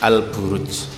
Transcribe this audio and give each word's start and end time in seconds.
Al-Buruj 0.00 0.96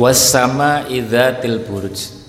Wasama 0.00 0.88
idzatil 0.88 1.60
buruj 1.68 2.19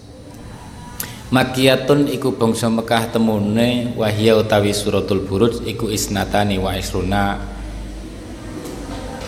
Makiyatun 1.31 2.11
iku 2.11 2.35
bangsa 2.35 2.67
Mekah 2.67 3.07
temune 3.07 3.95
wahya 3.95 4.35
utawi 4.35 4.75
suratul 4.75 5.23
buruj 5.23 5.63
iku 5.63 5.87
isnatani 5.87 6.59
wa 6.59 6.75
isruna. 6.75 7.39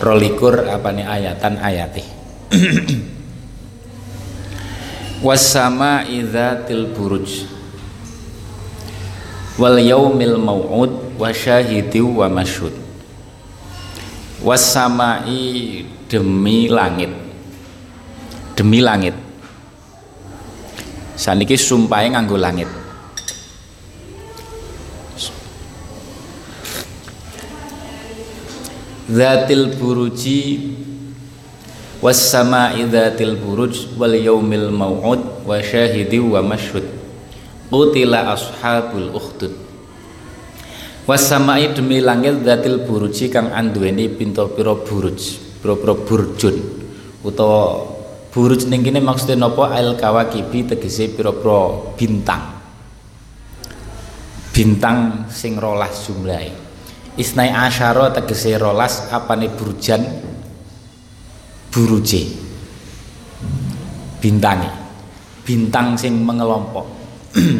Rolikur 0.04 0.68
apane 0.68 1.00
ayatan 1.00 1.56
ayati 1.56 2.04
Wasama 5.24 6.04
idzatil 6.04 6.92
buruj. 6.92 7.48
Wal 9.56 9.80
yaumil 9.80 10.36
mau'ud 10.36 11.16
wa 11.16 11.32
syahidi 11.32 12.04
wa 12.04 12.28
masyhud. 12.28 12.76
Wasamai 14.44 15.88
demi 16.12 16.68
langit. 16.68 17.16
Demi 18.52 18.84
langit 18.84 19.23
saniki 21.14 21.54
sumpahe 21.58 22.10
nganggo 22.10 22.36
langit. 22.38 22.70
Zatil 29.04 29.76
buruji 29.76 30.74
was 32.00 32.18
sama'i 32.18 32.88
dzatil 32.88 33.36
buruj 33.36 33.94
wal 34.00 34.16
yaumil 34.16 34.72
mau'ud 34.72 35.44
wa 35.44 35.60
syahidi 35.60 36.18
wa 36.18 36.40
masyhud. 36.40 36.88
Qutila 37.68 38.32
ashabul 38.32 39.12
ukhdud. 39.12 39.54
Was 41.04 41.28
sama'i 41.28 41.68
demi 41.76 42.00
langit 42.00 42.42
dzatil 42.42 42.88
buruji 42.88 43.28
kang 43.28 43.52
anduweni 43.52 44.08
pira-pira 44.08 44.72
buruj 44.72 45.36
pira-pira 45.60 45.94
burjun 45.96 46.56
utawa 47.20 47.93
buruj 48.34 48.66
ning 48.66 48.82
kene 48.82 48.98
maksude 48.98 49.38
napa? 49.38 49.70
Al 49.70 49.94
kawakibi 49.94 50.66
tegese 50.66 51.06
pira-pira 51.14 51.94
bintang. 51.94 52.42
Bintang 54.50 55.30
sing 55.30 55.54
rolas 55.54 56.02
jumlahe. 56.10 56.50
Isnai 57.14 57.54
asyara 57.54 58.10
tegese 58.10 58.58
rolas 58.58 59.06
apane 59.14 59.46
burjan? 59.54 60.02
Buruje. 61.70 62.22
Bintange. 64.18 64.70
Bintang 65.46 65.94
sing 65.94 66.18
mengelompok. 66.18 66.86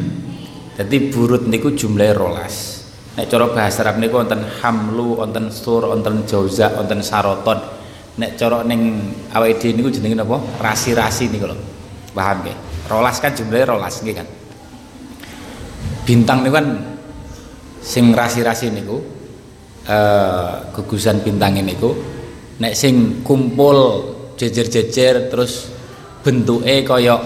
Jadi 0.79 0.97
burut 1.15 1.47
niku 1.47 1.71
jumlahe 1.79 2.11
rolas. 2.19 2.83
Nek 3.15 3.31
cara 3.31 3.47
bahasa 3.47 3.87
Arab 3.87 4.03
niku 4.03 4.19
wonten 4.19 4.43
hamlu 4.59 5.23
wonten 5.23 5.47
sur 5.55 5.87
wonten 5.87 6.27
jauza 6.27 6.75
wonten 6.75 6.99
saroton 6.99 7.74
nek 8.15 8.39
cara 8.39 8.63
ning 8.63 9.11
awake 9.35 9.59
dhewe 9.59 9.73
niku 9.75 9.89
jenenge 9.91 10.17
napa? 10.19 10.39
Rasi-rasi 10.63 11.31
niku 11.31 11.51
lho. 11.51 11.57
Paham 12.15 12.47
nggih? 12.47 12.57
Rolas 12.87 13.19
kan 13.19 13.35
jumlahe 13.35 13.65
rolas 13.67 13.99
nggih 14.03 14.15
kan. 14.15 14.29
Bintang 16.07 16.47
niku 16.47 16.55
kan 16.55 16.67
sing 17.85 18.17
rasi-rasi 18.17 18.73
niku 18.73 18.97
eh 19.85 20.53
gugusan 20.73 21.21
bintang 21.21 21.61
niku 21.61 21.93
nek 22.57 22.73
sing 22.73 23.21
kumpul 23.21 24.09
jejer-jejer 24.41 25.29
terus 25.29 25.69
bentuke 26.25 26.81
kaya 26.81 27.21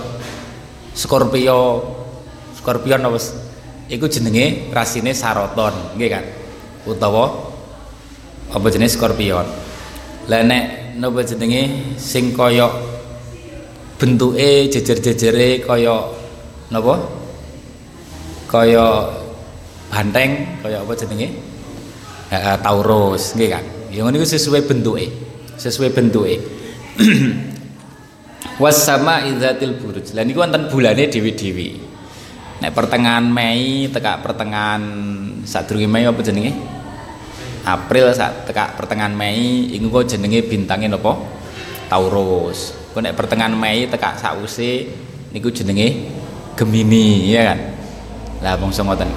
Scorpio 0.91 1.87
Scorpion 2.59 3.06
apa 3.06 3.19
iku 3.87 4.10
jenenge 4.10 4.75
rasine 4.75 5.15
saroton 5.15 5.94
nggih 5.94 6.10
kan 6.10 6.25
utawa 6.91 7.31
apa 8.50 8.66
jenis 8.75 8.99
Scorpion 8.99 9.47
lah 10.26 10.43
nek 10.43 10.65
napa 10.98 11.22
jenenge? 11.22 11.94
Sing 11.94 12.34
kaya 12.34 12.66
bentuke 13.97 14.66
jejer-jejere 14.69 15.62
kaya 15.62 16.10
napa? 16.75 16.94
Kaya 18.50 19.14
banteng 19.88 20.60
kaya 20.60 20.82
apa 20.82 20.92
jenenge? 20.98 21.28
Heeh 22.28 22.56
Taurus 22.60 23.32
nggih 23.32 23.48
kan 23.48 23.64
ya 23.88 24.04
iku 24.04 24.26
sesuai 24.26 24.69
bentuke 24.69 25.06
sesuai 25.56 25.94
bentuke. 25.94 26.37
Was 28.62 28.82
sama 28.82 29.22
idzatil 29.22 29.78
buruj. 29.78 30.19
Lah 30.19 30.26
niku 30.26 30.42
wonten 30.42 30.66
bulane 30.66 31.06
dewi-dewi 31.06 31.88
nek 32.58 32.75
pertengahan 32.75 33.22
Mei 33.22 33.87
tekak 33.87 34.19
pertengahan 34.22 34.82
sadurunge 35.47 35.87
Mei 35.87 36.04
apa 36.10 36.19
jenenge 36.26 36.77
April 37.68 38.08
saat 38.16 38.48
teka 38.48 38.72
pertengahan 38.72 39.12
Mei 39.12 39.68
iku 39.76 39.92
kok 39.92 40.08
jenenge 40.16 40.40
bintange 40.48 40.88
napa 40.88 41.20
Taurus. 41.92 42.72
Kok 42.96 43.04
nek 43.04 43.12
pertengahan 43.12 43.52
Mei 43.52 43.84
teka 43.84 44.16
sause 44.16 44.88
niku 45.36 45.52
jenenge 45.52 46.08
Gemini 46.56 47.28
ya 47.28 47.52
kan? 47.52 47.58
Lah 48.40 48.56
bangsa 48.56 48.80
ngoten. 48.80 49.08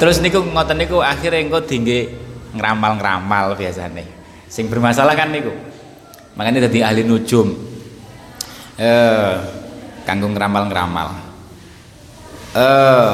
Terus 0.00 0.24
niku 0.24 0.40
ngoten 0.40 0.80
niku 0.80 1.04
akhirnya 1.04 1.44
engko 1.44 1.60
dingge 1.62 2.08
ngeramal-ngeramal 2.56 3.54
biasane. 3.54 4.08
Sing 4.48 4.72
bermasalah 4.72 5.12
kan 5.12 5.28
niku. 5.28 5.52
Makanya 6.34 6.66
dadi 6.66 6.80
ahli 6.80 7.04
nujum. 7.04 7.52
Eh 8.80 9.34
kanggo 10.08 10.32
ngeramal-ngeramal. 10.32 11.08
Eh 12.56 13.12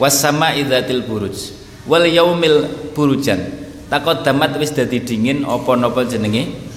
wasama 0.00 0.56
idzatil 0.56 1.04
buruj. 1.04 1.52
Wal 1.84 2.06
yaumil 2.08 2.70
burujan 2.92 3.40
damat 4.00 4.56
wis 4.56 4.72
dadi 4.72 5.04
dingin 5.04 5.44
apa 5.44 5.76
napa 5.76 6.08
jenenge? 6.08 6.72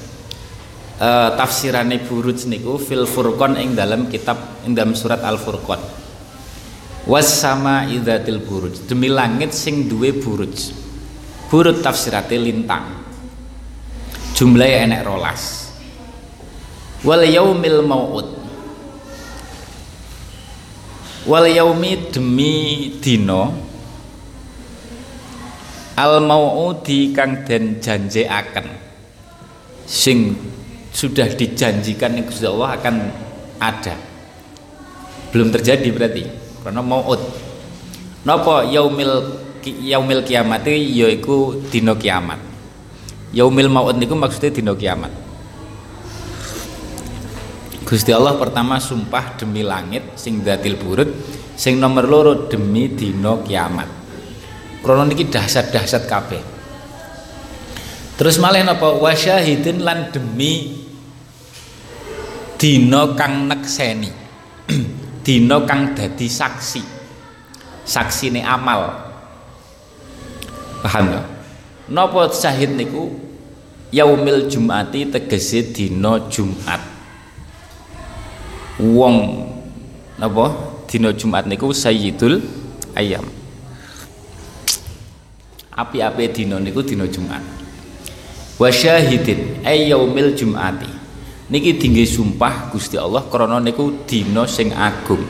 Uh, 0.96 1.36
tafsirane 1.36 2.00
buruj 2.08 2.48
niku 2.48 2.80
fil 2.80 3.04
furqan 3.04 3.60
ing 3.60 3.76
dalam 3.76 4.08
kitab 4.08 4.64
ing 4.64 4.72
dalam 4.72 4.96
surat 4.96 5.20
al 5.28 5.36
furqan 5.36 5.80
was 7.06 7.30
sama 7.30 7.86
idzatil 7.88 8.42
buruj. 8.42 8.88
Demi 8.90 9.10
langit 9.10 9.54
sing 9.54 9.86
duwe 9.86 10.12
buruj. 10.12 10.74
Buruj 11.50 11.84
tafsirate 11.86 12.36
lintang. 12.36 13.06
Jumlahnya 14.36 14.90
enek 14.90 15.02
rolas. 15.06 15.72
Wal 17.06 17.24
yaumil 17.30 17.86
mau'ud. 17.86 18.30
Wal 21.30 21.46
yaumi 21.54 22.10
demi 22.10 22.54
dino 23.02 23.65
al 25.96 26.20
mau'udi 26.20 27.16
kang 27.16 27.48
den 27.48 27.80
janjekaken 27.80 28.68
sing 29.88 30.36
sudah 30.92 31.28
dijanjikan 31.28 32.16
Gusti 32.24 32.48
Allah 32.48 32.80
akan 32.80 32.96
ada. 33.60 33.96
Belum 35.32 35.52
terjadi 35.52 35.92
berarti 35.92 36.24
karena 36.64 36.80
mau'ud. 36.80 37.20
Napa 38.24 38.64
yaumil 38.68 39.44
yaumil 39.64 40.24
kiamat 40.24 40.68
yaiku 40.68 41.60
dina 41.68 41.96
kiamat. 41.96 42.40
Yaumil 43.36 43.68
mau'ud 43.68 44.00
niku 44.00 44.16
maksudnya 44.16 44.56
dina 44.56 44.74
kiamat. 44.76 45.12
Gusti 47.86 48.10
Allah 48.10 48.34
pertama 48.40 48.82
sumpah 48.82 49.38
demi 49.38 49.62
langit 49.62 50.18
sing 50.18 50.42
datil 50.42 50.74
burut 50.80 51.06
sing 51.54 51.78
nomor 51.78 52.10
loro 52.10 52.50
demi 52.50 52.90
dina 52.90 53.38
kiamat 53.46 54.05
krono 54.86 55.10
niki 55.10 55.26
dahsyat-dahsyat 55.26 56.06
kabeh. 56.06 56.46
Terus 58.22 58.38
malah 58.38 58.62
napa? 58.62 58.94
Wasyahidin 59.02 59.82
lan 59.82 60.14
demi 60.14 60.86
dina 62.62 63.18
kang 63.18 63.50
nekseni. 63.50 64.14
Dina 65.26 65.66
kang 65.66 65.98
dadi 65.98 66.30
saksi. 66.30 66.86
Saksine 67.82 68.46
amal. 68.46 68.94
Paham 70.86 71.10
gak 71.10 71.26
napa 71.90 72.30
syahid 72.30 72.78
niku? 72.78 73.10
Yaumil 73.90 74.46
jumati 74.46 75.10
tegese 75.10 75.74
dina 75.74 76.30
Jumat. 76.30 76.82
Wong 78.78 79.50
napa? 80.22 80.78
Dina 80.86 81.10
Jumat 81.10 81.50
niku 81.50 81.74
sayyidul 81.74 82.38
ayam 82.94 83.26
api-api 85.76 86.32
dina 86.32 86.56
niku 86.58 86.82
dina 86.82 87.04
Jumat. 87.06 87.44
Wa 88.56 88.72
syahidin 88.72 89.62
ay 89.68 89.92
yaumil 89.92 90.32
jumati. 90.32 90.88
Niki 91.46 91.78
tinggi 91.78 92.08
sumpah 92.08 92.74
Gusti 92.74 92.98
Allah 92.98 93.28
krana 93.28 93.60
niku 93.60 94.08
dina 94.08 94.48
sing 94.48 94.72
agung. 94.72 95.22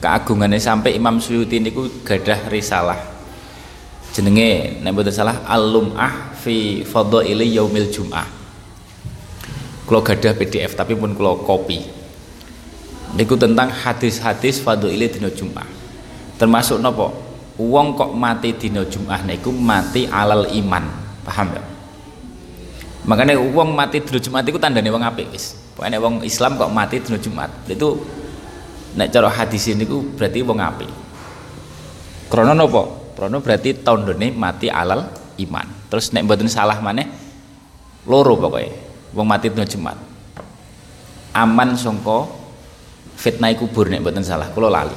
Keagungane 0.00 0.56
sampai 0.62 0.94
Imam 0.94 1.18
Suyuti 1.18 1.58
niku 1.58 1.90
gadah 2.06 2.46
risalah. 2.48 2.96
Jenenge 4.14 4.80
nek 4.80 4.90
mboten 4.96 5.12
salah 5.12 5.44
Al-Lum'ah 5.44 6.32
fi 6.40 6.86
Fadhaili 6.86 7.52
Yaumil 7.52 7.92
Jum'ah. 7.92 8.24
Kula 9.84 10.00
gadah 10.00 10.32
PDF 10.38 10.72
tapi 10.78 10.96
pun 10.96 11.12
kula 11.12 11.36
copy. 11.42 11.82
Niku 13.18 13.34
tentang 13.36 13.68
hadis-hadis 13.68 14.62
fadhaili 14.62 15.10
dina 15.10 15.28
Jum'ah. 15.28 15.68
Termasuk 16.40 16.80
napa 16.80 17.25
wong 17.56 17.96
kok 17.96 18.12
mati 18.12 18.52
dina 18.56 18.84
Jum'ah 18.84 19.24
niku 19.24 19.52
mati 19.52 20.08
alal 20.08 20.48
iman. 20.48 20.84
Paham 21.26 21.48
ya? 21.52 21.62
Makanya 23.06 23.38
wong 23.38 23.74
mati 23.74 24.02
dina 24.02 24.18
Jumat 24.18 24.42
itu 24.46 24.58
tandane 24.58 24.90
wong 24.90 25.02
apik 25.02 25.30
wis. 25.30 25.54
Pokoknya 25.74 25.98
wong 25.98 26.22
Islam 26.26 26.58
kok 26.58 26.70
mati 26.70 27.00
dina 27.02 27.18
Jumat 27.18 27.50
itu 27.66 27.88
nek 28.96 29.08
cara 29.12 29.28
hadis 29.30 29.70
ini 29.70 29.86
ku 29.86 30.02
berarti 30.14 30.42
wong 30.42 30.58
apik. 30.58 30.90
Krana 32.26 32.52
napa 32.52 33.14
krana 33.14 33.38
berarti 33.38 33.78
tandane 33.78 34.34
mati 34.34 34.66
alal 34.66 35.06
iman. 35.38 35.66
Terus 35.86 36.10
nek 36.10 36.26
mboten 36.26 36.50
salah 36.50 36.82
maneh 36.82 37.06
loro 38.06 38.34
pokoknya 38.38 38.70
wong 39.14 39.26
mati 39.26 39.50
dina 39.50 39.66
Jumat 39.66 39.98
aman 41.36 41.76
sangka 41.76 42.24
fitnah 43.20 43.52
kubur 43.60 43.92
nek 43.92 44.00
mboten 44.00 44.24
salah 44.24 44.48
kula 44.56 44.72
lali 44.72 44.96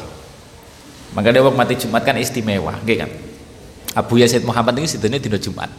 makanya 1.14 1.42
wong 1.42 1.56
mati 1.58 1.74
Jumat 1.80 2.06
kan 2.06 2.16
istimewa 2.18 2.78
nggih 2.86 2.98
kan? 3.02 3.12
Abu 3.98 4.22
Yazid 4.22 4.46
Muhammad 4.46 4.78
ini 4.78 4.86
sidone 4.86 5.18
dina 5.18 5.42
Jumat. 5.42 5.70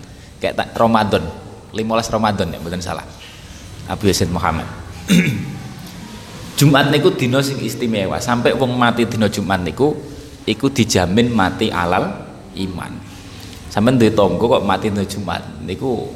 Kayak 0.42 0.54
tak 0.58 0.68
Ramadan 0.74 1.22
15 1.70 2.14
Ramadan 2.14 2.46
ya 2.50 2.58
mboten 2.58 2.82
salah. 2.82 3.06
Abu 3.86 4.10
Yazid 4.10 4.30
Muhammad. 4.34 4.66
Jumat 6.58 6.90
niku 6.90 7.14
dina 7.14 7.38
sing 7.40 7.62
istimewa. 7.62 8.18
Sampai 8.18 8.52
wong 8.52 8.74
mati 8.74 9.06
dina 9.06 9.30
Jumat 9.30 9.62
niku 9.62 9.94
iku 10.44 10.66
dijamin 10.68 11.30
mati 11.30 11.70
alal 11.70 12.10
iman. 12.58 12.92
Sampean 13.70 14.02
duwe 14.02 14.10
tangga 14.10 14.58
kok 14.58 14.62
mati 14.66 14.90
dina 14.90 15.06
Jumat 15.06 15.62
niku 15.62 16.10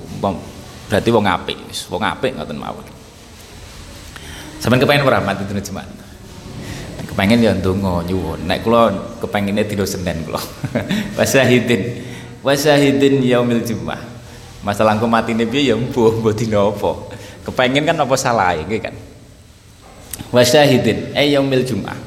berarti 0.90 1.08
wong 1.14 1.24
apik 1.24 1.58
wong 1.88 2.02
apik 2.02 2.34
ngoten 2.34 2.58
mawon. 2.58 2.86
Sampean 4.58 4.82
kepengen 4.82 5.06
ora 5.06 5.22
mati 5.22 5.46
dina 5.46 5.62
Jumat 5.62 6.03
kepengen 7.14 7.46
ya 7.46 7.54
ndonga 7.54 8.02
nyuwun. 8.10 8.42
Nek 8.50 8.66
kula 8.66 8.90
kepengine 9.22 9.62
dina 9.62 9.86
Senin 9.86 10.26
kula. 10.26 10.42
Wasahidin 11.18 12.02
wasahidin 12.42 13.22
yaumil 13.24 13.62
Jumat 13.62 14.14
masalah 14.64 14.96
engko 14.96 15.06
matine 15.06 15.44
piye 15.44 15.70
ya 15.70 15.76
mbuh 15.76 16.18
mbuh 16.18 16.32
dina 16.32 16.64
apa? 16.64 16.90
Kepengen 17.44 17.84
kan 17.84 18.00
apa 18.00 18.16
salah 18.16 18.56
nggih 18.56 18.80
kan? 18.80 18.96
Wasyahidin. 20.32 21.12
Eh 21.12 21.36
yaumil 21.36 21.62
jumat 21.62 22.00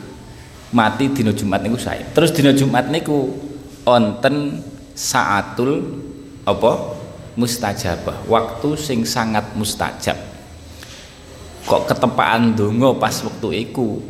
mati 0.73 1.13
dina 1.13 1.31
Jumat 1.31 1.61
niku 1.61 1.77
sae. 1.77 2.01
Terus 2.11 2.33
dina 2.33 2.51
Jumat 2.51 2.89
niku 2.89 3.29
onten 3.85 4.65
saatul 4.97 6.01
apa? 6.43 6.97
Mustajabah. 7.37 8.25
Waktu 8.25 8.69
sing 8.81 9.05
sangat 9.05 9.53
mustajab. 9.53 10.17
Kok 11.69 11.85
ketepaan 11.85 12.57
donga 12.57 12.97
pas 12.97 13.13
waktu 13.21 13.69
iku 13.69 14.01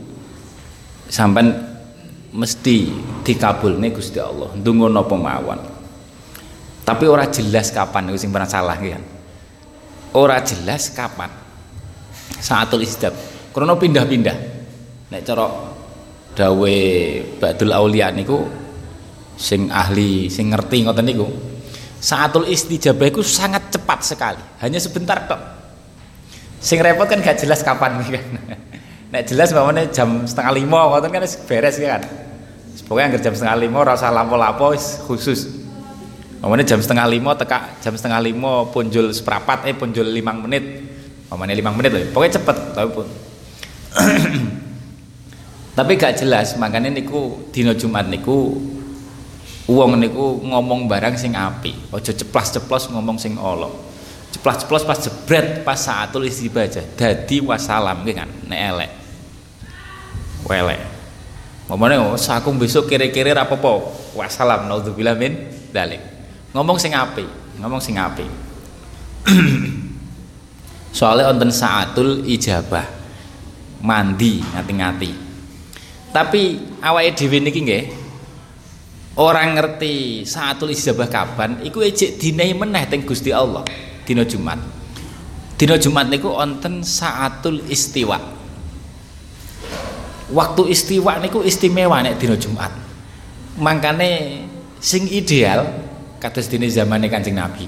sampean 1.07 1.56
mesti 2.31 2.92
dikabulne 3.24 3.92
Gusti 3.92 4.19
Allah. 4.21 4.51
Ndonga 4.56 4.88
napa 4.92 5.15
mawon 5.15 5.59
tapi 6.88 7.04
ora 7.04 7.27
jelas 7.27 7.75
kapan 7.75 8.07
itu 8.07 8.24
sing 8.24 8.31
pernah 8.31 8.48
salah 8.48 8.80
kan 8.80 9.04
ora 10.15 10.39
jelas 10.39 10.88
kapan. 10.95 11.27
Saatul 12.39 12.88
istijab 12.88 13.12
krono 13.51 13.75
pindah-pindah. 13.75 14.38
Nek 15.12 15.21
cara 15.27 15.48
dawe 16.31 16.77
Ba'dul 17.44 17.75
Aulia 17.75 18.07
niku 18.15 18.39
sing 19.36 19.68
ahli 19.68 20.31
sing 20.31 20.48
ngerti 20.48 20.88
ngoten 20.88 21.06
niku 21.06 21.27
saatul 22.00 22.48
istijabah 22.48 23.12
itu 23.12 23.19
sangat 23.19 23.68
cepat 23.68 24.00
sekali. 24.07 24.44
Hanya 24.63 24.80
sebentar 24.80 25.27
tok. 25.27 25.42
Sing 26.63 26.80
repot 26.80 27.06
kan 27.06 27.19
gak 27.19 27.44
jelas 27.44 27.62
kapan 27.68 28.00
kan 28.00 28.25
nek 29.07 29.24
jelas 29.24 29.56
bapaknya 29.56 29.88
jam 29.88 30.27
setengah 30.27 30.51
lima 30.51 30.80
ngoten 30.92 31.09
kan 31.12 31.24
beres 31.48 31.75
kan? 31.80 32.04
Pokoknya 32.88 33.19
jam 33.19 33.36
setengah 33.36 33.57
lima 33.59 33.83
rasa 33.83 34.07
lapo-lapo 34.07 34.71
khusus. 35.12 35.68
Mamane 36.39 36.63
jam 36.63 36.80
setengah 36.80 37.09
lima 37.09 37.36
teka 37.36 37.81
jam 37.83 37.98
setengah 37.98 38.21
lima 38.24 38.63
punjul 38.71 39.12
seperapat 39.12 39.68
eh 39.68 39.75
punjul 39.75 40.07
limang 40.07 40.45
menit. 40.48 40.86
Mamane 41.27 41.51
limang 41.51 41.75
menit 41.75 41.92
loh 41.92 42.04
pokoknya 42.15 42.39
cepet 42.39 42.57
tapi 42.71 42.89
pun. 42.95 43.07
Tapi 45.77 45.94
gak 45.94 46.25
jelas 46.25 46.57
makanya 46.57 46.89
niku 46.89 47.54
dino 47.54 47.69
Jumat 47.77 48.09
niku 48.09 48.57
uang 49.69 49.94
niku 50.01 50.42
ngomong 50.42 50.89
barang 50.89 51.21
sing 51.21 51.38
api 51.38 51.94
ojo 51.94 52.09
ceplas-ceplos 52.18 52.89
ngomong 52.89 53.21
sing 53.21 53.38
Allah 53.38 53.69
ceplas-ceplos 54.33 54.81
pas 54.89 54.98
jebret 54.98 55.62
pas 55.62 55.77
saatul 55.77 56.25
istibaja 56.25 56.81
dadi 56.81 57.45
wasalam 57.45 58.01
kan? 58.09 58.25
Nek 58.50 58.62
elek 58.74 58.92
welek. 60.47 60.79
Mamane 61.67 61.99
oh 61.99 62.15
sakum 62.15 62.55
besok 62.55 62.88
kira-kira 62.88 63.35
rapopo 63.35 63.91
wasalam 64.15 64.71
naudzubillah 64.71 65.19
min 65.19 65.35
dalik 65.75 65.99
ngomong 66.55 66.79
sing 66.79 66.95
api 66.95 67.27
ngomong 67.59 67.83
sing 67.83 67.99
api 67.99 68.23
soalnya 70.97 71.27
onten 71.29 71.51
saatul 71.51 72.23
ijabah. 72.23 72.95
Mandi 73.77 74.41
ngati-ngati. 74.41 75.11
Tapi 76.09 76.41
awake 76.81 77.13
dhewe 77.13 77.38
niki 77.45 77.61
nggih 77.61 77.85
orang 79.21 79.53
ngerti 79.53 80.25
saatul 80.25 80.73
ijabah 80.73 81.05
kapan 81.05 81.61
iku 81.61 81.85
ejek 81.85 82.17
dinai 82.17 82.57
meneh 82.57 82.89
teng 82.89 83.05
Gusti 83.05 83.29
Allah 83.29 83.61
dina 84.01 84.25
Jumat. 84.25 84.57
Dina 85.61 85.77
Jumat 85.77 86.09
niku 86.09 86.33
onten 86.33 86.81
saatul 86.81 87.61
istiwa 87.69 88.36
waktu 90.31 90.71
istiwa 90.71 91.19
niku 91.23 91.43
istimewa 91.43 92.03
nek 92.03 92.19
dina 92.19 92.35
Jumat. 92.35 92.71
Makane 93.57 94.43
sing 94.77 95.09
ideal 95.09 95.65
kados 96.21 96.49
dene 96.51 96.67
zamane 96.69 97.07
Kanjeng 97.07 97.37
Nabi. 97.37 97.65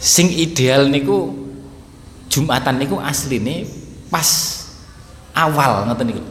Sing 0.00 0.32
ideal 0.32 0.88
niku 0.88 1.36
Jumatan 2.30 2.78
niku 2.78 3.02
asline 3.02 3.66
pas 4.06 4.62
awal 5.34 5.90
ngoten 5.90 6.06
niku. 6.14 6.22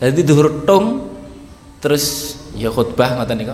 Dadi 0.00 0.24
dhuwur 0.24 0.64
tung 0.64 1.04
terus 1.84 2.36
ya 2.56 2.72
khutbah 2.72 3.20
ngoten 3.20 3.36
niku. 3.44 3.52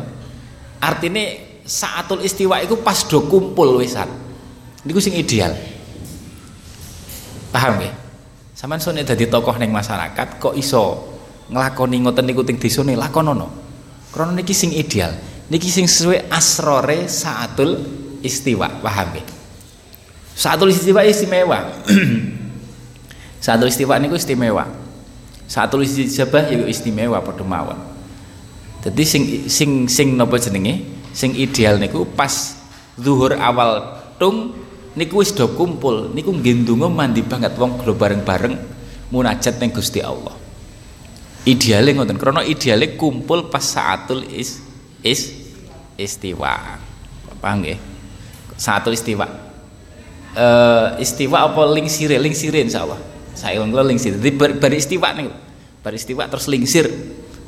Artine 0.78 1.58
saatul 1.66 2.22
istiwa 2.22 2.62
iku 2.62 2.78
pas 2.78 3.02
do 3.10 3.26
kumpul 3.26 3.82
wisan. 3.82 4.06
Niku 4.86 5.02
sing 5.02 5.18
ideal. 5.18 5.50
Paham 7.50 7.82
nggih? 7.82 7.90
Sampean 8.54 8.78
sone 8.78 9.02
dadi 9.02 9.26
tokoh 9.26 9.58
ning 9.58 9.74
masyarakat 9.74 10.38
kok 10.38 10.54
iso 10.54 11.09
nglakoni 11.50 12.06
ngoten 12.06 12.24
niku 12.30 12.46
teng 12.46 12.56
desane 12.62 12.94
lakonono 12.94 13.50
krana 14.14 14.38
niki 14.38 14.54
sing 14.54 14.70
ideal. 14.74 15.14
Niki 15.50 15.66
sing 15.66 15.90
sesuai 15.90 16.30
asrore 16.30 17.10
saatul 17.10 17.74
istiwa 18.22 18.70
paham 18.78 19.10
nggih 19.10 19.26
saatul 20.38 20.70
istiwa 20.70 21.02
istimewa. 21.02 21.58
Saatul 23.40 23.72
istiwa 23.72 23.96
niku 23.96 24.20
istimewa. 24.20 24.68
Saatul 25.48 25.88
istijabah 25.88 26.52
ya 26.52 26.60
istimewa 26.68 27.24
padha 27.24 27.40
mawon. 27.40 27.80
Dadi 28.84 29.00
sing 29.00 29.48
sing 29.48 29.88
sing 29.88 30.12
napa 30.12 30.36
jenenge? 30.36 30.84
Sing 31.16 31.32
ideal 31.32 31.80
niku 31.80 32.04
pas 32.04 32.60
zuhur 33.00 33.32
awal 33.40 33.96
tung 34.20 34.52
niku 34.92 35.24
wis 35.24 35.32
do 35.32 35.48
kumpul. 35.56 36.12
Niku 36.12 36.36
nggih 36.36 36.68
ndonga 36.68 36.92
mandi 36.92 37.24
banget 37.24 37.56
wong 37.56 37.80
bareng-bareng 37.80 38.54
munajat 39.08 39.56
ning 39.56 39.72
Gusti 39.72 40.04
Allah 40.04 40.39
ideale 41.46 41.96
ngoten 41.96 42.20
krana 42.20 42.44
ideale 42.44 42.96
kumpul 42.96 43.48
pas 43.48 43.64
saatul 43.64 44.24
is 44.28 44.60
is 45.00 45.32
istiwa. 45.96 46.80
Paham 47.40 47.64
nggih? 47.64 47.78
Satu 48.60 48.92
istiwa. 48.92 49.24
E, 50.36 50.46
istiwa 51.00 51.48
apa 51.48 51.62
lingsire 51.72 52.20
lingsire 52.20 52.60
insyaallah. 52.60 53.00
Saya 53.32 53.64
kula 53.64 53.84
lingsir. 53.86 54.20
Jadi 54.20 54.36
bar, 54.36 54.52
bar 54.60 54.72
istiwa 54.76 55.08
niku 55.16 55.32
bar 55.80 55.92
istiwa 55.96 56.28
terus 56.28 56.48
lingsir. 56.48 56.86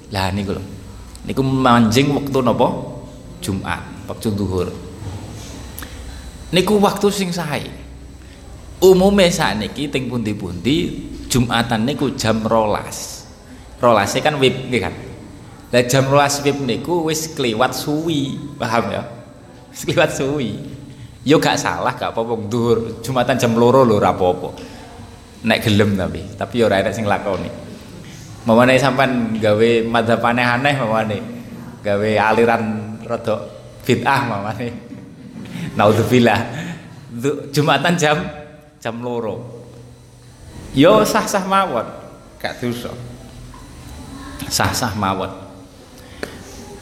Lah 0.09 0.33
niku 0.33 0.57
lho. 0.57 0.65
Niku 1.29 1.45
manjing 1.45 2.13
waktu 2.17 2.39
napa? 2.41 2.69
Jumat 3.43 3.83
waktu 4.07 4.31
zuhur 4.39 4.71
niku 6.53 6.77
waktu 6.79 7.09
sing 7.11 7.33
sae. 7.33 7.65
Umume 8.83 9.31
sakniki 9.31 9.87
teng 9.87 10.11
pundi-pundi 10.11 11.07
Jumatan 11.31 11.87
niku 11.87 12.19
jam 12.19 12.43
rolas 12.43 13.22
rolase 13.83 14.23
kan 14.23 14.39
wib 14.39 14.71
nggih 14.71 14.81
kan? 14.81 14.95
Lah 15.75 15.83
jam 15.91 16.07
rolas 16.07 16.39
wib 16.47 16.63
niku 16.63 17.11
wis 17.11 17.35
kliwat 17.35 17.75
suwi 17.75 18.39
paham 18.55 18.95
ya? 18.95 19.03
Wis 19.75 19.83
suwi. 20.15 20.51
Yo 21.23 21.39
gak 21.39 21.59
salah 21.59 21.95
gak 21.95 22.11
apa-apa 22.15 22.35
dhuwur 22.51 22.99
Jumatan 22.99 23.39
jam 23.39 23.55
loro 23.59 23.83
lho 23.83 23.99
ora 23.99 24.15
apa-apa. 24.15 24.49
Nek 25.43 25.59
gelem 25.67 25.99
tapi 25.99 26.23
tapi 26.39 26.57
ora 26.63 26.79
enak 26.79 26.95
sing 26.95 27.07
lakoni. 27.11 27.51
Mamane 28.47 28.79
sampean 28.79 29.39
gawe 29.39 29.71
madzhab 29.87 30.23
aneh-aneh 30.23 30.75
mamane. 30.79 31.19
Gawe 31.83 32.11
aliran 32.31 32.63
rada 33.03 33.51
bid'ah 33.83 34.21
mamane. 34.31 34.69
Naudzubillah. 35.79 36.41
Jumatan 37.51 37.95
jam 37.99 38.19
jam 38.79 38.99
loro. 39.03 39.67
Yo 40.75 41.03
sah-sah 41.03 41.47
mawon. 41.47 41.87
Gak 42.43 42.59
dosa 42.59 43.12
sah-sah 44.49 44.95
mawon. 44.99 45.31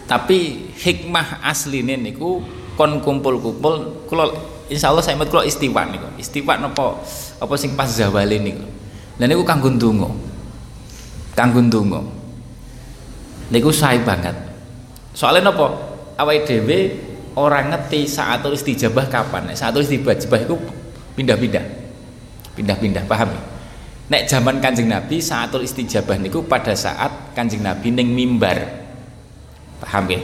Tapi 0.07 0.71
hikmah 0.75 1.45
asline 1.47 1.95
niku 1.95 2.43
kon 2.75 2.99
kumpul-kumpul 2.99 4.07
kula 4.11 4.26
insyaallah 4.67 5.05
saya 5.05 5.19
kula 5.23 5.47
istiwa 5.47 5.87
niku. 5.87 6.09
Istiwa 6.19 6.59
napa 6.59 6.99
apa 7.38 7.55
sing 7.59 7.79
pas 7.79 7.90
zawale 7.90 8.38
niku. 8.43 8.67
Lha 9.23 9.25
niku 9.31 9.43
kanggo 9.47 9.71
ndonga. 9.71 10.11
Kanggo 11.38 11.61
ndonga. 11.62 12.00
Niku 13.50 13.71
sae 13.71 14.02
banget. 14.02 14.35
Soalnya 15.14 15.50
napa 15.50 15.75
awake 16.19 16.47
dhewe 16.47 16.79
orang 17.38 17.71
ngerti 17.71 18.07
saat 18.07 18.43
istijabah 18.47 19.07
kapan. 19.07 19.50
Saat 19.55 19.79
istijabah 19.79 20.43
itu 20.43 20.55
pindah-pindah. 21.14 21.64
Pindah-pindah 22.59 23.07
paham 23.07 23.31
ya? 23.31 23.50
Nek 24.11 24.26
zaman 24.26 24.59
kanjeng 24.59 24.90
Nabi 24.90 25.23
saatul 25.23 25.62
istijabah 25.62 26.19
niku 26.19 26.43
pada 26.43 26.75
saat 26.75 27.31
kanjeng 27.33 27.62
Nabi 27.62 27.95
ning 27.95 28.11
mimbar. 28.11 28.59
Paham 29.81 30.05
ya 30.11 30.21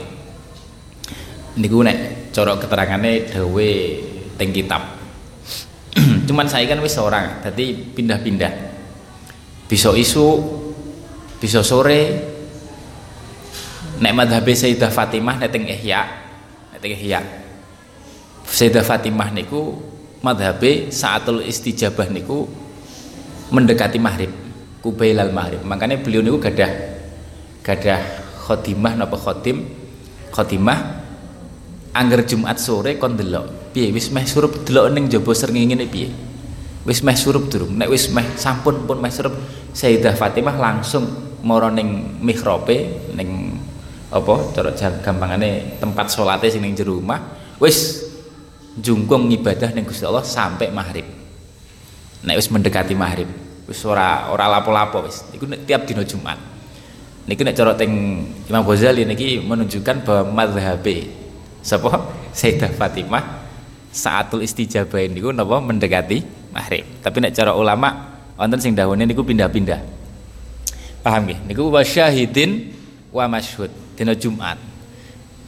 niku 1.57 1.81
nek 1.81 2.29
corok 2.35 2.67
keterangane 2.67 3.25
dawe 3.31 3.71
teng 4.37 4.51
kitab. 4.53 4.81
Cuman 6.29 6.45
saya 6.45 6.69
kan 6.69 6.83
wis 6.83 6.93
seorang 6.93 7.41
jadi 7.41 7.65
pindah-pindah. 7.97 8.53
Bisa 9.65 9.91
isu 9.95 10.27
bisa 11.41 11.63
sore 11.65 11.99
nek 13.97 14.13
madhabe 14.13 14.53
Sayyidah 14.53 14.93
Fatimah 14.93 15.41
nek 15.41 15.49
teng 15.49 15.65
Ihya 15.65 16.01
nek 16.75 16.79
teng 16.83 16.93
Ihya. 16.93 17.23
Sayyidah 18.45 18.85
Fatimah 18.85 19.33
niku 19.33 19.79
madhabe 20.21 20.93
saatul 20.93 21.41
istijabah 21.41 22.11
niku 22.11 22.66
mendekati 23.51 23.99
maghrib 23.99 24.31
kubailal 24.81 25.31
maghrib. 25.31 25.61
Makanya 25.63 25.99
beliau 25.99 26.23
niku 26.23 26.39
gadah 26.39 26.71
gadah 27.63 28.01
khotimah 28.47 28.95
napa 28.95 29.19
khotim 29.19 29.67
khotimah 30.31 31.03
angger 31.91 32.23
Jumat 32.23 32.57
sore 32.61 32.95
kon 32.95 33.19
delok. 33.19 33.75
Piye 33.75 33.91
wis 33.91 34.09
meh 34.13 34.23
surup 34.23 34.63
delok 34.63 34.93
ning 34.95 35.11
jaba 35.11 35.31
srengenge 35.35 35.75
ngene 35.75 35.85
piye? 35.91 36.09
Wis 36.87 37.03
meh 37.03 37.17
surup 37.19 37.51
durung. 37.51 37.75
Nek 37.75 37.91
wis 37.91 38.07
meh 38.15 38.23
sampun 38.39 38.87
pun 38.87 39.03
meh 39.03 39.11
surup 39.11 39.35
Sayyidah 39.75 40.17
Fatimah 40.17 40.57
langsung 40.57 41.05
mara 41.45 41.69
ning 41.69 42.17
mihrabe 42.23 43.11
ning 43.13 43.59
apa 44.07 44.33
cara 44.55 44.71
gampangane 45.03 45.77
tempat 45.83 46.07
salate 46.07 46.47
sing 46.47 46.63
ning 46.63 46.73
jero 46.73 46.97
omah 46.97 47.19
wis 47.59 48.07
jungkung 48.79 49.27
ibadah 49.27 49.75
ning 49.75 49.83
Gusti 49.83 50.07
Allah 50.07 50.23
sampai 50.23 50.71
maghrib 50.71 51.03
nek 52.27 52.35
wis 52.35 52.51
mendekati 52.51 52.91
maghrib 52.91 53.31
wis 53.67 53.79
ora 53.87 54.27
ora 54.31 54.51
lapo-lapo 54.51 55.07
wis. 55.07 55.23
Iku 55.31 55.47
tiap 55.63 55.87
dina 55.87 56.03
Jumat. 56.03 56.35
Niki 57.27 57.43
nek 57.43 57.55
cara 57.55 57.75
teng 57.75 58.23
Imam 58.47 58.63
Ghazali 58.63 59.03
niki 59.03 59.43
menunjukkan 59.43 60.03
bahwa 60.03 60.43
mazhabe 60.43 61.11
sapa? 61.59 62.15
Sayyidah 62.31 62.71
Fatimah 62.75 63.23
saatul 63.91 64.45
istijabah 64.45 65.03
niku 65.11 65.35
napa 65.35 65.59
mendekati 65.59 66.23
maghrib. 66.55 66.87
Tapi 67.03 67.17
nek 67.23 67.31
cara 67.35 67.51
ulama 67.55 68.19
wonten 68.39 68.59
sing 68.63 68.71
dahune 68.75 69.03
niku 69.03 69.27
pindah-pindah. 69.27 69.83
Paham 71.03 71.27
nggih? 71.27 71.39
Niku 71.51 71.67
wa 71.67 71.83
syahidin 71.83 72.71
wa 73.11 73.27
masyhud. 73.27 73.71
Dina 73.99 74.15
Jumat. 74.15 74.55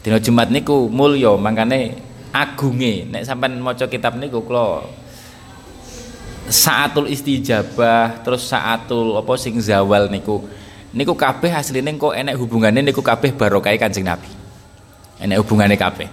Dina 0.03 0.19
Jumat 0.19 0.51
niku 0.51 0.91
mulya 0.91 1.35
mangkane 1.39 1.95
agunge 2.35 3.07
nek 3.07 3.23
sampean 3.23 3.55
maca 3.63 3.87
kitab 3.87 4.19
niku 4.19 4.43
kula 4.43 4.83
saatul 6.49 7.07
istijabah 7.09 8.25
terus 8.25 8.49
saatul 8.49 9.17
apa 9.17 9.33
sing 9.37 9.57
zawal 9.61 10.09
niku. 10.09 10.43
Niku 10.89 11.13
kabeh 11.13 11.53
asline 11.53 11.93
kok 12.01 12.17
enek 12.17 12.33
hubungannya 12.33 12.81
niku 12.81 13.05
kabeh 13.05 13.29
barokah 13.37 13.69
Kanjeng 13.77 14.09
Nabi. 14.09 14.29
Enek 15.21 15.37
hubungannya 15.45 15.77
kabeh. 15.77 16.09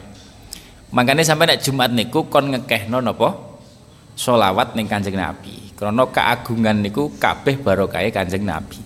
Makanya 0.93 1.25
sampai 1.25 1.57
nek 1.57 1.65
Jumat 1.65 1.91
niku 1.97 2.29
kon 2.29 2.53
ngekehno 2.53 3.01
napa? 3.01 3.33
Solawat 4.13 4.77
ning 4.77 4.85
Kanjeng 4.85 5.17
Nabi. 5.17 5.73
Krana 5.73 6.05
keagungan 6.13 6.77
niku 6.85 7.17
kabeh 7.17 7.57
barokah 7.57 8.05
Kanjeng 8.13 8.45
Nabi. 8.45 8.77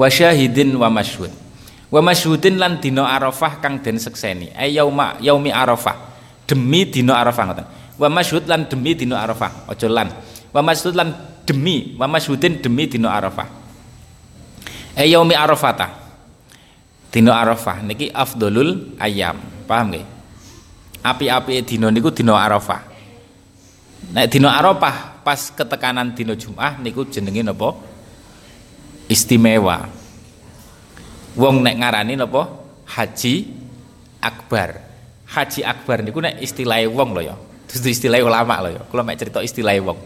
Wa 0.00 0.08
syahidin 0.08 0.72
wa 0.80 0.88
masyhud. 0.88 1.30
Wa 1.92 2.00
masyhudin 2.00 2.56
lan 2.58 2.80
dina 2.80 3.04
Arafah 3.04 3.60
kang 3.60 3.84
den 3.84 4.00
sekseni. 4.00 4.50
Ay 4.56 4.80
yauma 4.80 5.20
yaumi 5.20 5.52
Arafah. 5.52 6.16
Demi 6.48 6.88
dina 6.88 7.20
Arafah 7.20 7.44
ngoten. 7.52 7.66
Wa 8.00 8.08
masyhud 8.08 8.48
lan 8.48 8.64
demi 8.66 8.96
dina 8.96 9.20
Arafah. 9.20 9.68
Aja 9.68 9.86
lan 9.92 10.08
wa 10.54 10.62
lan 10.70 11.08
demi 11.42 11.98
wa 11.98 12.06
masjudin 12.06 12.62
demi 12.62 12.86
dino 12.86 13.10
Arafah. 13.10 13.50
Eh 14.94 15.10
yaumi 15.10 15.34
Arafata. 15.34 16.06
Dino 17.10 17.34
Arafah 17.34 17.82
niki 17.82 18.10
afdolul 18.14 18.94
ayam 19.02 19.38
paham 19.66 19.94
nggih? 19.94 20.06
Api-api 21.02 21.62
dino 21.66 21.90
niku 21.90 22.14
dino 22.14 22.38
Arafah. 22.38 22.86
Nek 24.14 24.30
dino 24.30 24.46
Arafah 24.46 25.26
pas 25.26 25.50
ketekanan 25.50 26.14
dino 26.14 26.38
Jumat 26.38 26.78
niku 26.78 27.02
jenenge 27.10 27.42
napa? 27.42 27.74
Istimewa. 29.10 29.90
Wong 31.34 31.66
nek 31.66 31.82
ngarani 31.82 32.14
napa? 32.14 32.46
Haji 32.94 33.50
akbar. 34.22 34.78
Haji 35.26 35.66
akbar 35.66 36.06
niku 36.06 36.22
nek 36.22 36.38
istilah 36.38 36.78
wong 36.86 37.10
lho 37.18 37.22
ya. 37.26 37.36
Itu 37.66 37.90
istilah 37.90 38.22
ulama 38.22 38.62
lho 38.62 38.70
ya. 38.78 38.82
Kula 38.86 39.02
mek 39.02 39.18
cerita 39.18 39.42
istilah 39.42 39.74
wong 39.82 39.98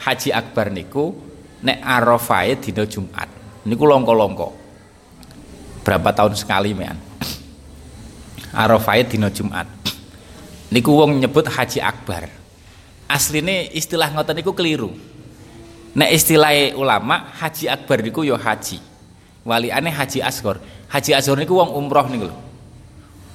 Haji 0.00 0.30
Akbar 0.30 0.68
niku 0.70 1.16
nek 1.64 1.78
Arafahe 1.80 2.58
dina 2.60 2.84
Jumat. 2.84 3.28
Niku 3.66 3.84
longko-longko. 3.88 4.48
Berapa 5.82 6.10
tahun 6.14 6.34
sekali 6.38 6.74
mean. 6.74 6.94
Arafahe 8.62 9.06
dina 9.06 9.30
Jumat. 9.32 9.66
Niku 10.74 10.90
wong 10.98 11.22
nyebut 11.22 11.46
Haji 11.46 11.78
Akbar. 11.78 12.26
Asline 13.06 13.70
istilah 13.70 14.10
ngoten 14.10 14.34
niku 14.42 14.50
keliru. 14.50 14.90
Nek 15.94 16.10
istilah 16.10 16.74
ulama 16.74 17.30
Haji 17.38 17.70
Akbar 17.70 18.02
niku 18.02 18.26
yo 18.26 18.34
ya 18.34 18.42
haji. 18.42 18.82
Waliane 19.46 19.94
Haji 19.94 20.18
Asghar. 20.20 20.58
Haji 20.90 21.14
Asghar 21.14 21.38
niku 21.38 21.54
wong 21.54 21.70
umroh 21.70 22.10
niku 22.10 22.26
lho. 22.26 22.36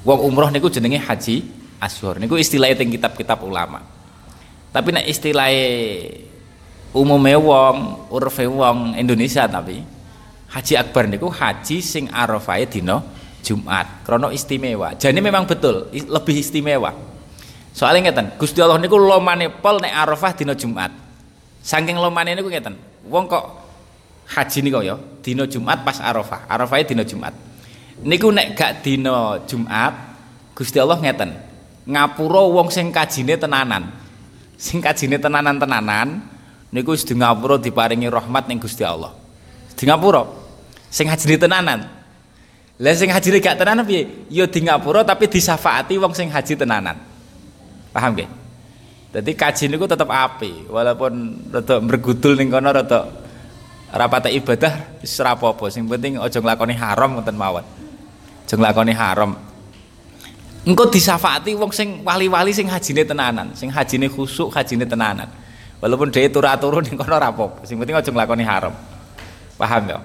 Wong 0.03 0.19
umroh 0.27 0.51
niku 0.51 0.67
jenenge 0.67 0.99
Haji 0.99 1.47
Asghar. 1.79 2.19
Niku 2.19 2.35
istilahnya 2.35 2.83
teng 2.83 2.91
kitab-kitab 2.91 3.39
ulama. 3.47 3.79
Tapi 4.75 4.91
nek 4.91 5.07
istilahnya 5.07 6.30
umume 6.91 7.35
wong 7.39 8.07
urfe 8.11 8.47
wong 8.47 8.99
Indonesia 8.99 9.47
tapi 9.47 9.83
Haji 10.51 10.73
Akbar 10.75 11.07
niku 11.07 11.31
haji 11.31 11.79
sing 11.79 12.11
Arafah 12.11 12.59
dina 12.67 12.99
Jumat 13.41 14.03
krono 14.03 14.29
istimewa. 14.29 14.93
Jadi 14.99 15.23
memang 15.23 15.47
betul 15.47 15.87
lebih 15.95 16.35
istimewa. 16.35 16.91
Soalnya 17.71 18.11
ngeten 18.11 18.35
Gusti 18.35 18.59
Allah 18.59 18.75
niku 18.75 18.99
lomane 18.99 19.47
pol 19.47 19.79
nek 19.79 19.95
Arafah 19.95 20.35
dina 20.35 20.51
Jumat. 20.51 20.91
Saking 21.63 21.95
lomane 21.95 22.35
niku 22.35 22.51
ngeten 22.51 22.75
wong 23.07 23.31
kok 23.31 23.45
haji 24.35 24.59
niku 24.59 24.83
ya 24.83 24.99
dina 25.23 25.47
Jumat 25.47 25.87
pas 25.87 26.03
Arafah 26.03 26.51
Arafah 26.51 26.83
dina 26.83 27.07
Jumat. 27.07 27.31
Niku 28.03 28.27
nek 28.35 28.51
gak 28.51 28.83
dina 28.83 29.39
Jumat 29.47 29.93
Gusti 30.51 30.83
Allah 30.83 30.99
ngeten 30.99 31.31
ngapura 31.87 32.43
wong 32.43 32.67
sing 32.67 32.91
kajine 32.91 33.39
tenanan. 33.39 33.87
Sing 34.59 34.83
kajine 34.83 35.15
tenanan-tenanan 35.15 36.30
niku 36.71 36.95
wis 36.95 37.03
di 37.03 37.13
ngapura 37.13 37.59
diparingi 37.59 38.07
rahmat 38.07 38.47
ning 38.47 38.57
Gusti 38.57 38.81
Allah. 38.81 39.11
Di 39.75 39.83
ngapura 39.83 40.23
sing 40.87 41.07
hajine 41.07 41.35
tenanan. 41.37 41.79
Lah 42.81 42.93
sing 42.97 43.13
hajine 43.13 43.37
gak 43.37 43.61
tenanan 43.61 43.85
piye? 43.85 44.25
Ya 44.31 44.49
di 44.49 44.59
ngapura 44.65 45.05
tapi 45.05 45.29
disafaati 45.29 45.99
wong 46.01 46.15
sing 46.17 46.31
haji 46.33 46.57
tenanan. 46.57 46.97
Paham 47.93 48.17
nggih? 48.17 48.29
Dadi 49.11 49.35
kaji 49.35 49.67
niku 49.67 49.85
tetep 49.91 50.07
api, 50.07 50.71
walaupun 50.71 51.43
rada 51.51 51.83
mergudul 51.83 52.39
ning 52.39 52.47
kono 52.47 52.71
rada 52.71 53.11
rapat 53.91 54.31
ibadah 54.31 55.03
wis 55.03 55.19
apa-apa, 55.19 55.67
sing 55.67 55.83
penting 55.83 56.15
aja 56.15 56.39
nglakoni 56.39 56.71
haram 56.79 57.19
ngoten 57.19 57.35
mawon. 57.35 57.65
Aja 58.47 58.55
nglakoni 58.55 58.95
haram. 58.95 59.31
engko 60.61 60.93
disafati 60.93 61.57
wong 61.57 61.73
sing 61.73 62.05
wali-wali 62.05 62.53
sing 62.53 62.69
hajine 62.71 63.03
tenanan, 63.03 63.51
sing 63.57 63.67
hajine 63.67 64.07
khusuk, 64.07 64.53
hajine 64.53 64.87
tenanan. 64.87 65.27
Walaupun 65.81 66.13
dia 66.13 66.29
turu-turu 66.29 66.79
ning 66.85 66.93
kono 66.93 67.17
ora 67.17 67.33
apa 67.33 67.65
sing 67.65 67.81
penting 67.81 67.97
aja 67.97 68.09
nglakoni 68.13 68.45
haram. 68.45 68.73
Paham 69.57 69.83
ya? 69.89 69.99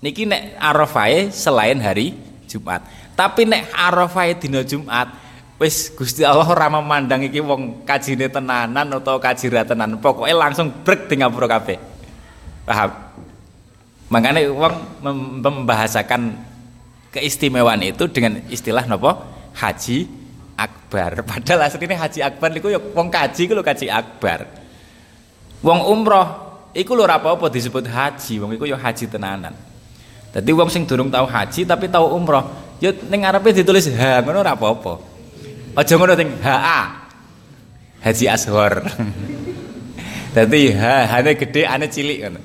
Niki 0.00 0.24
nek 0.24 0.56
Arafah 0.56 1.28
selain 1.28 1.76
hari 1.84 2.16
Jumat. 2.48 2.80
Tapi 3.12 3.44
nek 3.44 3.68
Arafah 3.76 4.32
dina 4.40 4.64
Jumat, 4.64 5.12
wis 5.60 5.92
Gusti 5.92 6.24
Allah 6.24 6.48
ora 6.48 6.72
memandang 6.72 7.20
iki 7.20 7.44
wong 7.44 7.84
kajine 7.84 8.32
tenanan 8.32 8.88
atau 8.88 9.20
kaji 9.20 9.52
tenanan. 9.52 10.00
Pokoknya 10.00 10.34
langsung 10.38 10.72
brek 10.72 11.12
di 11.12 11.20
ngapura 11.20 11.46
kabeh. 11.50 11.76
Paham? 12.64 12.90
Makanya 14.08 14.48
wong 14.48 15.04
membahasakan 15.44 16.32
keistimewaan 17.12 17.84
itu 17.84 18.08
dengan 18.08 18.40
istilah 18.48 18.88
nopo 18.88 19.12
haji 19.58 20.08
akbar. 20.56 21.20
Padahal 21.28 21.68
aslinya 21.68 22.00
haji 22.00 22.20
akbar 22.24 22.48
niku 22.54 22.72
ya 22.72 22.80
wong 22.80 23.12
kaji 23.12 23.50
lho 23.50 23.60
kaji 23.60 23.92
akbar. 23.92 24.67
Wong 25.58 25.80
umroh 25.90 26.26
iku 26.70 26.94
lho 26.94 27.02
ora 27.02 27.18
apa-apa 27.18 27.50
disebut 27.50 27.90
haji, 27.90 28.38
wong 28.38 28.54
iku 28.54 28.64
ya 28.68 28.78
haji 28.78 29.10
tenanan. 29.10 29.54
Dadi 30.30 30.50
wong 30.54 30.70
sing 30.70 30.86
durung 30.86 31.10
tahu 31.10 31.26
haji 31.26 31.66
tapi 31.66 31.90
tahu 31.90 32.14
umroh, 32.14 32.44
ya 32.78 32.94
ning 33.10 33.26
ngarepe 33.26 33.50
ditulis 33.50 33.90
ha 33.96 34.22
ngono 34.22 34.38
ora 34.44 34.54
apa-apa. 34.54 34.92
Aja 35.78 35.94
ngono 35.94 36.14
ting 36.18 36.30
HA. 36.42 36.80
Haji 37.98 38.24
Ashor. 38.30 38.86
Dadi 40.34 40.70
ha 40.74 41.06
hane 41.18 41.34
gede 41.34 41.62
ane 41.66 41.86
cilik 41.90 42.18
ngono. 42.22 42.40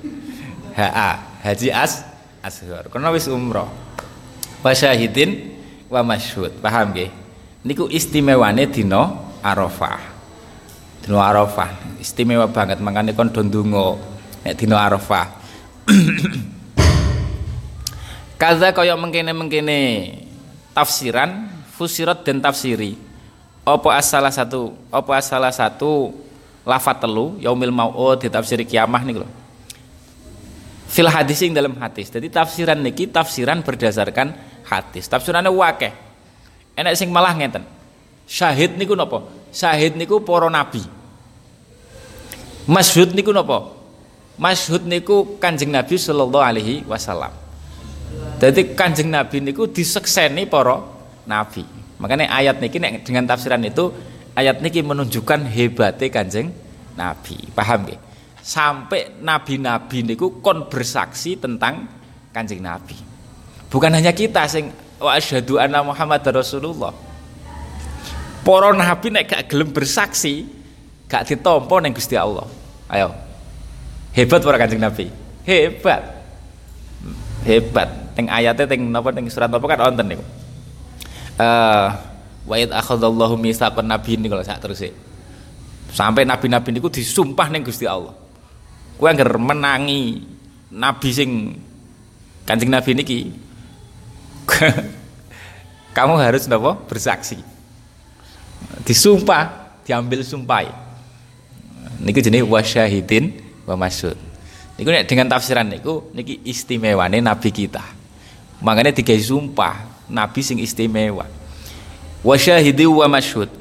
HA, 0.74 1.10
Haji 1.46 1.70
As 1.70 2.02
Ashor. 2.42 2.90
Karena 2.90 3.14
wis 3.14 3.30
umroh. 3.30 3.70
Wa 4.66 4.72
syahidin 4.74 5.54
wa 5.90 6.02
masyhud. 6.02 6.58
Paham 6.62 6.94
nggih? 6.94 7.10
Niku 7.66 7.90
istimewane 7.90 8.70
dina 8.70 9.34
Arafah. 9.42 10.13
Dino 11.04 11.20
Arafah 11.20 12.00
istimewa 12.00 12.48
banget 12.48 12.80
makanya 12.80 13.12
kon 13.12 13.28
do 13.28 13.44
ndonga 13.44 14.00
nek 14.48 14.56
dina 14.56 14.80
Arafah. 14.80 15.28
Kaza 18.40 18.72
kaya 18.72 18.96
mengkene-mengkene 18.96 19.80
tafsiran 20.72 21.52
fusirat 21.76 22.24
dan 22.24 22.40
tafsiri. 22.40 22.96
Apa 23.68 24.00
asalah 24.00 24.32
satu 24.32 24.76
apa 24.92 25.12
asalah 25.20 25.52
satu 25.52 26.16
lafat 26.64 27.04
telu 27.04 27.36
yaumil 27.40 27.72
mau'ud 27.72 28.24
ditafsiri 28.24 28.64
kiamah 28.64 29.04
niku 29.04 29.24
lho. 29.24 29.30
Fil 30.88 31.12
hadis 31.12 31.44
dalam 31.52 31.76
hadis. 31.84 32.08
Jadi 32.08 32.32
tafsiran 32.32 32.80
niki 32.80 33.12
tafsiran 33.12 33.60
berdasarkan 33.60 34.32
hadis. 34.72 35.12
Tafsirannya 35.12 35.52
wakeh. 35.52 35.92
Enak 36.80 36.96
sing 36.96 37.12
malah 37.12 37.36
ngeten. 37.36 37.68
Syahid 38.24 38.80
niku 38.80 38.96
napa? 38.96 39.43
Syahid 39.54 39.94
niku 39.94 40.18
para 40.26 40.50
nabi. 40.50 40.82
Masyhud 42.66 43.14
niku 43.14 43.30
napa? 43.30 43.70
Masyhud 44.42 44.90
niku 44.90 45.38
Kanjeng 45.38 45.70
Nabi 45.70 45.94
sallallahu 45.94 46.42
alaihi 46.42 46.82
wasallam. 46.90 47.30
Jadi 48.42 48.74
Kanjeng 48.74 49.14
Nabi 49.14 49.46
niku 49.46 49.70
disekseni 49.70 50.50
para 50.50 50.82
nabi. 51.30 51.62
Makanya 52.02 52.34
ayat 52.34 52.58
niki 52.58 52.82
dengan 53.06 53.30
tafsiran 53.30 53.62
itu 53.62 53.94
ayat 54.34 54.60
niki 54.60 54.82
menunjukkan 54.82 55.46
hebatnya 55.46 56.10
Kanjeng 56.10 56.50
Nabi. 56.98 57.38
Paham 57.54 57.86
nggih? 57.86 58.00
Sampai 58.44 59.08
nabi-nabi 59.24 60.04
niku 60.04 60.44
kon 60.44 60.68
bersaksi 60.68 61.40
tentang 61.40 61.88
Kanjeng 62.34 62.60
Nabi. 62.60 62.98
Bukan 63.72 63.92
hanya 63.94 64.12
kita 64.12 64.50
sing 64.50 64.74
wa 65.00 65.16
asyhadu 65.16 65.62
anna 65.62 65.80
Muhammad 65.84 66.24
Rasulullah 66.28 66.92
Para 68.44 68.76
nabi 68.76 69.08
nek 69.08 69.24
gak 69.24 69.44
gelem 69.48 69.72
bersaksi, 69.72 70.44
gak 71.08 71.32
ditampa 71.32 71.80
ning 71.80 71.96
Gusti 71.96 72.20
Allah. 72.20 72.44
Ayo. 72.92 73.16
Hebat 74.12 74.44
para 74.44 74.60
Kanjeng 74.60 74.84
Nabi. 74.84 75.08
Hebat. 75.48 76.04
Hebat. 77.48 77.90
Teng 78.14 78.30
ayatnya 78.30 78.70
teng 78.70 78.92
napa 78.92 79.10
teng 79.10 79.26
surat 79.32 79.50
napa 79.50 79.66
kan 79.66 79.90
wonten 79.90 80.06
niku. 80.06 80.26
Eh 81.40 81.88
wa 82.44 82.56
id 82.60 82.76
akhadallahu 82.76 83.40
mitsaqan 83.40 83.88
nabi 83.88 84.20
niku 84.20 84.38
sak 84.44 84.60
terus 84.60 84.84
Sampai 85.94 86.28
nabi-nabi 86.28 86.76
niku 86.76 86.92
disumpah 86.92 87.48
ning 87.50 87.64
Gusti 87.64 87.88
Allah. 87.88 88.14
Kowe 89.00 89.08
anggar 89.10 89.34
menangi 89.40 90.22
nabi 90.70 91.10
sing 91.10 91.30
Kanjeng 92.44 92.76
Nabi 92.76 92.92
niki 92.92 93.20
kamu 95.96 96.20
harus 96.20 96.44
napa 96.52 96.76
bersaksi 96.76 97.40
disumpah 98.84 99.74
diambil 99.84 100.24
sumpah. 100.24 100.68
Niku 102.04 102.20
jenis 102.20 102.44
wasyahidin 102.44 103.32
wa 103.64 103.76
masyud 103.80 104.34
niku 104.78 104.90
dengan 105.06 105.28
tafsiran 105.30 105.68
niku 105.68 106.10
niki 106.12 106.42
istimewane 106.44 107.22
nabi 107.22 107.50
kita. 107.54 107.84
Makanya 108.64 108.96
tiga 108.96 109.14
sumpah 109.20 109.86
nabi 110.08 110.40
sing 110.42 110.58
istimewa. 110.60 111.28
Wasyahidi 112.24 112.88
wa 112.88 113.08
masyud 113.12 113.52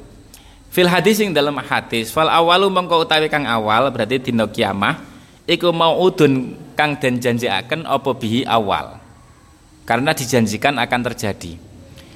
fil 0.70 0.88
hadis 0.88 1.18
sing 1.18 1.34
dalam 1.34 1.58
hadis 1.58 2.14
fal 2.14 2.30
awalu 2.30 2.70
mengko 2.70 3.02
utawi 3.02 3.26
kang 3.26 3.44
awal 3.44 3.90
berarti 3.90 4.30
dina 4.30 4.46
kiamah 4.46 5.02
iku 5.44 5.74
mau 5.74 5.98
udun 6.00 6.54
kang 6.78 6.96
den 6.96 7.18
janjiaken 7.18 7.84
apa 7.84 8.10
bihi 8.14 8.46
awal. 8.46 9.02
Karena 9.82 10.14
dijanjikan 10.14 10.78
akan 10.78 11.00
terjadi 11.10 11.58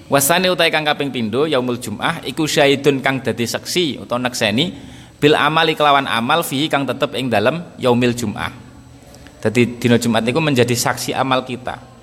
Wasani 0.06 0.46
utai 0.46 0.70
kang 0.70 0.86
kaping 0.86 1.10
pindho 1.10 1.50
yaumul 1.50 1.82
jum'ah 1.82 2.22
iku 2.22 2.46
syahidun 2.46 3.02
kang 3.02 3.18
dadi 3.18 3.42
saksi 3.42 3.98
utawa 3.98 4.22
nekseni 4.30 4.70
bil 5.18 5.34
amali 5.34 5.74
kelawan 5.74 6.06
amal 6.06 6.46
fihi 6.46 6.70
kang 6.70 6.86
tetep 6.86 7.10
ing 7.18 7.26
dalam 7.26 7.74
yaumil 7.74 8.14
jum'ah. 8.14 8.54
Dadi 9.42 9.82
dina 9.82 9.98
Jumat 9.98 10.22
niku 10.22 10.38
menjadi 10.38 10.78
saksi 10.78 11.10
amal 11.10 11.42
kita. 11.42 11.98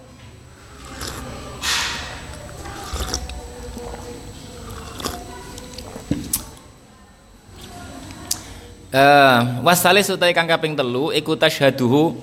Uh, 8.93 9.63
wasalis 9.65 10.11
utai 10.11 10.35
kang 10.37 10.45
kaping 10.45 10.77
telu 10.77 11.09
iku 11.15 11.33
tasyaduhu 11.33 12.13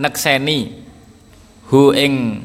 nekseni 0.00 0.78
hu 1.68 1.92
ing 1.92 2.40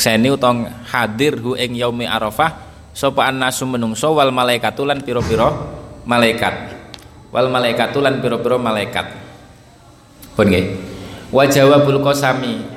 seni 0.00 0.32
utang 0.32 0.64
hadir 0.88 1.36
hu 1.36 1.52
ing 1.60 1.76
yaumi 1.76 2.08
arafah 2.08 2.56
sapa 2.96 3.28
annasu 3.28 3.68
menungso 3.68 4.08
wal 4.16 4.32
malaikatu 4.32 4.88
lan 4.88 5.04
pira-pira 5.04 5.52
malaikat. 6.08 6.80
Wal 7.28 7.52
malaikatu 7.52 8.00
lan 8.00 8.18
pira-pira 8.24 8.56
malaikat. 8.56 9.06
Pun 10.34 10.48
nggih. 10.48 10.66
Wa 11.30 11.46
jawabul 11.46 12.00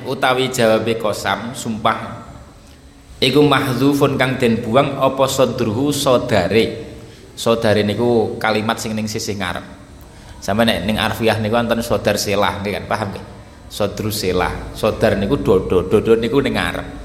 utawi 0.06 0.52
jawabe 0.52 1.00
qasam 1.00 1.56
sumpah. 1.56 2.22
Iku 3.18 3.40
mahdzufun 3.40 4.20
kang 4.20 4.36
den 4.36 4.60
buang 4.60 5.00
apa 5.00 5.24
sadruhu 5.24 5.90
sodare 5.90 6.92
sodare 7.34 7.82
niku 7.82 8.36
kalimat 8.36 8.76
sing 8.76 8.92
ning 8.92 9.08
sisih 9.08 9.40
ngarep. 9.40 9.64
Sampe 10.44 10.68
nek 10.68 10.84
ning 10.84 11.00
arfiah 11.00 11.40
niku 11.40 11.56
wonten 11.56 11.80
sodar 11.80 12.20
selah 12.20 12.60
nggih 12.60 12.72
kan? 12.78 12.84
Paham 12.84 13.08
nggih? 13.16 13.24
Sodru 13.72 14.12
selah. 14.12 14.76
Sodar 14.76 15.16
niku 15.16 15.40
dodo 15.40 15.88
dodo 15.88 16.14
niku 16.14 16.38
ning 16.44 16.54
ngarep 16.54 17.03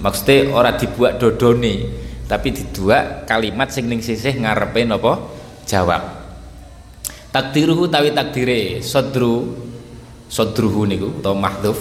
maksudnya 0.00 0.50
orang 0.52 0.76
dibuat 0.80 1.20
dodone 1.20 1.88
tapi 2.26 2.54
dibuat 2.54 3.26
kalimat 3.26 3.68
sing 3.70 3.90
ning 3.90 4.00
sisih 4.00 4.38
ngarepe 4.38 4.86
napa 4.86 5.18
jawab. 5.66 6.02
Takdiruhu 7.30 7.86
tawi 7.86 8.10
takdire 8.10 8.82
sodru 8.82 9.54
sodruhu 10.26 10.82
niku 10.86 11.22
atau 11.22 11.34
mahdhuf 11.34 11.78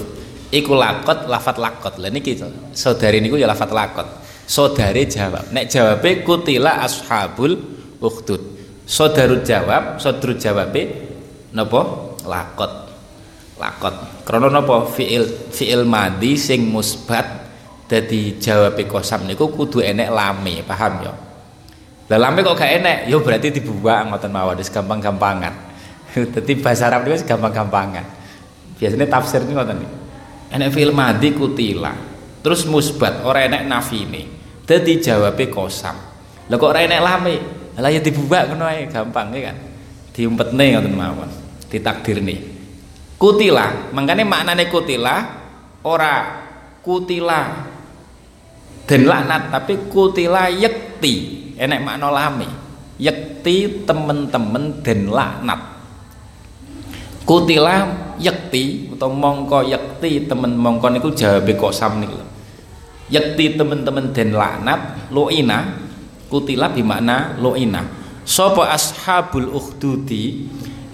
iku 0.54 0.78
lakot 0.78 1.26
lafat 1.26 1.58
lakot. 1.58 1.94
Lha 1.98 2.10
niki 2.14 2.38
saudari 2.74 3.22
niku 3.22 3.38
ya 3.38 3.50
lafat 3.50 3.74
lakot. 3.74 4.08
Saudare 4.50 5.06
jawab. 5.06 5.54
Nek 5.54 5.70
jawabe 5.70 6.26
kutila 6.26 6.82
ashabul 6.86 7.58
ukhdud. 8.02 8.42
Saudaru 8.90 9.46
jawab 9.46 10.02
sodru 10.02 10.34
jawabe 10.34 10.90
napa 11.54 11.82
lakot. 12.26 12.90
Lakot. 13.62 14.26
Krana 14.26 14.50
napa 14.50 14.90
fiil 14.90 15.30
fiil 15.54 15.86
madi 15.86 16.34
sing 16.38 16.66
musbat 16.66 17.49
jadi 17.90 18.38
jawab 18.38 18.78
kosam 18.86 19.26
niku 19.26 19.50
kudu 19.50 19.82
enek 19.82 20.14
lame 20.14 20.62
paham 20.62 21.02
ya? 21.02 21.14
Lah 22.14 22.18
lame 22.22 22.46
kok 22.46 22.54
gak 22.54 22.70
enek? 22.78 23.10
Ya 23.10 23.18
berarti 23.18 23.50
dibuang 23.50 24.14
ngoten 24.14 24.30
mawon 24.30 24.62
wis 24.62 24.70
gampang-gampangan. 24.70 25.54
Dadi 26.38 26.54
bahasa 26.62 26.86
Arab 26.86 27.10
niku 27.10 27.26
gampang-gampangan. 27.26 28.06
Biasanya 28.78 29.10
tafsir 29.10 29.42
ini 29.42 29.58
ngoten 29.58 29.82
enek 30.54 30.70
fil 30.70 30.94
madi 30.94 31.34
kutila 31.34 31.98
terus 32.46 32.70
musbat 32.70 33.26
ora 33.26 33.50
enek 33.50 33.66
nafine. 33.66 34.38
Dadi 34.70 35.02
jawab 35.02 35.42
kosam. 35.50 35.98
Lah 36.46 36.56
kok 36.62 36.70
ora 36.70 36.86
enek 36.86 37.02
lame? 37.02 37.36
Lah 37.74 37.90
ya 37.90 38.06
dibuang 38.06 38.54
ngono 38.54 38.70
ae 38.70 38.86
gampang 38.86 39.34
ya 39.34 39.50
kan? 39.50 39.58
Diumpetne 40.14 40.78
ngoten 40.78 40.94
mawon 40.94 41.30
ditakdirne. 41.74 42.38
Kutila 43.18 43.90
makanya 43.98 44.30
maknane 44.30 44.70
kutila 44.70 45.26
ora 45.82 46.46
kutila 46.86 47.42
den 48.90 49.06
laknat 49.06 49.54
tapi 49.54 49.86
kutila 49.94 50.50
yakti 50.50 51.14
enek 51.62 51.86
makna 51.86 52.10
lame 52.10 52.50
yakti 52.98 53.86
temen-temen 53.86 54.82
den 54.82 55.14
laknat. 55.14 55.62
Kutila 57.22 57.86
yakti 58.18 58.90
atau 58.90 59.14
mongko 59.14 59.62
yakti 59.70 60.26
temen 60.26 60.58
mongko 60.58 60.90
niku 60.90 61.14
jawabe 61.14 61.54
kok 61.54 61.70
sam 61.70 62.02
niku 62.02 62.18
yakti 63.14 63.54
temen-temen 63.54 64.10
den 64.10 64.34
laknat 64.34 65.14
loina 65.14 65.78
kutila 66.26 66.74
bimakna 66.74 67.38
loina 67.38 67.86
sapa 68.26 68.74
ashabul 68.74 69.54
ukhdudi? 69.54 70.50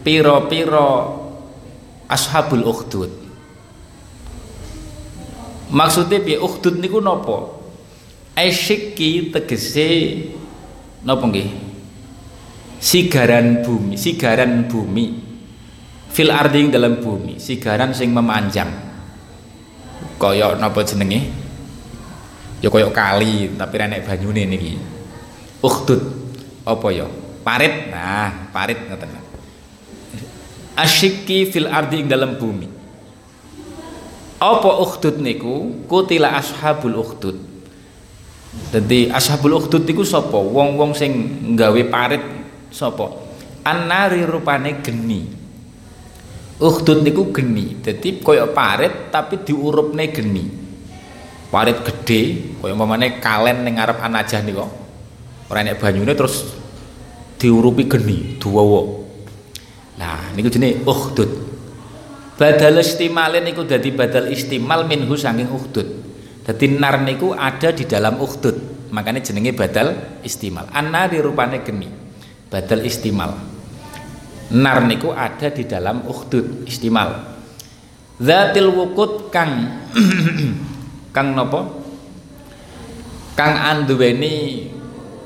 Piro-piro 0.05 1.17
ashabul 2.05 2.62
ukhdud? 2.62 3.10
Maksudnya 5.73 6.21
piye? 6.21 6.38
Ukhdud 6.38 6.77
niku 6.77 7.01
napa 7.01 7.54
Aisyiki 8.36 9.32
tegese 9.32 9.88
napa 11.08 11.24
nggih? 11.24 11.56
Sigaran 12.84 13.63
bumi 13.63 13.95
sigaran 13.95 14.67
bumi. 14.67 15.24
Fil 16.12 16.32
ardi 16.32 16.67
dalam 16.67 17.00
bumi 17.00 17.39
sigaran 17.39 17.95
sing 17.95 18.12
memanjang. 18.12 18.67
Kaya 20.19 20.60
napa 20.60 20.84
jenenge? 20.84 21.32
Ya 22.60 22.67
kaya 22.67 22.91
kali 22.91 23.56
tapi 23.56 23.76
renek 23.80 24.04
banyune 24.04 24.43
niki. 24.52 24.84
Ukhdud 25.63 26.04
apa 26.67 26.88
ya? 26.91 27.08
Parit. 27.39 27.88
Nah 27.88 28.52
parit 28.52 28.84
ngoten. 28.84 29.15
Asyiki 30.76 31.48
fil 31.56 31.71
ardi 31.71 32.04
dalam 32.04 32.36
bumi. 32.36 32.67
Apa 34.43 34.84
ukhdud 34.84 35.24
niku? 35.24 35.88
Kutila 35.88 36.36
ashabul 36.36 37.00
ukhdud 37.00 37.54
jadi 38.75 39.07
ashabul 39.07 39.55
ukhdud 39.55 39.87
iku 39.87 40.03
sapa? 40.03 40.35
Wong-wong 40.35 40.91
sing 40.91 41.11
nggawe 41.55 41.81
parit 41.87 42.23
sapa? 42.75 43.07
Annari 43.63 44.27
rupane 44.27 44.83
geni. 44.83 45.23
Ukhdud 46.59 46.99
niku 46.99 47.31
geni. 47.31 47.79
Dadi 47.79 48.19
kaya 48.19 48.51
parit 48.51 49.15
tapi 49.15 49.47
diurupne 49.47 50.11
geni. 50.11 50.43
Parit 51.47 51.87
gede 51.87 52.21
kaya 52.59 52.75
umpamane 52.75 53.23
kalen 53.23 53.63
ning 53.63 53.79
ngarep 53.79 53.95
anajah 54.03 54.43
niku. 54.43 54.67
Ora 55.47 55.63
enek 55.63 55.79
banyune 55.79 56.11
terus 56.11 56.43
diurupi 57.39 57.87
geni, 57.87 58.35
duwawa. 58.41 59.07
Nah, 59.95 60.35
niku 60.35 60.51
jenenge 60.51 60.83
ukhdud. 60.83 61.31
Badal 62.35 62.83
istimalin 62.83 63.47
niku 63.47 63.63
dadi 63.63 63.95
badal 63.95 64.27
istimal 64.27 64.83
minhu 64.83 65.15
saking 65.15 65.47
ukhdud. 65.47 66.04
Jadi 66.45 66.77
nar 66.77 67.01
niku 67.01 67.34
ada 67.34 67.73
di 67.73 67.89
dalam 67.89 68.21
ukhdud. 68.21 68.88
Makanya 68.93 69.25
jenenge 69.25 69.58
badal 69.58 70.21
istimal. 70.21 70.69
Anna 70.69 71.10
di 71.10 71.17
rupane 71.17 71.65
geni. 71.65 71.89
Badal 72.53 72.86
istimal. 72.86 73.34
Nar 74.53 74.86
niku 74.86 75.10
ada 75.10 75.49
di 75.49 75.65
dalam 75.65 76.05
ukhdud 76.05 76.69
istimal. 76.69 77.34
Zatil 78.21 78.69
wukut 78.69 79.34
kang 79.34 79.81
kang 81.15 81.34
nopo? 81.34 81.84
Kang 83.36 83.58
anduweni 83.60 84.69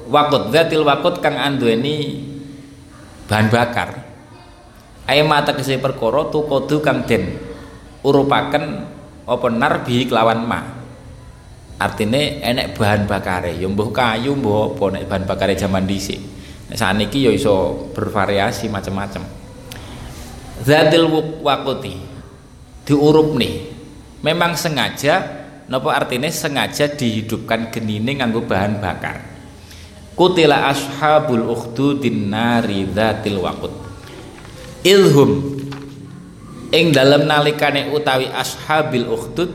wakut 0.10 0.49
zatil 0.49 0.82
wakut 0.88 1.21
kang 1.21 1.38
anduweni 1.38 2.25
bahan 3.29 3.51
bakar. 3.51 4.08
Ayo 5.05 5.27
mata 5.27 5.53
kese 5.53 5.77
perkara 5.77 6.32
tukodu 6.34 6.82
kang 6.82 7.05
den 7.05 7.38
urupaken 8.01 8.88
apa 9.29 9.47
nar 9.53 9.86
bi 9.86 10.10
kelawan 10.10 10.41
ma 10.47 10.78
artinya 11.79 12.19
enek 12.19 12.75
bahan 12.75 13.07
bakare. 13.07 13.55
Ya 13.55 13.65
mbuh 13.71 13.89
kayu 13.89 14.35
mbuh 14.35 14.75
apa? 14.75 14.85
Nek 14.99 15.03
bahan 15.07 15.23
bakare 15.23 15.55
zaman 15.55 15.87
dhisik. 15.87 16.19
Nek 16.69 16.77
saniki 16.77 17.25
ya 17.25 17.31
iso 17.33 17.89
bervariasi 17.95 18.69
macam-macam 18.69 19.39
zatil 20.63 21.07
waqti 21.43 21.95
diurup 22.83 23.35
nih. 23.39 23.71
Memang 24.19 24.59
sengaja 24.59 25.23
napa 25.71 25.95
artinya 25.95 26.27
sengaja 26.27 26.91
dihidupkan 26.91 27.71
genine 27.71 28.19
nganggo 28.19 28.43
bahan 28.43 28.83
bakar. 28.83 29.23
Kutila 30.19 30.67
ashabul 30.67 31.47
ukhdudin 31.47 32.27
nari 32.27 32.83
zatil 32.91 33.39
waqt 33.39 33.71
ilhum. 34.83 35.63
Ing 36.69 36.93
dalam 36.93 37.25
nalikane 37.25 37.89
utawi 37.89 38.29
ashabil 38.29 39.09
ukhdud 39.09 39.49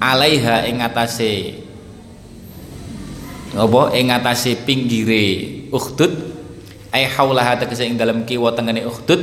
alaiha 0.00 0.66
ing 0.66 0.80
atase. 0.80 1.60
Apa? 3.54 3.92
Ing 3.94 4.08
atase 4.10 4.56
pinggire 4.56 5.68
ukhdud. 5.68 6.32
Ai 6.90 7.06
haulaha 7.06 7.60
tegese 7.60 7.86
ing 7.86 8.00
dalem 8.00 8.24
kiwa 8.26 8.56
tengene 8.56 8.82
ukhdud. 8.88 9.22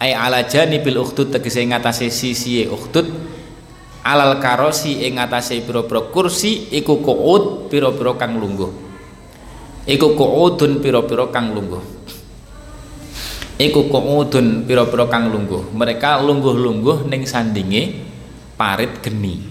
Ai 0.00 0.16
ala 0.16 0.42
janibil 0.42 0.98
ukhdud 1.04 1.30
tegese 1.30 1.62
ing 1.62 1.76
atase 1.76 2.08
sisi 2.08 2.64
ukhdud. 2.66 3.06
Alal 4.00 4.40
karosi 4.40 5.04
ing 5.04 5.20
atase 5.20 5.60
pira-pira 5.60 6.08
kursi 6.08 6.72
iku 6.72 7.04
qu'ud 7.04 7.68
pira-pira 7.68 8.16
kang 8.16 8.40
lungguh. 8.40 8.88
Iku 9.84 10.16
qu'udun 10.16 10.80
pira-pira 10.80 11.28
kang 11.28 11.52
lungguh. 11.52 11.84
Iku 13.60 13.92
qu'udun 13.92 14.64
pira-pira 14.64 15.04
kang 15.04 15.28
lungguh. 15.28 15.68
Mereka 15.76 16.24
lungguh-lungguh 16.24 17.12
ning 17.12 17.28
sandinge 17.28 18.08
parit 18.56 19.04
geni 19.04 19.49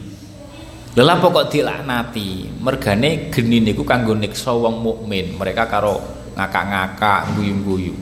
Lelah 0.97 1.21
pokok 1.21 1.53
dilaknati, 1.53 2.49
mergane 2.57 3.29
geni 3.29 3.61
niku 3.61 3.85
kanggo 3.85 4.17
niksa 4.17 4.49
wong 4.49 4.81
mukmin. 4.81 5.37
Mereka 5.37 5.69
karo 5.69 6.01
ngakak-ngakak, 6.33 7.37
guyu-guyu. 7.37 7.93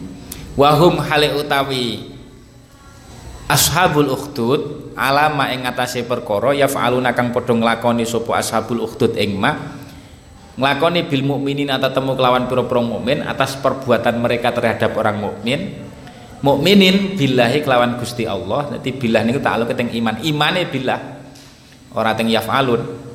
Wahum 0.55 1.03
hale 1.03 1.35
utawi 1.35 2.17
ashabul 3.47 4.11
ukhdud 4.11 4.91
alama 4.99 5.47
ing 5.55 5.63
ngatasé 5.63 6.03
perkara 6.03 6.51
yaf'aluna 6.51 7.15
kang 7.15 7.31
padha 7.31 7.55
nglakoni 7.55 8.03
sapa 8.03 8.43
ashabul 8.43 8.83
ukhdud 8.83 9.15
ing 9.15 9.39
ma 9.39 9.55
nglakoni 10.59 11.07
bil 11.07 11.23
mukminin 11.23 11.71
temu 11.71 12.17
kelawan 12.19 12.51
pira-pira 12.51 12.83
mukmin 12.83 13.23
atas 13.23 13.55
perbuatan 13.55 14.19
mereka 14.19 14.51
terhadap 14.51 14.91
orang 14.99 15.21
mukmin 15.21 15.79
mukminin 16.43 17.15
billahi 17.15 17.63
kelawan 17.63 17.95
Gusti 18.01 18.27
Allah 18.27 18.75
nanti 18.75 18.91
billah 18.91 19.23
niku 19.23 19.39
takluk 19.39 19.71
keteng 19.71 19.95
iman 19.95 20.19
imane 20.27 20.67
billah 20.67 21.16
ora 21.97 22.13
teng 22.13 22.29
yafalun. 22.29 23.09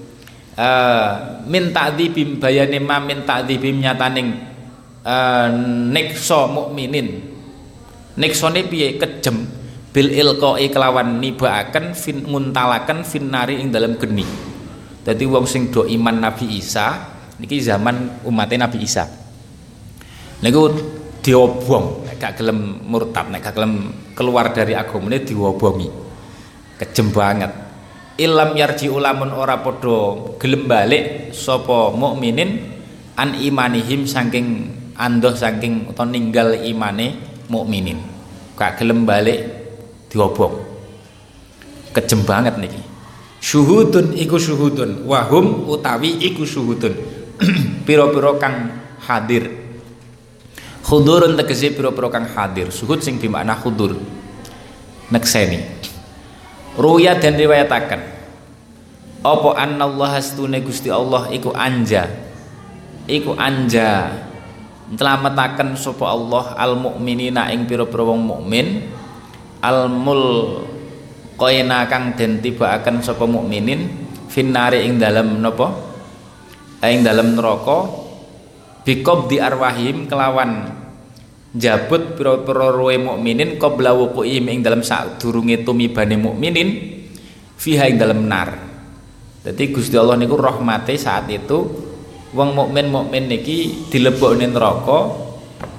Uh, 0.52 1.40
min 1.48 1.72
ta'dzibim 1.72 2.36
bayane 2.36 2.76
ma 2.76 3.00
min 3.00 3.24
ta'dzibim 3.24 3.78
nyataning 3.78 4.28
uh, 5.06 5.48
nekso 5.94 6.50
mukminin. 6.50 7.22
Neksone 8.18 8.66
piye? 8.66 8.98
Kejem. 8.98 9.48
Bil 9.92 10.08
ilqai 10.12 10.72
kelawan 10.72 11.20
nibaaken 11.20 11.92
fin 11.96 12.24
nguntalaken 12.24 13.04
finnari 13.06 13.60
ing 13.60 13.72
dalam 13.72 13.96
geni. 13.96 14.24
Dadi 15.04 15.24
wong 15.28 15.44
sing 15.44 15.68
do 15.68 15.84
iman 15.84 16.16
Nabi 16.20 16.56
Isa 16.56 16.96
niki 17.36 17.60
zaman 17.60 18.24
umatnya 18.24 18.68
Nabi 18.68 18.84
Isa. 18.84 19.04
Niku 20.40 20.62
diobong 21.22 22.08
gak 22.18 22.38
gelem 22.38 22.82
murtad 22.86 23.30
nek 23.30 23.42
gak 23.42 23.54
gelem 23.58 23.90
keluar 24.16 24.52
dari 24.52 24.72
agamane 24.72 25.20
diobongi. 25.20 25.88
Kejem 26.80 27.12
banget 27.12 27.52
ilam 28.20 28.52
yarji 28.56 28.92
ulamun 28.92 29.32
ora 29.32 29.60
podo 29.60 30.34
gelem 30.36 30.68
balik 30.68 31.32
sapa 31.32 31.92
mukminin 31.94 32.60
an 33.16 33.36
imanihim 33.36 34.04
saking 34.04 34.68
andoh 34.96 35.32
saking 35.32 35.88
utawa 35.88 36.12
ninggal 36.12 36.56
imane 36.56 37.16
mukminin. 37.48 38.00
Gak 38.56 38.80
gelem 38.80 39.08
balik 39.08 39.40
diobong. 40.12 40.60
Kejem 41.92 42.24
banget 42.24 42.56
niki. 42.60 42.80
Syuhudun 43.42 44.14
iku 44.16 44.38
syuhudun 44.38 45.04
wahum 45.08 45.68
utawi 45.68 46.20
iku 46.20 46.44
syuhudun. 46.46 46.94
Piro-piro 47.88 48.38
kang 48.38 48.70
hadir. 49.02 49.50
Khudurun 50.86 51.34
tegese 51.34 51.74
piro-piro 51.74 52.06
kang 52.12 52.28
hadir. 52.28 52.70
Syuhud 52.70 53.02
sing 53.02 53.18
dimakna 53.18 53.58
khudur. 53.58 53.98
Nekseni 55.10 55.91
Ruya 56.72 57.20
dan 57.20 57.36
riwayatakan 57.36 58.00
apa 59.22 59.48
Allah 59.54 60.18
astune 60.18 60.58
Gusti 60.64 60.90
Allah 60.90 61.30
iku 61.30 61.54
anja? 61.54 62.10
Iku 63.06 63.38
anja. 63.38 64.10
Telametaken 64.92 65.78
sapa 65.78 66.10
Allah 66.10 66.58
al 66.58 66.76
mukminina 66.76 67.48
ing 67.54 67.64
pira-pira 67.64 68.04
wong 68.04 68.28
mukmin 68.28 68.92
al 69.62 69.88
mul 69.88 70.58
koina 71.38 71.88
kang 71.88 72.12
den 72.18 72.42
tibakaken 72.42 73.00
sapa 73.00 73.24
mukminin 73.24 73.88
finnari 74.26 74.84
ing 74.84 74.98
dalem 74.98 75.38
napa? 75.38 75.70
Ing 76.82 77.06
dalem 77.06 77.38
neraka 77.38 77.88
bikob 78.82 79.30
di 79.30 79.38
arwahim 79.38 80.10
kelawan 80.10 80.81
jabut 81.52 82.16
pira-pira 82.16 82.72
roe 82.72 82.96
mukminin 82.96 83.60
qabla 83.60 83.92
wuqu'ihim 83.92 84.48
ing 84.48 84.58
dalam 84.64 84.80
sadurunge 84.80 85.60
tumibane 85.60 86.16
mukminin 86.16 86.68
fiha 87.60 87.88
ing 87.92 88.00
dalam 88.00 88.24
nar. 88.24 88.50
Jadi 89.42 89.74
Gusti 89.74 89.98
Allah 89.98 90.16
niku 90.16 90.38
rahmate 90.38 90.96
saat 90.96 91.28
itu 91.28 91.66
wong 92.32 92.50
mukmin 92.56 92.88
mukmin 92.88 93.28
niki 93.28 93.90
dilebokne 93.90 94.48
neraka. 94.48 94.98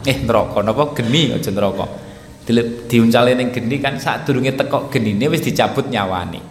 Eh 0.03 0.19
neraka 0.19 0.59
napa? 0.62 0.93
Geni 0.93 1.31
aja 1.33 1.49
neraka. 1.49 1.88
Diuncale 2.91 3.33
ning 3.39 3.55
geni 3.55 3.79
kan 3.79 3.97
sadurunge 3.97 4.53
teko 4.53 4.91
genine 4.91 5.31
wis 5.31 5.41
dicabut 5.41 5.88
nyawane. 5.89 6.43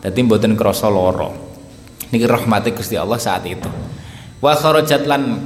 Dadi 0.00 0.18
mboten 0.24 0.54
krasa 0.54 0.88
lara. 0.88 1.28
Niki 2.14 2.24
rahmate 2.24 2.70
Gusti 2.72 2.94
Allah 2.94 3.18
saat 3.18 3.44
itu. 3.44 3.66
Wa 4.38 4.54
kharajat 4.54 5.10
lan 5.10 5.42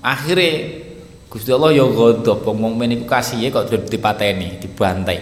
akhire 0.00 0.48
Gusti 1.36 1.52
Allah 1.52 1.68
ya 1.76 1.84
ghadab 1.84 2.48
wong 2.48 2.56
mukmin 2.56 2.96
iku 2.96 3.04
kasihe 3.04 3.52
kok 3.52 3.68
dipateni 3.68 4.56
dibantai. 4.56 5.20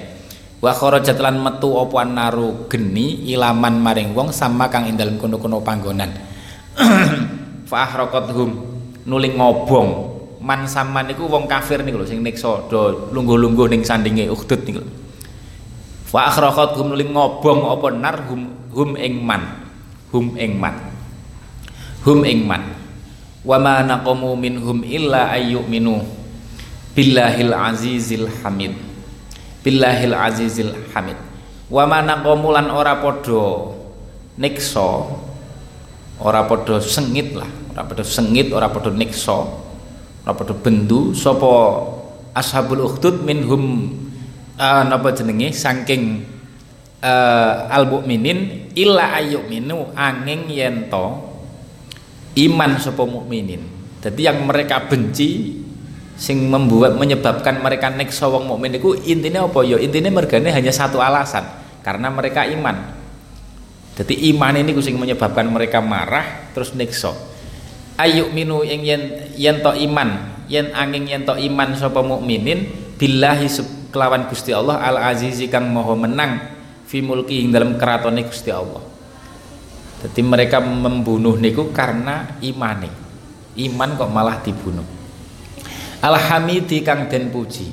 Wa 0.63 0.71
kharajat 0.71 1.19
lan 1.19 1.43
metu 1.43 1.75
apa 1.75 2.07
naru 2.07 2.71
geni 2.71 3.27
ilaman 3.35 3.83
maring 3.83 4.15
wong 4.15 4.31
sama 4.31 4.71
kang 4.71 4.87
ing 4.87 4.95
dalem 4.95 5.19
kono-kono 5.19 5.59
panggonan. 5.59 6.15
Fa 7.71 7.91
ahraqathum 7.91 8.47
nuling 9.11 9.35
ngobong. 9.35 10.15
Man 10.39 10.71
saman 10.71 11.11
niku 11.11 11.27
wong 11.27 11.51
kafir 11.51 11.83
niku 11.83 11.99
lho 11.99 12.07
sing 12.07 12.23
niksa 12.23 12.71
do 12.71 13.11
lungguh-lungguh 13.11 13.67
ning 13.75 13.83
sandinge 13.83 14.31
Uhdud 14.31 14.61
niku 14.69 14.85
fa 16.05 16.29
akhraqat 16.31 16.77
hum 16.77 16.95
ling 16.95 17.17
ngobong 17.17 17.65
apa 17.65 17.89
nar 17.91 18.17
hum 18.31 18.71
hum 18.71 18.95
ing 18.95 19.19
man. 19.19 19.43
Hum 20.15 20.39
ing 20.39 20.63
man. 20.63 20.79
Hum 22.07 22.23
ing 22.23 22.47
man 22.47 22.84
wa 23.45 23.57
ma 23.61 23.85
naqamu 23.85 24.35
minhum 24.35 24.81
illa 24.83 25.31
ayyuminu. 25.31 26.01
Billahil 26.97 27.53
azizil 27.53 28.27
hamid. 28.43 28.73
Billahil 29.61 30.17
azizil 30.17 30.73
hamid. 30.97 31.19
Wa 31.69 31.85
ma 31.85 32.01
naqamu 32.01 32.51
lan 32.51 32.73
ora 32.73 32.99
padha 32.99 33.77
niksa. 34.41 35.05
Ora 36.25 36.49
padha 36.49 36.81
sengit 36.81 37.37
lah. 37.37 37.51
Ora 37.75 37.83
padha 37.85 38.05
sengit 38.07 38.49
ora 38.51 38.73
padha 38.73 38.91
niksa. 38.95 39.65
Napa 40.25 40.49
bendu. 40.57 41.13
Sapa 41.13 41.85
ashabul 42.33 42.89
ukhdud 42.89 43.29
minhum 43.29 43.93
uh, 44.57 44.83
napa 44.89 45.13
jenenge? 45.13 45.53
Saking 45.53 46.25
uh, 47.05 47.69
al 47.69 47.85
mukminin 47.85 48.73
illa 48.73 49.21
ayyuminu 49.21 49.93
angin 49.93 50.49
yen 50.49 50.89
to 50.89 51.24
iman 52.35 52.71
sapa 52.79 53.03
mukminin. 53.07 53.63
Jadi 54.03 54.21
yang 54.27 54.45
mereka 54.45 54.85
benci 54.87 55.61
sing 56.15 56.47
membuat 56.47 56.95
menyebabkan 56.95 57.59
mereka 57.59 57.91
nekso 57.91 58.31
wong 58.31 58.47
mukmin 58.47 58.77
itu 58.77 58.95
intinya 59.09 59.49
apa 59.49 59.65
ya? 59.67 59.81
Intinya 59.81 60.13
mergane 60.13 60.53
hanya 60.53 60.71
satu 60.71 61.01
alasan 61.01 61.43
karena 61.81 62.13
mereka 62.13 62.47
iman. 62.47 62.95
Jadi 63.95 64.31
iman 64.35 64.55
ini 64.59 64.75
sing 64.83 64.99
menyebabkan 64.99 65.47
mereka 65.47 65.79
marah 65.79 66.51
terus 66.51 66.75
nekso 66.75 67.35
ayuk 67.99 68.35
minu 68.35 68.67
yang 68.67 68.83
yen 68.83 69.03
yen 69.35 69.57
to 69.63 69.71
iman 69.71 70.43
yen 70.51 70.75
angin 70.75 71.07
yen 71.07 71.23
to 71.23 71.35
iman 71.35 71.75
sapa 71.79 72.03
mukminin 72.03 72.67
billahi 72.99 73.47
kelawan 73.95 74.27
Gusti 74.27 74.51
Allah 74.51 74.83
al 74.83 74.99
azizi 74.99 75.47
kang 75.47 75.71
maha 75.71 75.95
menang 75.95 76.33
fi 76.87 76.99
mulki 76.99 77.47
ing 77.47 77.55
dalam 77.55 77.79
keratone 77.79 78.27
Gusti 78.27 78.51
Allah 78.51 78.83
jadi 80.05 80.21
mereka 80.21 80.61
membunuh 80.61 81.41
niku 81.41 81.73
karena 81.73 82.37
imane. 82.45 82.93
Iman 83.57 83.97
kok 83.97 84.13
malah 84.13 84.37
dibunuh. 84.45 84.85
Alhamidi 86.05 86.85
kang 86.85 87.09
den 87.09 87.33
puji. 87.33 87.73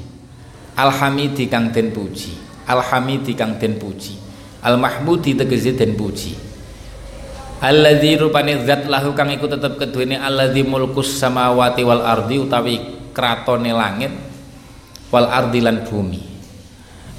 Alhamidi 0.80 1.52
kang 1.52 1.76
den 1.76 1.92
puji. 1.92 2.32
Alhamidi 2.72 3.36
kang 3.36 3.60
den 3.60 3.76
puji. 3.76 4.16
Al 4.64 4.80
mahmudi 4.80 5.36
tegese 5.36 5.76
den 5.76 6.00
puji. 6.00 6.32
Alladzi 7.60 8.16
rupane 8.16 8.64
zat 8.64 8.88
lahu 8.88 9.12
kang 9.12 9.28
iku 9.36 9.52
tetep 9.52 9.76
keduwene 9.76 10.16
alladzi 10.16 10.64
mulkus 10.64 11.20
samawati 11.20 11.84
wal 11.84 12.00
ardi 12.00 12.40
utawi 12.40 12.76
kratone 13.12 13.76
langit 13.76 14.16
wal 15.12 15.28
ardi 15.28 15.60
lan 15.60 15.84
bumi. 15.84 16.24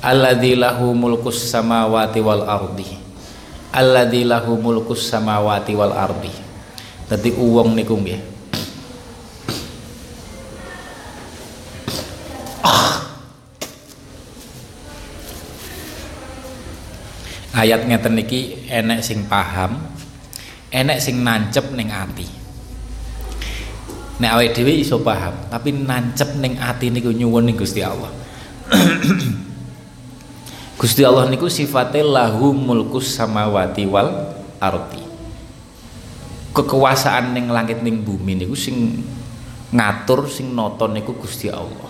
Alladzi 0.00 0.56
lahu 0.56 0.96
mulkus 0.96 1.36
samawati 1.52 2.18
wal 2.24 2.48
ardi 2.48 3.01
alladzi 3.72 4.28
lahu 4.28 4.60
mulkus 4.60 5.08
samawati 5.08 5.72
wal 5.72 5.96
ardi. 5.96 6.30
Dadi 7.08 7.32
uwong 7.32 7.72
niku 7.72 7.96
nggih. 7.96 8.20
Ayat 17.52 17.84
ngeten 17.84 18.16
niki 18.16 18.64
enek 18.66 19.04
sing 19.04 19.28
paham 19.28 19.76
enek 20.72 20.98
sing 20.98 21.20
nancep 21.20 21.68
ning 21.76 21.92
ati. 21.92 22.26
Nek 24.18 24.30
awake 24.34 24.56
dhewe 24.56 24.72
iso 24.82 24.98
paham 25.04 25.52
tapi 25.52 25.70
nancep 25.70 26.36
ning 26.40 26.56
ati 26.56 26.88
niku 26.88 27.12
nyuwun 27.12 27.44
ning 27.46 27.56
Gusti 27.58 27.84
Allah 27.84 28.10
Gusti 30.82 31.06
Allah 31.06 31.30
niku 31.30 31.46
sifatnya 31.46 32.02
lahu 32.02 32.50
mulkus 32.50 33.14
samawati 33.14 33.86
wal 33.86 34.34
arti 34.58 34.98
kekuasaan 36.50 37.30
ning 37.30 37.46
langit 37.54 37.86
ning 37.86 38.02
bumi 38.02 38.34
niku 38.34 38.58
sing 38.58 38.98
ngatur 39.70 40.26
sing 40.26 40.50
noton 40.50 40.98
niku 40.98 41.14
Gusti 41.14 41.46
Allah 41.46 41.86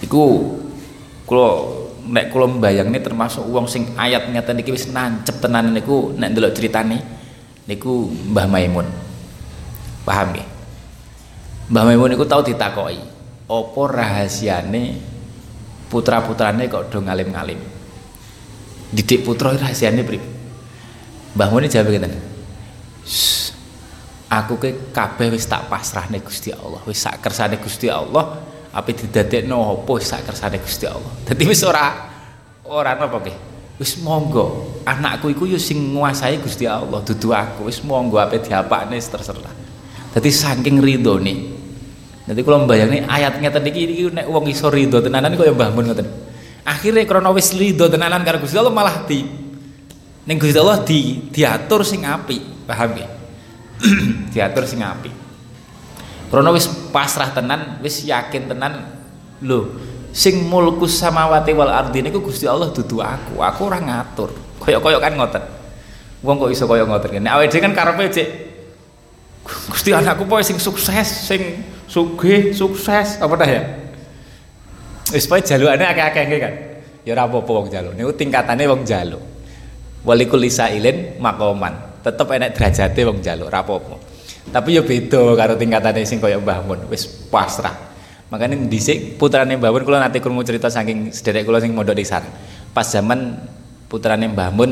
iku 0.00 0.56
kula 1.28 1.50
nek 2.08 2.32
kula 2.32 2.48
mbayangne 2.56 3.04
termasuk 3.04 3.44
wong 3.44 3.68
sing 3.68 3.92
ayat 4.00 4.32
ngeten 4.32 4.64
iki 4.64 4.72
wis 4.72 4.88
nancep 4.88 5.36
tenan 5.44 5.76
niku 5.76 6.16
nek 6.16 6.32
ndelok 6.32 6.56
critane 6.56 7.16
niku 7.66 8.08
Mbah 8.32 8.46
Maimun. 8.46 8.86
Paham 10.06 10.38
ya? 10.38 10.46
Mbah 11.68 11.82
Maimun 11.82 12.14
niku 12.14 12.24
tau 12.24 12.46
ditakoki, 12.46 13.02
apa 13.50 13.82
rahasiane 13.90 15.15
putra-putrane 15.88 16.66
kok 16.66 16.90
do 16.90 17.02
ngalim-ngalim? 17.02 17.58
Didik 18.92 19.26
putra 19.26 19.54
rahasiane 19.54 20.02
priye? 20.06 20.22
Mbah 21.36 21.48
Mun 21.52 21.68
jawab 21.68 21.92
ngeten. 21.92 22.12
Aku 24.26 24.58
ke 24.58 24.90
kabeh 24.90 25.30
wis 25.30 25.46
tak 25.46 25.70
pasrahne 25.70 26.18
Gusti 26.18 26.50
Allah, 26.50 26.82
wis 26.82 26.98
sak 26.98 27.22
kersane 27.22 27.62
Gusti 27.62 27.86
Allah 27.86 28.42
apa 28.74 28.90
didadekno 28.90 29.62
apa 29.62 29.92
sak 30.02 30.26
kersane 30.26 30.58
Gusti 30.58 30.84
Allah. 30.88 31.12
Dadi 31.22 31.46
wis 31.46 31.62
ora 31.62 32.10
ora 32.66 32.98
napa 32.98 33.22
nggih. 33.22 33.38
Wis 33.76 34.00
monggo, 34.00 34.80
anakku 34.88 35.28
iku 35.30 35.44
yo 35.44 35.60
sing 35.60 35.94
nguasai 35.94 36.40
Gusti 36.40 36.64
Allah, 36.64 37.04
dudu 37.04 37.30
aku. 37.30 37.68
Wis 37.68 37.84
monggo 37.84 38.16
ape 38.18 38.40
diapakne 38.40 38.96
terserah. 38.98 39.54
Dadi 40.16 40.30
saking 40.32 40.80
ridhone. 40.80 41.55
Dadi 42.26 42.42
kula 42.42 42.66
mbayangne 42.66 43.06
ayat 43.06 43.38
ngeten 43.38 43.62
iki 43.70 43.80
iki 43.86 44.04
nek 44.10 44.26
wong 44.26 44.50
iso 44.50 44.66
ridho 44.66 44.98
tenanan 44.98 45.38
kaya 45.38 45.54
Mbah 45.54 45.70
Mun 45.70 45.86
ngoten. 45.86 46.06
Akhire 46.66 47.06
krana 47.06 47.30
wis 47.30 47.54
ridho 47.54 47.86
tenanan 47.86 48.26
karo 48.26 48.42
Gusti 48.42 48.58
Allah 48.58 48.74
malah 48.74 49.06
di 49.06 49.22
ning 50.26 50.36
Gusti 50.42 50.58
Allah 50.58 50.82
di 50.82 51.30
diatur 51.30 51.86
sing 51.86 52.02
apik, 52.02 52.66
paham 52.66 52.98
nggih? 52.98 53.08
diatur 54.34 54.66
sing 54.66 54.82
apik. 54.82 55.14
Krono 56.26 56.50
wis 56.50 56.66
pasrah 56.90 57.30
tenan, 57.30 57.78
wis 57.78 58.02
yakin 58.02 58.50
tenan 58.50 58.90
lho. 59.46 59.70
Sing 60.10 60.42
mulkus 60.50 60.98
samawati 60.98 61.54
wal 61.54 61.70
ardi 61.70 62.02
niku 62.02 62.18
Gusti 62.18 62.50
Allah 62.50 62.74
dudu 62.74 62.98
aku. 62.98 63.38
Aku 63.38 63.70
ora 63.70 63.78
ngatur. 63.78 64.34
Koyok-koyok 64.66 64.98
kan 64.98 65.14
ngoten. 65.14 65.42
Wong 66.26 66.42
kok 66.42 66.50
iso 66.50 66.66
koyok 66.66 66.90
ngoten 66.90 67.22
Nek 67.22 67.38
awake 67.38 67.60
kan 67.60 67.70
karepe 67.76 68.08
cek 68.10 68.28
Gusti 69.46 69.94
anakku 69.94 70.26
pokoke 70.26 70.42
sing 70.42 70.58
sukses, 70.58 71.06
sing 71.06 71.62
sugih, 71.86 72.52
sukses 72.52 73.18
apa 73.22 73.34
dah 73.38 73.48
ya? 73.48 73.62
Wis 75.14 75.26
pokoke 75.30 75.46
jalukane 75.46 75.86
akeh-akeh 75.86 76.38
kan. 76.42 76.54
Ya 77.06 77.14
ora 77.14 77.30
apa-apa 77.30 77.50
wong 77.62 77.66
jaluk. 77.70 77.94
Niku 77.94 78.12
tingkatane 78.18 78.66
wong 78.66 78.82
jaluk. 78.82 79.22
Walikul 80.02 80.42
lisailin 80.42 81.22
makoman. 81.22 82.02
Tetep 82.02 82.26
enek 82.26 82.54
derajate 82.58 83.00
wong 83.06 83.18
jaluk, 83.22 83.46
ora 83.46 83.62
apa-apa 83.62 84.16
tapi 84.50 84.78
ya 84.78 84.82
beda 84.82 85.34
karo 85.34 85.58
tingkatane 85.58 86.06
sing 86.06 86.22
kaya 86.22 86.38
Mbah 86.38 86.62
Mun 86.66 86.86
wis 86.86 87.06
pasrah 87.06 87.74
makanya 88.30 88.58
dhisik 88.70 89.18
putrane 89.18 89.58
Mbah 89.58 89.70
Mun 89.74 89.82
kula 89.82 89.98
nate 89.98 90.22
krungu 90.22 90.46
cerita 90.46 90.70
saking 90.70 91.10
sederek 91.10 91.42
kula 91.42 91.58
sing 91.58 91.74
mondok 91.74 91.98
di 91.98 92.06
pas 92.70 92.86
zaman 92.86 93.34
putrane 93.90 94.30
Mbah 94.30 94.50
Mun 94.54 94.70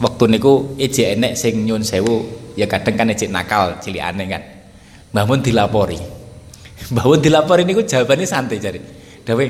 waktu 0.00 0.24
niku 0.32 0.74
ejek 0.80 1.20
enek 1.20 1.32
sing 1.36 1.68
nyun 1.68 1.84
sewu 1.84 2.24
ya 2.56 2.64
kadang 2.64 2.96
kan 2.96 3.12
ejek 3.12 3.28
nakal 3.28 3.76
cilikane 3.84 4.24
kan 4.24 4.42
Mbah 5.12 5.24
Mun 5.24 5.40
dilapori. 5.40 6.00
Mbah 6.92 7.04
Mun 7.04 7.20
dilapori 7.20 7.62
niku 7.64 7.84
jawabane 7.84 8.24
santai 8.28 8.60
jare 8.60 8.80
dawe 9.28 9.44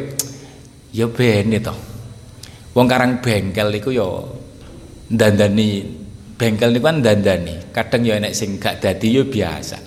ya 0.90 1.06
ben 1.06 1.54
to 1.62 1.74
wong 2.74 2.86
karang 2.90 3.22
bengkel 3.22 3.70
niku 3.70 3.94
ya 3.94 4.06
dandani 5.06 5.86
bengkel 6.34 6.74
niku 6.74 6.84
kan 6.90 6.98
dandani 6.98 7.70
kadang 7.70 8.02
ya 8.02 8.18
enek 8.18 8.34
sing 8.34 8.58
gak 8.58 8.82
dadi 8.82 9.18
ya 9.18 9.22
biasa. 9.26 9.78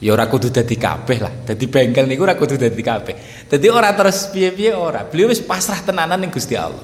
Ya 0.00 0.16
ora 0.16 0.24
kudu 0.32 0.48
dadi 0.48 0.80
kabeh 0.80 1.18
lah. 1.20 1.34
Dadi 1.44 1.68
bengkel 1.68 2.08
niku 2.08 2.24
ora 2.24 2.32
kudu 2.32 2.56
dadi 2.56 2.80
kabeh. 2.80 3.44
Dadi 3.44 3.66
ora 3.68 3.92
terus 3.92 4.32
piye-piye 4.32 4.72
ora. 4.72 5.04
Beliau 5.04 5.28
wis 5.28 5.44
pasrah 5.44 5.84
tenanan 5.84 6.24
ning 6.24 6.32
Gusti 6.32 6.56
Allah. 6.56 6.80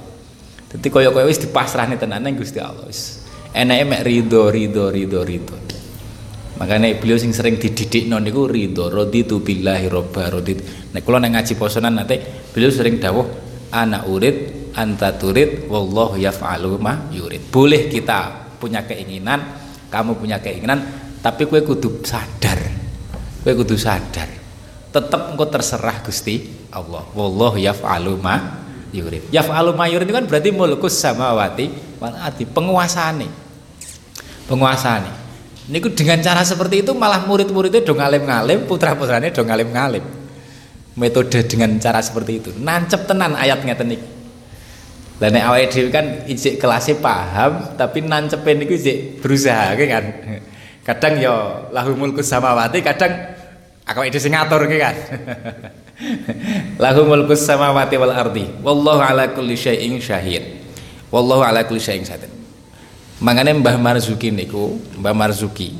Dadi 0.68 0.92
kaya-kaya 0.92 1.24
wis 1.24 1.40
dipasrahne 1.40 1.96
tenanan 1.96 2.28
ning 2.28 2.36
Gusti 2.36 2.60
Allah. 2.60 2.84
Wis 2.84 3.24
enake 3.56 3.84
mek 3.88 4.00
ridho 4.04 4.52
ridho 4.52 4.92
ridho 4.92 5.20
ridho 5.24 5.56
makanya 6.56 6.92
beliau 6.96 7.20
sing 7.20 7.36
sering 7.36 7.60
dididik 7.60 8.08
non 8.08 8.24
niku 8.24 8.48
ridho 8.48 8.88
raditu 8.88 9.44
billahi 9.44 9.86
robba 9.92 10.32
raditu 10.32 10.64
nek 10.92 11.04
kula 11.04 11.20
nek 11.20 11.36
ngaji 11.36 11.52
posonan 11.60 12.00
nanti 12.00 12.16
beliau 12.52 12.72
sering 12.72 12.96
dawuh 12.96 13.46
ana 13.72 14.06
urid 14.08 14.68
anta 14.76 15.16
turid 15.16 15.66
wallahu 15.72 16.20
yaf'alu 16.20 16.76
ma 16.76 17.08
yurid. 17.08 17.48
Boleh 17.48 17.88
kita 17.88 18.52
punya 18.60 18.84
keinginan 18.84 19.40
kamu 19.88 20.20
punya 20.20 20.38
keinginan 20.38 20.84
tapi 21.24 21.48
kue 21.48 21.64
kudu 21.64 22.04
sadar. 22.04 22.60
Kue 23.40 23.52
kudu 23.56 23.74
sadar. 23.74 24.28
Tetap 24.92 25.32
engkau 25.32 25.48
terserah 25.48 26.04
Gusti 26.04 26.68
Allah. 26.72 27.04
Wallahu 27.16 27.56
yaf'alu 27.56 28.20
ma 28.20 28.64
yurid. 28.92 29.32
Yaf'alu 29.32 29.72
ma 29.72 29.88
yurid 29.88 30.06
itu 30.08 30.14
kan 30.14 30.24
berarti 30.28 30.50
mulkus 30.52 30.94
samawati 31.00 31.98
wal 31.98 32.16
ardi. 32.16 32.44
Penguasane. 32.44 33.28
Penguasane 34.46 35.25
Niku 35.66 35.90
dengan 35.90 36.22
cara 36.22 36.46
seperti 36.46 36.86
itu 36.86 36.94
malah 36.94 37.26
murid-muridnya 37.26 37.82
dong 37.82 37.98
ngalim-ngalim, 37.98 38.70
putra-putranya 38.70 39.34
dong 39.34 39.50
ngalim-ngalim. 39.50 40.04
Metode 40.94 41.42
dengan 41.42 41.74
cara 41.82 41.98
seperti 41.98 42.32
itu. 42.38 42.50
Nancep 42.54 43.04
tenan 43.10 43.34
ayatnya 43.34 43.74
tenik. 43.74 43.98
Dan 45.16 45.32
nek 45.32 45.44
awake 45.48 45.68
dhewe 45.72 45.88
kan 45.90 46.06
ijik 46.28 46.60
kelasnya 46.60 47.00
paham, 47.02 47.74
tapi 47.74 48.04
nancepin 48.04 48.62
niku 48.62 48.78
ijik 48.78 49.18
berusaha 49.18 49.74
kan. 49.74 50.04
Kadang 50.86 51.18
yo 51.18 51.24
ya 51.24 51.36
lahu 51.74 51.98
mulku 51.98 52.22
samawati, 52.22 52.78
kadang 52.84 53.34
aku 53.82 54.06
itu 54.06 54.22
sing 54.22 54.38
ngatur 54.38 54.70
kan. 54.70 54.94
lahu 56.84 57.10
mulku 57.10 57.34
samawati 57.34 57.96
wal 57.98 58.14
ardi. 58.14 58.46
Wallahu 58.62 59.02
ala 59.02 59.34
kulli 59.34 59.58
syai'in 59.58 59.98
syahid. 59.98 60.62
Wallahu 61.10 61.42
ala 61.42 61.66
kulli 61.66 61.82
syai'in 61.82 62.06
syahid. 62.06 62.30
Makanya 63.16 63.56
Mbah 63.56 63.80
Marzuki 63.80 64.28
niku, 64.28 64.76
Mbah 65.00 65.16
Marzuki. 65.16 65.72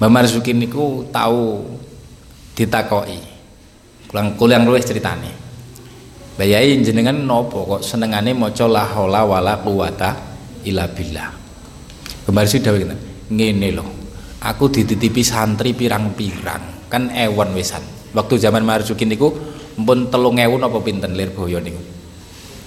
Mbah 0.00 0.08
Marzuki 0.08 0.56
niku 0.56 1.04
tahu 1.12 1.60
ditakoi. 2.56 3.20
Kulang 4.08 4.36
kulang 4.40 4.64
luwih 4.64 4.80
ceritane. 4.80 5.28
Bayai 6.32 6.80
jenengan 6.80 7.16
nopo 7.20 7.68
kok 7.68 7.82
senengane 7.84 8.32
maca 8.32 8.64
la 8.64 8.88
haula 8.88 9.28
wala 9.28 9.60
quwata 9.60 10.16
illa 10.64 10.88
billah. 10.88 11.28
Kemarin 12.24 12.48
sih 12.48 12.64
dawuh 12.64 12.80
ngene, 13.28 13.68
lho. 13.76 13.84
Aku 14.42 14.72
dititipi 14.72 15.20
santri 15.20 15.76
pirang-pirang, 15.76 16.88
kan 16.88 17.12
ewan 17.12 17.52
wisan. 17.52 17.84
Waktu 18.16 18.40
zaman 18.40 18.64
Marzuki 18.64 19.04
niku 19.04 19.28
mpun 19.76 20.08
3000 20.08 20.56
napa 20.56 20.80
pinten 20.80 21.12
Lirboyo 21.12 21.60
niku. 21.60 21.80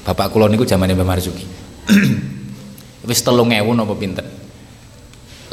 Bapak 0.05 0.29
kula 0.29 0.45
niku 0.53 0.69
zamane 0.69 0.93
Mbah 0.93 1.09
Marzuki. 1.09 1.45
wis 3.05 3.21
telung 3.21 3.53
ewu 3.53 3.71
napa 3.71 3.93
pinten 3.93 4.45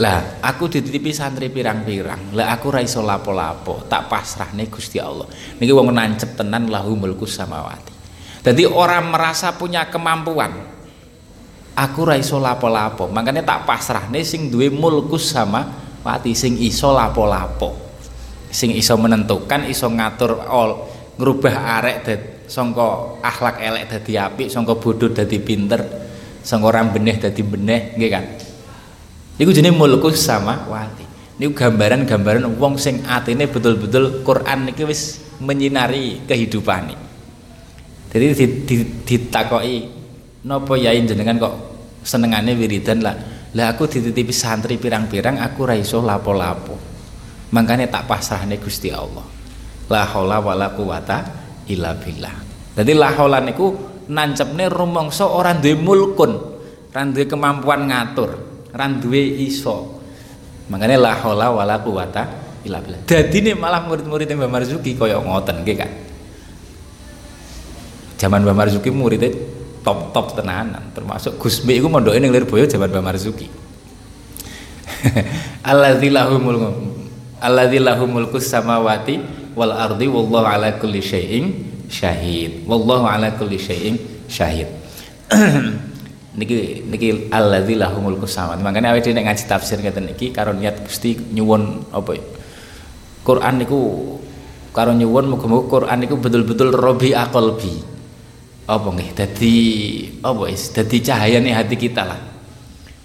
lah 0.00 0.40
aku 0.40 0.72
dititipi 0.72 1.12
santri 1.12 1.52
pirang-pirang. 1.52 2.32
Lah 2.32 2.56
aku 2.56 2.72
ra 2.72 2.80
iso 2.80 3.04
lapo-lapo. 3.04 3.84
Tak 3.84 4.08
pasrahne 4.08 4.64
Gusti 4.72 4.96
Allah. 4.96 5.28
Niki 5.60 5.68
wong 5.68 5.92
nancep 5.92 6.32
tenan 6.32 6.72
lahu 6.72 6.96
mulku 6.96 7.28
samawati. 7.28 7.92
Jadi 8.42 8.64
orang 8.64 9.12
merasa 9.12 9.52
punya 9.52 9.86
kemampuan 9.92 10.50
aku 11.76 12.00
ra 12.08 12.16
iso 12.16 12.40
lapo-lapo. 12.40 13.12
Makanya 13.12 13.44
tak 13.44 13.68
pasrahne 13.68 14.24
sing 14.24 14.48
duwe 14.48 14.72
mulku 14.72 15.20
samawati 15.20 16.32
sing 16.32 16.56
iso 16.56 16.88
lapo-lapo. 16.96 17.92
Sing 18.48 18.72
iso 18.72 18.96
menentukan 18.96 19.68
iso 19.68 19.92
ngatur 19.92 20.40
all 20.48 20.88
ngerubah 21.20 21.54
arek 21.78 21.96
songko 22.48 23.20
akhlak 23.20 23.60
elek 23.60 23.84
dadi 23.88 24.16
apik 24.16 24.48
songko 24.48 24.80
bodoh 24.80 25.12
dadi 25.12 25.36
pinter 25.40 25.80
Sengorang 26.42 26.90
benih 26.90 27.18
dadi 27.22 27.42
benih 27.42 27.94
nggih 27.94 28.10
kan? 28.10 28.24
Niku 29.38 29.50
jenenge 29.54 29.78
sama 30.18 30.66
wati. 30.66 31.06
Niku 31.38 31.54
gambaran-gambaran 31.54 32.46
wong 32.58 32.76
sing 32.78 33.02
atine 33.06 33.46
betul-betul 33.48 34.26
Quran 34.26 34.68
niki 34.70 34.84
wis 34.84 35.22
menyinari 35.42 36.22
kehidupan 36.28 36.94
jadi 38.12 38.36
ditakoki 39.08 39.88
napa 40.44 40.76
yai 40.76 41.00
jenengan 41.00 41.40
kok 41.40 41.54
senengane 42.04 42.52
wiridan 42.52 43.00
lah? 43.00 43.16
Lah 43.56 43.72
aku 43.72 43.88
dititipi 43.88 44.32
santri 44.36 44.76
pirang-pirang 44.76 45.40
aku 45.40 45.64
ra 45.64 45.72
iso 45.72 46.04
lapo-lapo. 46.04 46.76
Makanya 47.56 47.88
tak 47.88 48.04
pasrahne 48.04 48.60
Gusti 48.60 48.92
Allah. 48.92 49.24
La 49.88 50.04
haula 50.04 50.44
wala 50.44 50.76
quwata 50.76 51.24
illa 51.72 51.96
billah. 51.96 52.36
Jadi 52.76 52.92
la 52.92 53.16
haula 53.16 53.40
niku 53.40 53.91
nancepne 54.08 54.66
rumangsa 54.66 55.28
ora 55.28 55.54
duwe 55.54 55.74
mulkun, 55.78 56.32
ora 56.90 57.02
duwe 57.06 57.24
kemampuan 57.28 57.90
ngatur, 57.90 58.30
ora 58.72 58.86
duwe 58.90 59.22
iso. 59.44 60.00
Makanya 60.70 60.96
la 60.98 61.12
haula 61.18 61.52
wala 61.52 61.76
quwata 61.82 62.22
illa 62.64 62.80
billah. 62.80 63.02
Malah 63.58 63.82
murid-murid 63.86 64.30
Mbah 64.32 64.50
Marzuki 64.50 64.94
kaya 64.96 65.18
ngoten 65.20 65.66
nggih 65.66 65.76
kan. 65.76 65.90
Zaman 68.18 68.46
Mbah 68.46 68.56
Marzuki 68.56 68.88
muridnya 68.94 69.34
top-top 69.82 70.38
tenanan, 70.38 70.94
termasuk 70.94 71.42
Gus 71.42 71.66
Mi 71.66 71.76
iku 71.76 71.90
mondoke 71.90 72.16
ning 72.22 72.30
Lirboyo 72.30 72.70
zaman 72.70 72.88
Mbah 72.88 73.04
Marzuki. 73.04 73.50
Alladzi 75.70 76.08
lahu 76.14 76.38
mulku 76.38 76.92
alladzi 77.42 77.82
lahu 77.82 78.06
mulku 78.06 78.38
samawati 78.38 79.18
wal 79.58 79.74
ardi 79.74 80.06
wallahu 80.06 80.46
ala 80.46 80.78
kulli 80.78 81.02
syai'in 81.02 81.71
syahid. 81.92 82.64
Wallahu 82.64 83.04
ala 83.04 83.28
kulli 83.36 83.60
syai'in 83.60 84.00
syahid. 84.24 84.66
Niki 86.40 86.80
niki 86.88 87.28
alladzi 87.28 87.76
lahu 87.76 88.00
mulku 88.00 88.24
samawati. 88.24 88.64
Makanya 88.64 88.96
awake 88.96 89.12
nek 89.12 89.28
ngaji 89.28 89.44
tafsir 89.44 89.76
ngeten 89.84 90.08
niki 90.08 90.32
karo 90.32 90.56
niat 90.56 90.80
Gusti 90.88 91.12
nyuwun 91.12 91.92
apa 91.92 92.16
ya? 92.16 92.24
Quran 93.20 93.60
niku 93.60 93.80
karo 94.72 94.96
nyuwun 94.96 95.28
muga-muga 95.28 95.68
Quran 95.68 95.98
niku 96.00 96.16
betul-betul 96.16 96.72
robi 96.72 97.12
aqalbi 97.12 97.84
apa 98.64 98.88
nggih? 98.88 99.10
Dadi 99.12 99.56
apa 100.24 100.42
is 100.48 100.72
dadi 100.72 101.04
cahayane 101.04 101.52
hati 101.52 101.76
kita 101.76 102.02
lah. 102.08 102.20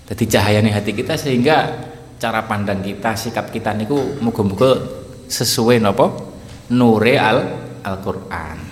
Dadi 0.08 0.24
cahayane 0.24 0.72
hati 0.72 0.96
kita 0.96 1.20
sehingga 1.20 1.68
cara 2.16 2.48
pandang 2.48 2.80
kita 2.80 3.12
sikap 3.20 3.52
kita 3.52 3.76
niku 3.76 4.24
muga-muga 4.24 4.80
sesuai 5.28 5.84
napa? 5.84 6.08
Nure 6.72 7.16
al 7.20 7.38
Al-Qur'an 7.84 8.67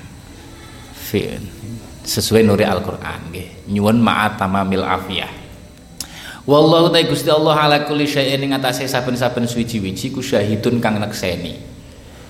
fi'il 1.16 1.66
sesuai 2.06 2.46
nuri 2.46 2.68
Al-Qur'an 2.68 3.34
nggih. 3.34 3.72
Nyuwun 3.74 3.98
ma'at 4.04 4.38
tamamil 4.38 4.86
afiyah. 4.86 5.32
Wallahu 6.46 6.94
ta 6.94 7.02
Gusti 7.02 7.34
Allah 7.34 7.58
ala 7.58 7.78
kulli 7.90 8.06
syai'in 8.06 8.38
ing 8.46 8.54
atase 8.54 8.86
saben-saben 8.86 9.50
suwiji-wiji 9.50 10.14
ku 10.14 10.22
syahidun 10.22 10.78
kang 10.78 11.02
nekseni. 11.02 11.58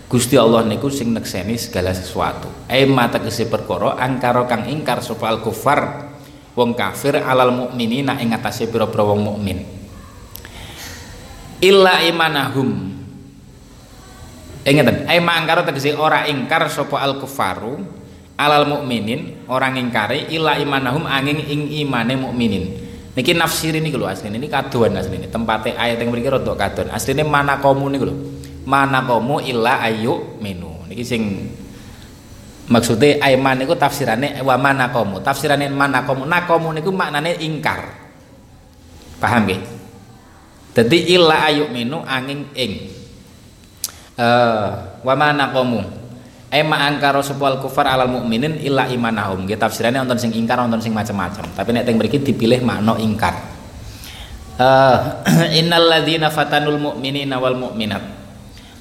Gusti 0.08 0.40
Allah 0.40 0.64
niku 0.64 0.88
sing 0.88 1.12
nekseni 1.12 1.60
segala 1.60 1.92
sesuatu. 1.92 2.48
Ai 2.72 2.88
mata 2.88 3.20
kese 3.20 3.52
perkara 3.52 4.00
angkara 4.00 4.48
kang 4.48 4.64
ingkar 4.72 5.04
sapa 5.04 5.28
al 5.28 5.44
kufar 5.44 6.08
wong 6.56 6.72
kafir 6.72 7.20
alal 7.20 7.52
mukminina 7.52 8.16
ing 8.24 8.32
atase 8.32 8.72
pira-pira 8.72 9.04
wong 9.04 9.20
mukmin. 9.20 9.60
Illa 11.60 12.00
imanahum. 12.08 12.96
Ingatan, 14.66 15.06
ai 15.12 15.20
mangkaro 15.20 15.68
tegese 15.68 15.92
ora 15.94 16.24
ingkar 16.32 16.72
sapa 16.72 17.04
al 17.04 17.20
kufaru 17.20 18.05
alal 18.36 18.68
mukminin 18.68 19.48
orang 19.48 19.80
ingkari 19.80 20.28
ila 20.36 20.60
imanahum 20.60 21.08
angin 21.08 21.40
ing 21.40 21.72
imane 21.84 22.20
mukminin. 22.20 22.84
Niki 23.16 23.32
nafsir 23.32 23.72
ini 23.72 23.96
lho 23.96 24.04
asline 24.12 24.36
ini 24.36 24.52
kaduan 24.52 24.92
asline. 25.00 25.32
Tempatnya 25.32 25.80
ayat 25.80 26.04
yang 26.04 26.12
mriki 26.12 26.28
rada 26.28 26.52
kaduan 26.52 26.92
asline 26.92 27.24
mana 27.24 27.64
kamu 27.64 27.86
niku 27.96 28.06
lho. 28.12 28.16
Mana 28.68 29.08
kamu 29.08 29.40
illa 29.48 29.80
ayu 29.88 30.36
minu. 30.44 30.84
Niki 30.92 31.04
sing 31.08 31.22
maksudnya 32.68 33.24
aiman 33.24 33.56
niku 33.64 33.80
tafsirane 33.80 34.44
wa 34.44 34.60
mana 34.60 34.92
kamu 34.92 35.24
tafsirane 35.24 35.72
mana 35.72 36.04
kamu 36.04 36.28
nakomu 36.28 36.76
niku 36.76 36.92
maknane 36.92 37.40
ingkar. 37.40 37.88
Paham 39.24 39.48
nggih? 39.48 39.64
Dadi 40.76 41.16
illa 41.16 41.48
ayu 41.48 41.72
minu 41.72 42.04
angin 42.04 42.52
ing. 42.52 42.92
Uh, 44.20 45.00
wa 45.08 45.16
mana 45.16 45.56
kamu 45.56 45.95
ema 46.56 46.88
angkaro 46.88 47.20
sepal 47.20 47.60
kufar 47.60 47.92
alal 47.92 48.08
mukminin 48.08 48.58
illa 48.64 48.88
imanahum. 48.88 49.44
Nggih 49.44 49.60
tafsirane 49.60 50.00
wonten 50.00 50.18
sing 50.18 50.32
ingkar 50.32 50.58
wonten 50.64 50.80
sing 50.80 50.96
macam-macam. 50.96 51.46
Tapi 51.52 51.70
nek 51.76 51.84
teng 51.84 52.00
mriki 52.00 52.24
dipilih 52.24 52.64
makna 52.64 52.96
ingkar. 52.96 53.36
Uh, 54.56 55.20
innal 55.60 55.84
ladzina 55.92 56.32
fatanul 56.32 56.80
mu'minina 56.80 57.36
wal 57.36 57.60
mu'minat. 57.60 58.04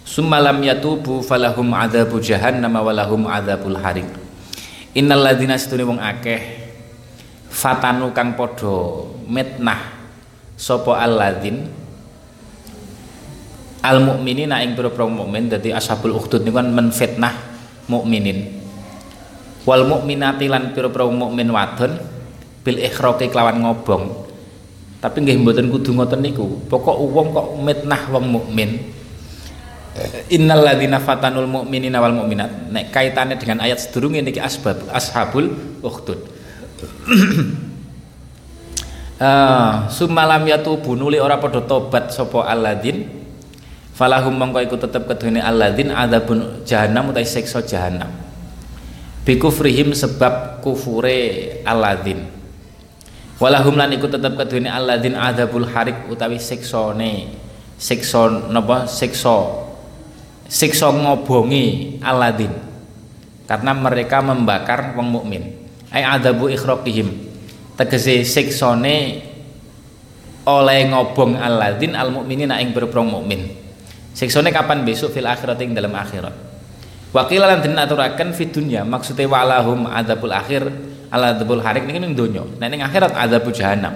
Summa 0.06 0.38
lam 0.38 0.62
yatubu 0.62 1.24
falahum 1.24 1.74
adzabu 1.74 2.22
jahannam 2.22 2.76
walahum 2.76 3.26
adzabul 3.26 3.74
harik 3.80 4.24
innal 4.94 5.20
ladzina 5.24 5.58
setune 5.58 5.82
wong 5.82 5.98
akeh 5.98 6.40
fatanu 7.50 8.14
kang 8.14 8.38
padha 8.38 9.10
mitnah 9.26 9.80
sapa 10.54 11.02
alladzin? 11.02 11.82
Al 13.84 14.00
mukminina 14.00 14.64
ing 14.64 14.72
pira-pira 14.72 15.04
mukmin 15.04 15.52
dadi 15.52 15.68
ashabul 15.68 16.16
ukhdud 16.16 16.40
niku 16.40 16.56
kan 16.56 16.72
menfitnah 16.72 17.53
mukminin 17.90 18.60
wal 19.64 19.84
mukminati 19.88 20.48
lan 20.48 20.76
pira-pira 20.76 21.08
mukmin 21.08 21.48
wadon 21.48 21.96
bil 22.64 22.78
ikhraqi 22.80 23.28
kelawan 23.28 23.60
ngobong 23.64 24.24
Tapi 25.04 25.20
nggih 25.20 25.36
mboten 25.44 25.68
kudu 25.68 25.92
ngoten 25.92 26.24
niku. 26.24 26.64
Pokok 26.64 26.96
wong 26.96 27.36
kok 27.36 27.60
mitnah 27.60 28.08
wong 28.08 28.24
mukmin. 28.24 28.80
Innal 30.32 30.64
ladzina 30.64 30.96
fatanul 30.96 31.44
mu'minina 31.44 32.00
wal 32.00 32.24
mu'minat. 32.24 32.72
Nek 32.72 32.88
kaitannya 32.88 33.36
dengan 33.36 33.60
ayat 33.60 33.84
sedurunge 33.84 34.24
niki 34.24 34.40
asbab 34.40 34.80
ashabul 34.88 35.52
ukhdud. 35.84 36.20
Uh, 39.14 39.86
sumalam 39.94 40.42
yatubu 40.42 40.98
nuli 40.98 41.22
ora 41.22 41.38
padha 41.38 41.62
tobat 41.62 42.10
sapa 42.10 42.50
alladzin 42.50 43.06
falahum 43.94 44.34
mongko 44.34 44.58
iku 44.66 44.76
tetep 44.76 45.06
kedune 45.06 45.38
alladzin 45.38 45.94
adzabun 45.94 46.66
jahannam 46.66 47.14
utawi 47.14 47.24
siksa 47.24 47.62
jahannam. 47.62 48.10
Bikufrihim 49.24 49.96
sebab 49.96 50.60
kufure 50.60 51.62
alladzin. 51.64 52.28
Walahum 53.40 53.78
lan 53.78 53.94
iku 53.94 54.10
tetep 54.10 54.34
kedune 54.36 54.68
alladzin 54.68 55.14
adzabul 55.16 55.70
harik 55.70 56.10
utawi 56.10 56.36
siksane. 56.42 57.40
Siksa 57.78 58.50
napa? 58.50 58.84
Siksa. 58.90 59.64
Siksa 60.50 60.92
ngobongi 60.92 61.98
alladzin. 62.04 62.52
Karena 63.48 63.72
mereka 63.72 64.20
membakar 64.20 64.92
wong 64.98 65.08
mukmin. 65.08 65.42
Ai 65.94 66.02
adzabu 66.02 66.50
ikhraqihim. 66.50 67.32
Tegese 67.74 68.22
siksane 68.26 69.22
oleh 70.44 70.80
ngobong 70.92 71.38
alladzin 71.40 71.96
al 71.96 72.12
mukminina 72.12 72.60
ing 72.60 72.76
berpro 72.76 73.00
mukmin 73.00 73.63
siksane 74.14 74.54
kapan 74.54 74.86
besok 74.86 75.12
fil 75.12 75.26
akhirat 75.26 75.58
ing 75.60 75.74
dalam 75.74 75.92
akhirat? 75.92 76.32
Wakil 77.14 77.42
lan 77.42 77.62
den 77.62 77.78
aturaken 77.78 78.34
fi 78.34 78.50
dunya 78.50 78.82
maksude 78.82 79.26
walahum 79.26 79.86
adzabul 79.86 80.34
akhir 80.34 80.66
adzabul 81.10 81.62
harik 81.62 81.86
niki 81.86 82.00
ning 82.02 82.14
donya. 82.14 82.42
Nek 82.58 82.68
ning 82.70 82.80
akhirat 82.82 83.12
adzabul 83.14 83.54
jahannam. 83.54 83.94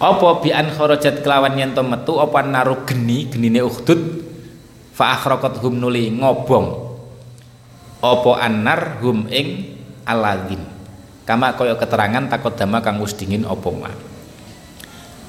Apa 0.00 0.28
bi 0.40 0.50
an 0.54 0.72
kharajat 0.72 1.20
kelawan 1.20 1.60
yen 1.60 1.76
to 1.76 1.84
metu 1.84 2.16
apa 2.16 2.40
naru 2.46 2.86
geni 2.88 3.28
genine 3.28 3.60
ukhdud? 3.60 4.00
Fa 4.96 5.18
akhraqat 5.18 5.60
hum 5.60 5.76
nuli 5.76 6.08
ngobong. 6.08 6.88
Apa 8.00 8.30
annar 8.40 9.02
hum 9.04 9.28
ing 9.28 9.76
alladzin 10.08 10.80
kama 11.30 11.54
kaya 11.54 11.78
keterangan 11.78 12.26
takut 12.26 12.58
dama 12.58 12.82
kang 12.82 12.98
wis 12.98 13.14
dingin 13.14 13.46
apa 13.46 13.68
mah 13.70 13.94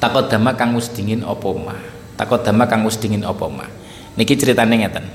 takut 0.02 0.26
dama 0.26 0.58
kang 0.58 0.74
wis 0.74 0.90
dingin 0.90 1.22
apa 1.22 1.50
mah 1.54 1.82
takut 2.22 2.46
dama 2.46 2.70
kang 2.70 2.86
wis 2.86 3.02
dingin 3.02 3.26
apa 3.26 3.50
mah 3.50 3.66
niki 4.14 4.38
ceritane 4.38 4.78
ngeten. 4.78 5.06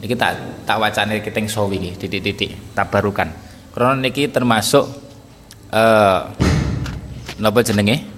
Niki 0.00 0.16
tak 0.16 0.64
tak 0.64 0.80
wacane 0.80 1.20
kiteng 1.20 1.44
sawi 1.44 1.76
iki 1.76 1.90
titik-titik 2.08 2.72
tabarukan 2.72 3.28
karena 3.76 4.00
niki 4.00 4.32
termasuk 4.32 4.88
eh 5.68 6.18
napa 7.36 7.60
jenenge? 7.60 8.08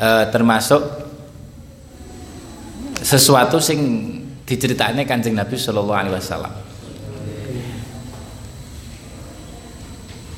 Uh, 0.00 0.24
termasuk 0.32 0.80
sesuatu 3.04 3.60
sing 3.60 3.80
diceritane 4.48 5.04
Kanjeng 5.04 5.36
Nabi 5.36 5.60
sallallahu 5.60 6.00
alaihi 6.00 6.16
wasallam. 6.16 6.52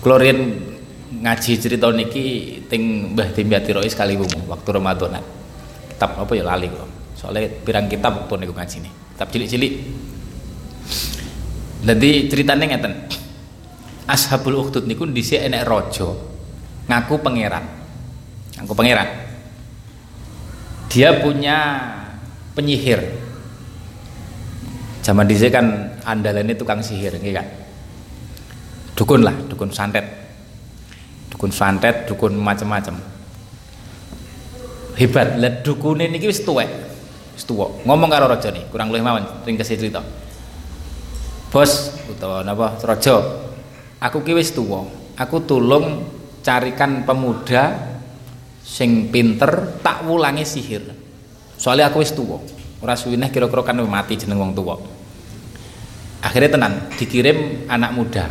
Klorin 0.02 0.38
ngaji 1.22 1.52
cerita 1.62 1.94
niki 1.94 2.58
ting 2.66 3.14
Mbah 3.14 3.30
Dimyati 3.30 3.70
Rois 3.70 3.94
sekali 3.94 4.18
wumu 4.18 4.50
waktu 4.50 4.68
Ramadan. 4.74 5.22
Kitab 6.03 6.18
apa 6.18 6.34
ya 6.34 6.42
lali 6.42 6.66
kok. 6.66 6.90
Soalnya 7.14 7.46
pirang 7.62 7.86
kitab 7.86 8.26
waktu 8.26 8.42
niku 8.42 8.50
ngaji 8.59 8.76
nih. 8.82 8.92
Kitab 9.14 9.28
cilik-cilik. 9.30 9.72
Jadi 11.86 12.11
ceritanya 12.26 12.66
ngeten. 12.74 13.07
Ashabul 14.11 14.59
Ukhdud 14.59 14.90
niku 14.90 15.07
dhisik 15.07 15.38
enek 15.38 15.62
raja 15.62 16.11
ngaku 16.90 17.14
pangeran. 17.22 17.62
Ngaku 18.59 18.74
pangeran. 18.74 19.07
Dia 20.90 21.22
punya 21.22 21.86
penyihir. 22.59 22.98
Zaman 25.07 25.30
dhisik 25.30 25.55
kan 25.55 25.94
andalannya 26.03 26.59
tukang 26.59 26.82
sihir, 26.82 27.14
nggih 27.14 27.30
kan? 27.30 27.46
dukun 28.92 29.24
lah 29.24 29.32
dukun 29.48 29.72
santet 29.72 30.05
dukun 31.32 31.48
santet 31.48 32.05
dukun 32.05 32.36
macam-macam 32.36 33.00
hebat. 34.97 35.38
Lah 35.38 35.62
dukun 35.62 36.01
ini 36.03 36.18
wis 36.22 36.43
tuwek. 36.45 36.68
Wis 37.32 37.49
tuwa 37.49 37.72
ngomong 37.88 38.09
karo 38.12 38.28
raja 38.28 38.53
nih 38.53 38.68
kurang 38.68 38.93
lebih 38.93 39.09
mawon 39.09 39.24
ring 39.49 39.57
kasih 39.57 39.80
cerita. 39.80 40.05
Bos 41.49 41.97
utawa 42.09 42.45
napa 42.45 42.76
raja 42.84 43.20
aku 44.01 44.20
ki 44.20 44.32
wis 44.36 44.53
tuwa. 44.53 44.84
Aku 45.16 45.45
tulung 45.45 46.09
carikan 46.40 47.05
pemuda 47.05 47.93
sing 48.64 49.09
pinter 49.12 49.80
tak 49.80 50.05
wulangi 50.05 50.45
sihir. 50.45 50.84
Soalnya 51.57 51.88
aku 51.93 52.01
wis 52.01 52.12
tuwa. 52.12 52.40
Ora 52.82 52.99
suwineh 52.99 53.30
kira-kira 53.30 53.62
kan 53.62 53.78
mati 53.86 54.18
jeneng 54.18 54.43
wong 54.43 54.53
tuwa. 54.53 54.76
Akhirnya 56.22 56.55
tenan 56.59 56.72
dikirim 56.99 57.68
anak 57.70 57.90
muda. 57.95 58.24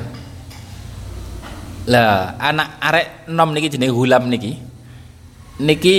Lah 1.90 2.38
anak 2.38 2.78
arek 2.84 3.08
nom 3.32 3.50
niki 3.56 3.68
jenenge 3.72 3.96
Hulam 3.96 4.30
niki. 4.30 4.60
Niki 5.62 5.98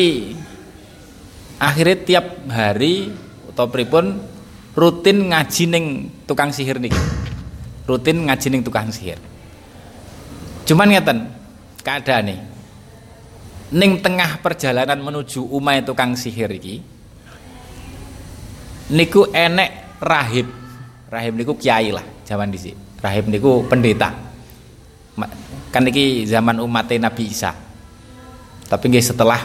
akhirnya 1.62 1.96
tiap 2.02 2.26
hari 2.50 3.14
atau 3.54 3.70
pripun 3.70 4.18
rutin 4.74 5.30
ngaji 5.30 5.64
ning 5.70 5.84
tukang 6.26 6.50
sihir 6.50 6.82
niki. 6.82 6.98
Rutin 7.86 8.26
ngaji 8.26 8.46
ning 8.50 8.62
tukang 8.66 8.90
sihir. 8.90 9.22
Cuman 10.66 10.90
ngeten 10.90 11.30
keadaan 11.86 12.34
nih 12.34 12.38
ning 13.72 14.02
tengah 14.02 14.42
perjalanan 14.42 15.00
menuju 15.00 15.48
umai 15.48 15.80
tukang 15.86 16.18
sihir 16.18 16.50
iki 16.50 16.82
niku 18.90 19.30
enek 19.30 20.02
rahib. 20.02 20.50
Rahib 21.12 21.36
niku 21.38 21.54
kiai 21.54 21.94
lah 21.94 22.02
zaman 22.26 22.50
dhisik. 22.50 22.74
Rahib 22.98 23.30
niku 23.30 23.62
pendeta. 23.70 24.10
Kan 25.72 25.88
ini 25.88 26.24
zaman 26.24 26.60
umat 26.60 26.88
Nabi 26.88 27.28
Isa. 27.28 27.52
Tapi 28.68 28.84
nggih 28.88 29.04
setelah 29.04 29.40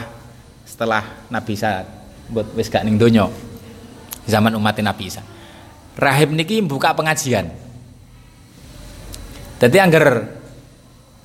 setelah 0.64 1.04
Nabi 1.28 1.52
Isa 1.52 1.97
buat 2.28 2.52
wis 2.54 2.68
gak 2.68 2.84
ning 2.84 3.00
donya. 3.00 3.28
Zaman 4.28 4.52
umat 4.60 4.76
Nabi 4.84 5.08
Isa. 5.08 5.24
Rahib 5.98 6.30
niki 6.30 6.60
buka 6.62 6.92
pengajian. 6.92 7.48
Jadi 9.58 9.76
angger 9.82 10.28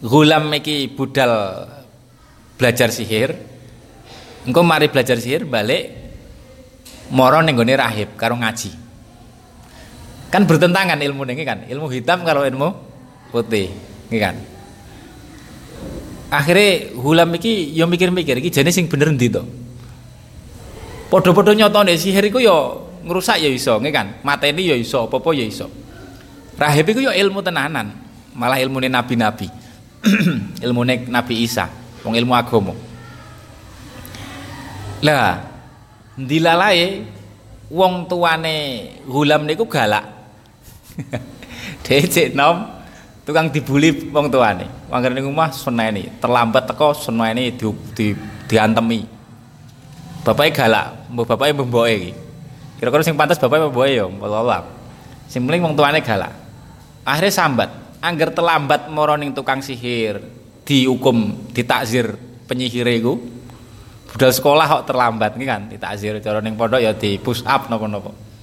gulam 0.01 0.49
niki 0.49 0.89
budal 0.89 1.63
belajar 2.57 2.89
sihir 2.89 3.37
engko 4.49 4.65
mari 4.65 4.89
belajar 4.89 5.19
sihir 5.21 5.45
balik 5.45 5.93
moro 7.13 7.43
ning 7.45 7.59
rahib 7.59 8.17
karo 8.17 8.39
ngaji. 8.39 8.71
Kan 10.33 10.49
bertentangan 10.49 10.97
ilmu 10.97 11.29
niki 11.29 11.45
kan 11.45 11.69
ilmu 11.69 11.91
hitam 11.93 12.25
kalau 12.25 12.41
ilmu 12.41 12.73
putih 13.29 13.69
kan? 14.09 14.33
Akhirnya 16.33 16.97
hulam 16.97 17.29
iki 17.37 17.69
yo 17.77 17.85
mikir-mikir 17.85 18.41
iki 18.41 18.49
jane 18.49 18.73
sing 18.73 18.89
bener 18.89 19.13
ndi 19.13 19.29
to 19.29 19.45
padha-padha 21.13 21.53
nyotone 21.53 21.93
sihir 21.93 22.25
iku 22.33 22.41
yo 22.41 22.89
ngrusak 23.05 23.37
ya 23.37 23.49
iso 23.53 23.77
nggih 23.77 23.93
kan? 23.93 24.07
Mateni 24.25 24.65
ya 24.65 24.73
iso 24.73 25.05
apa-apa 25.05 25.29
ya 25.37 25.45
iso. 25.45 25.69
Rahib 26.57 26.89
iku 26.89 27.05
yo 27.05 27.11
ilmu 27.13 27.45
tenanan 27.45 27.93
malah 28.33 28.57
ilmune 28.57 28.89
nabi-nabi. 28.89 29.61
Ilmune 30.65 31.07
Nabi 31.07 31.47
Isa 31.47 31.69
wong 32.03 32.11
ilmu 32.19 32.35
agama. 32.35 32.75
Lah 34.99 35.39
ndilalae 36.19 37.07
wong 37.71 38.09
tuane 38.11 38.55
hulam 39.07 39.47
niku 39.47 39.63
galak. 39.63 40.03
Dhewe 41.87 42.35
nom 42.35 42.67
tukang 43.23 43.47
dibuli 43.47 44.11
wong 44.11 44.27
tuane. 44.27 44.91
Wangger 44.91 45.15
ning 45.15 45.23
omah 45.23 45.55
seneni 45.55 46.19
terlambat 46.19 46.67
teko 46.67 46.91
seneni 46.91 47.55
di, 47.55 47.63
di 47.95 48.07
diantemi. 48.51 49.07
Bapake 50.23 50.51
galak 50.51 51.02
mbok 51.13 51.29
bapake 51.29 51.53
mbok 51.53 51.85
iki. 51.85 52.11
Kira-kira 52.81 53.05
sing 53.05 53.13
pantas 53.13 53.37
bapake 53.37 53.69
mboke 53.69 53.89
ya 53.93 54.09
wallah 54.09 54.65
sing 55.29 55.45
penting 55.45 55.61
wong 55.61 55.77
tuane 55.77 56.01
galak. 56.01 56.33
Akhirnya 57.05 57.31
sambat. 57.31 57.69
Angger 58.03 58.35
terlambat 58.35 58.91
moro 58.91 59.15
ning 59.15 59.31
tukang 59.31 59.63
sihir 59.63 60.19
dihukum 60.67 61.47
ditakzir 61.53 62.17
penyihir 62.49 62.89
iku. 62.99 63.15
Budal 64.11 64.31
sekolah 64.35 64.65
kok 64.67 64.83
terlambat 64.91 65.39
nih 65.39 65.47
kan 65.47 65.61
ditakzir. 65.71 66.19
Cara 66.19 66.43
ning 66.43 66.57
pondok 66.59 66.83
ya 66.83 66.91
di 66.91 67.15
push 67.21 67.45
up 67.47 67.71
napa-napa 67.71 68.33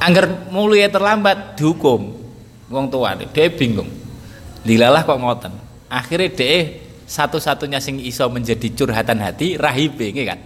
angger 0.00 0.48
mulai 0.48 0.88
terlambat 0.88 1.60
dihukum 1.60 2.16
wong 2.72 2.86
tua 2.88 3.14
dia 3.14 3.46
bingung. 3.52 3.88
Dilalah 4.64 5.04
kok 5.04 5.20
ngoten. 5.20 5.52
Akhirnya 5.92 6.32
dia 6.32 6.80
satu-satunya 7.04 7.82
sing 7.82 8.00
iso 8.00 8.24
menjadi 8.30 8.70
curhatan 8.72 9.18
hati 9.18 9.58
rahibe 9.58 10.14
nggih 10.14 10.26
kan 10.30 10.38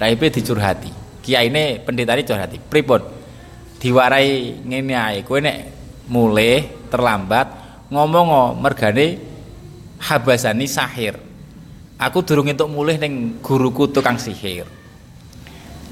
rahibe 0.00 0.32
dicurhati 0.32 0.90
pendeta 1.82 2.12
ini 2.16 2.24
curhati 2.26 2.56
pripun 2.60 3.02
diwarai 3.80 4.62
ngene 4.62 4.94
ae 4.94 5.18
kowe 5.26 5.38
nek 5.40 5.56
mulai 6.08 6.88
terlambat 6.88 7.46
ngomong 7.90 8.58
mergane 8.58 9.18
habasani 10.02 10.66
sahir 10.66 11.32
aku 12.02 12.26
durung 12.26 12.50
entuk 12.50 12.66
mulih 12.66 12.98
ning 12.98 13.38
guruku 13.38 13.86
tukang 13.94 14.18
sihir. 14.18 14.66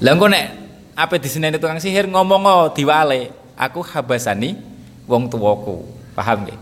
Lah 0.02 0.10
engko 0.10 0.26
nek 0.26 0.46
apa 0.98 1.14
diseneni 1.22 1.62
tukang 1.62 1.78
sihir 1.78 2.10
ngomong 2.10 2.74
diwale, 2.74 3.30
aku 3.54 3.80
habasani 3.86 4.58
wong 5.06 5.30
tuwaku. 5.30 5.86
Paham 6.18 6.42
nggih? 6.42 6.58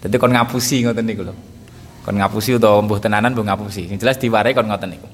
Dadi 0.00 0.16
kon 0.16 0.32
ngapusi 0.32 0.88
ngoten 0.88 1.04
niku 1.04 1.22
lho. 1.28 1.34
Kon 2.00 2.16
ngapusi 2.16 2.56
utawa 2.56 2.80
mbuh 2.80 2.96
tenanan 2.96 3.36
mbuh 3.36 3.44
ngapusi. 3.44 3.92
Yang 3.92 4.00
jelas 4.00 4.16
diware 4.16 4.56
kon 4.56 4.64
ngoten 4.64 4.96
niku. 4.96 5.08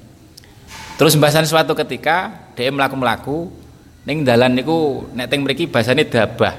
Terus 0.93 1.17
mbahasan 1.17 1.49
suatu 1.49 1.73
ketika 1.73 2.29
dia 2.53 2.69
melaku-melaku 2.69 3.49
ning 4.05 4.21
dalan 4.21 4.53
niku 4.53 5.09
nek 5.17 5.27
teng 5.31 5.41
mriki 5.41 5.65
bahasane 5.65 6.05
dabah. 6.05 6.53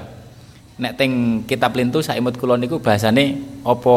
Nek 0.75 0.93
teng 0.99 1.41
kitab 1.47 1.71
lintu 1.71 2.03
saimut 2.03 2.35
kula 2.35 2.59
niku 2.59 2.83
bahasane 2.83 3.39
apa 3.63 3.95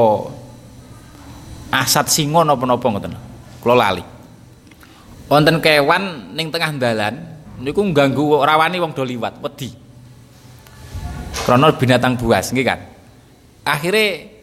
asat 1.74 2.06
singo 2.06 2.46
napa-napa 2.46 2.86
ngoten. 2.86 3.14
Kula 3.58 3.74
lali. 3.74 4.04
Wonten 5.26 5.58
kewan 5.58 6.32
ning 6.38 6.54
tengah 6.54 6.70
dalan 6.78 7.18
niku 7.58 7.82
ganggu 7.90 8.38
rawani 8.38 8.78
wong 8.78 8.94
do 8.94 9.02
liwat, 9.02 9.42
wedi. 9.42 9.74
Krana 11.44 11.74
binatang 11.74 12.14
buas 12.14 12.54
nggih 12.54 12.66
kan. 12.66 12.80
Akhire 13.66 14.36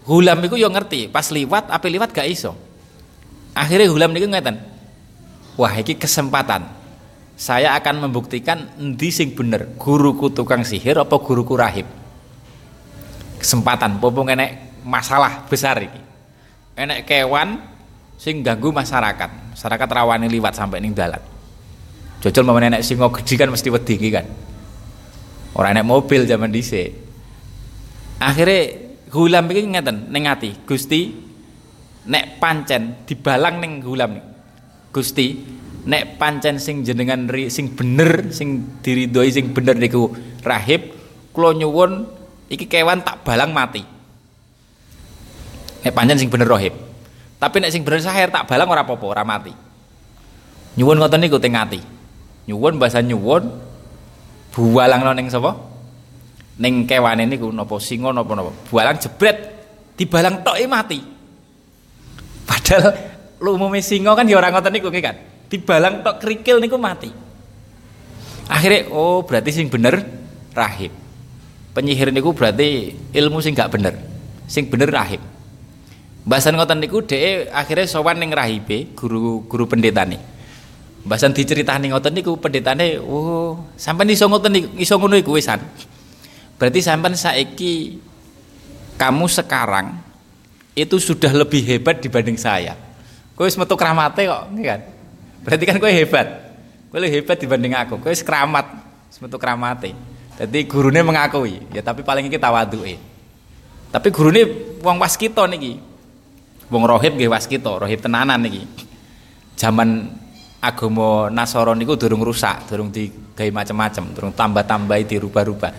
Hulam 0.00 0.40
niku 0.40 0.56
yo 0.56 0.72
ngerti, 0.72 1.12
pas 1.12 1.28
liwat 1.28 1.68
apa 1.68 1.86
liwat 1.86 2.10
gak 2.10 2.26
iso. 2.26 2.56
Akhirnya 3.52 3.92
Hulam 3.92 4.10
niku 4.10 4.26
ngeten. 4.26 4.69
Wah, 5.58 5.74
iki 5.78 5.98
kesempatan. 5.98 6.66
Saya 7.40 7.72
akan 7.78 8.04
membuktikan 8.04 8.68
endi 8.76 9.08
sing 9.08 9.32
bener, 9.32 9.72
guruku 9.80 10.28
tukang 10.28 10.60
sihir 10.60 11.00
apa 11.00 11.16
guruku 11.16 11.56
rahib. 11.56 11.88
Kesempatan, 13.40 13.96
popo 13.96 14.28
enek 14.28 14.84
masalah 14.84 15.48
besar 15.48 15.80
iki. 15.80 16.00
Enek 16.76 17.08
kewan 17.08 17.56
sing 18.20 18.44
ganggu 18.44 18.68
masyarakat. 18.68 19.56
Masyarakat 19.56 19.88
rawani 19.88 20.28
liwat 20.28 20.52
sampai 20.52 20.84
ning 20.84 20.92
dalan. 20.92 21.20
Jojol 22.20 22.44
mau 22.44 22.60
enek 22.60 22.84
singo 22.84 23.08
gede 23.08 23.40
kan 23.40 23.48
mesti 23.48 23.72
wedi 23.72 23.96
kan. 24.12 24.28
Orang 25.56 25.80
enek 25.80 25.88
mobil 25.88 26.28
zaman 26.28 26.52
dhisik. 26.52 26.92
Akhirnya 28.20 28.90
Gulam 29.10 29.50
iki 29.50 29.66
ngeten 29.66 30.06
ning 30.14 30.30
ati. 30.30 30.54
Gusti 30.62 31.10
nek 32.06 32.38
pancen 32.38 33.02
dibalang 33.04 33.58
ning 33.58 33.82
gulam 33.82 34.29
Gusti 34.90 35.38
nek 35.86 36.20
pancen 36.20 36.60
sing 36.60 36.84
jenengan 36.84 37.24
sing 37.48 37.72
bener 37.72 38.28
sing 38.34 38.78
diridhoi 38.84 39.30
sing 39.32 39.54
bener 39.56 39.78
niku 39.78 40.12
rahib 40.44 40.92
kula 41.32 41.56
nyuwun 41.56 42.04
iki 42.50 42.66
kewan 42.66 43.00
tak 43.06 43.22
balang 43.22 43.54
mati. 43.54 43.86
Nek 45.80 45.92
pancen 45.94 46.18
sing 46.20 46.28
bener 46.28 46.50
rahib. 46.50 46.74
Tapi 47.40 47.56
nek 47.62 47.72
sing 47.72 47.86
bener 47.86 48.02
sahir 48.04 48.28
tak 48.28 48.44
balang 48.50 48.68
ora 48.68 48.82
apa-apa 48.84 49.06
ora 49.06 49.22
mati. 49.24 49.54
Nyuwun 50.76 51.00
ngoten 51.00 51.20
niku 51.22 51.40
teng 51.40 51.56
ati. 51.56 51.80
Nyuwun 52.50 52.76
bahasa 52.76 53.00
nyuwun. 53.00 53.48
Buwalang 54.50 55.06
ning 55.14 55.30
sapa? 55.30 55.54
Ning 56.60 56.84
kewane 56.84 57.24
niku 57.24 57.48
napa 57.48 57.78
singa 57.80 58.12
napa 58.12 58.34
napa 58.36 58.52
bualang 58.68 58.98
jebret 58.98 59.38
dibalang 59.96 60.42
tok 60.44 60.58
mati. 60.68 61.00
Padahal 62.44 63.09
lu 63.40 63.56
umume 63.56 63.80
singa 63.80 64.12
kan 64.12 64.28
ya 64.28 64.36
ora 64.36 64.52
ngoten 64.52 64.72
niku 64.76 64.92
kan 64.92 65.16
dibalang 65.50 66.04
tok 66.04 66.20
kerikil 66.22 66.60
niku 66.60 66.76
mati. 66.76 67.10
Akhirnya 68.46 68.92
oh 68.92 69.24
berarti 69.24 69.50
sing 69.50 69.66
bener 69.72 70.04
rahib 70.52 70.92
penyihir 71.72 72.12
niku 72.12 72.36
berarti 72.36 72.94
ilmu 73.16 73.40
sing 73.40 73.56
gak 73.56 73.72
bener. 73.72 73.96
Sing 74.46 74.68
bener 74.68 74.92
rahib 74.92 75.22
bahasan 76.20 76.54
ngoten 76.60 76.84
niku 76.84 77.00
dhek 77.00 77.48
akhirnya 77.48 77.88
sowan 77.88 78.20
ning 78.20 78.30
rahibe 78.30 78.92
guru 78.92 79.48
guru 79.48 79.64
pendeta 79.64 80.04
nih 80.04 80.20
bahasan 81.00 81.32
diceritani 81.32 81.88
ngoten 81.88 82.12
niku 82.12 82.36
pendetane 82.36 83.00
oh 83.00 83.72
sampai 83.80 84.04
iso 84.12 84.28
ngoten 84.28 84.52
niku 84.52 84.68
iso 84.76 84.94
ngono 85.00 85.16
wisan. 85.32 85.60
Berarti 86.60 86.84
sampai 86.84 87.16
saiki 87.16 87.96
kamu 89.00 89.26
sekarang 89.32 89.96
itu 90.76 91.00
sudah 91.00 91.32
lebih 91.32 91.64
hebat 91.64 92.04
dibanding 92.04 92.36
saya 92.36 92.76
kowe 93.40 93.48
wis 93.48 93.56
metu 93.56 93.72
kramate 93.72 94.28
kok 94.28 94.52
kan 94.52 94.80
Berarti 95.40 95.64
kan 95.64 95.80
kowe 95.80 95.88
hebat. 95.88 96.28
Kowe 96.92 97.00
hebat 97.00 97.36
dibanding 97.40 97.72
aku. 97.72 97.96
Kowe 97.96 98.12
keramat, 98.12 98.66
semetu 99.08 99.40
keramate. 99.40 99.96
Jadi 100.36 100.68
gurune 100.68 101.00
mengakui, 101.00 101.60
ya 101.72 101.80
tapi 101.84 102.04
paling 102.04 102.28
iki 102.28 102.36
tawaduke. 102.36 102.96
Tapi 103.88 104.08
gurune 104.12 104.42
wong 104.80 104.96
waskita 105.00 105.44
niki. 105.48 105.80
Wong 106.68 106.84
rohib 106.84 107.16
nggih 107.16 107.28
waskita, 107.28 107.80
rohib 107.80 108.00
tenanan 108.00 108.40
niki. 108.40 108.64
Zaman 109.56 110.12
agama 110.60 111.28
Nasara 111.28 111.76
niku 111.76 111.96
durung 111.96 112.24
rusak, 112.24 112.68
durung 112.68 112.88
digawe 112.88 113.48
macam-macam, 113.52 114.04
durung 114.16 114.32
tambah-tambahi 114.32 115.04
dirubah-rubah. 115.08 115.72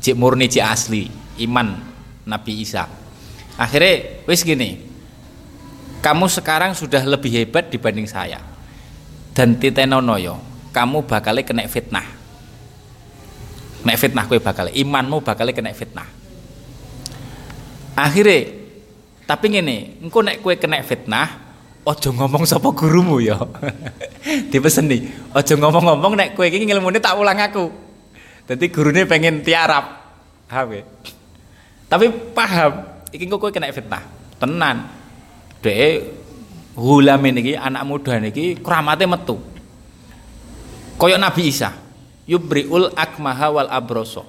Cik 0.00 0.16
murni 0.16 0.48
cik 0.48 0.64
asli, 0.64 1.04
iman 1.44 1.76
Nabi 2.24 2.64
Isa. 2.64 2.88
Akhirnya 3.60 4.24
wis 4.24 4.40
gini, 4.40 4.80
kamu 6.00 6.26
sekarang 6.32 6.72
sudah 6.72 7.04
lebih 7.04 7.28
hebat 7.28 7.68
dibanding 7.68 8.08
saya. 8.08 8.40
Dan 9.36 9.56
titenonoyo 9.60 10.40
kamu 10.72 11.04
bakal 11.06 11.36
kena 11.44 11.68
fitnah. 11.68 12.04
Kena 13.80 13.94
fitnah 13.96 14.24
kue 14.26 14.40
bakal 14.40 14.72
imanmu 14.72 15.20
bakal 15.20 15.48
kena 15.52 15.76
fitnah. 15.76 16.08
Akhirnya 17.94 18.48
tapi 19.28 19.46
ngene 19.54 20.02
engko 20.02 20.24
nek 20.24 20.42
kue 20.42 20.58
kena 20.58 20.82
fitnah 20.82 21.52
ojo 21.84 22.08
ngomong 22.16 22.48
sapa 22.48 22.72
gurumu 22.72 23.20
ya. 23.20 23.38
Dipeseni 24.52 25.30
ojo 25.36 25.54
ngomong-ngomong 25.56 26.12
nek 26.16 26.28
kue 26.32 26.48
iki 26.48 26.64
ngilmune 26.64 26.98
tak 26.98 27.16
ulang 27.20 27.38
aku. 27.38 27.68
Jadi 28.48 28.66
gurunya 28.72 29.06
pengen 29.06 29.44
tiarap. 29.46 30.00
Paham 30.50 30.74
ya? 30.74 30.82
Tapi 31.86 32.10
paham 32.34 32.72
engko 33.14 33.36
kue 33.36 33.52
kena 33.54 33.70
fitnah. 33.70 34.02
Tenan 34.40 34.99
dek 35.60 36.20
Gulam 36.80 37.20
ini 37.28 37.58
anak 37.58 37.82
muda 37.84 38.16
niki 38.16 38.56
keramate 38.62 39.04
metu. 39.04 39.36
Koyok 40.96 41.20
Nabi 41.20 41.42
Isa. 41.50 41.74
Yubriul 42.24 42.94
akmaha 42.94 43.50
wal 43.50 43.68
abroso. 43.68 44.24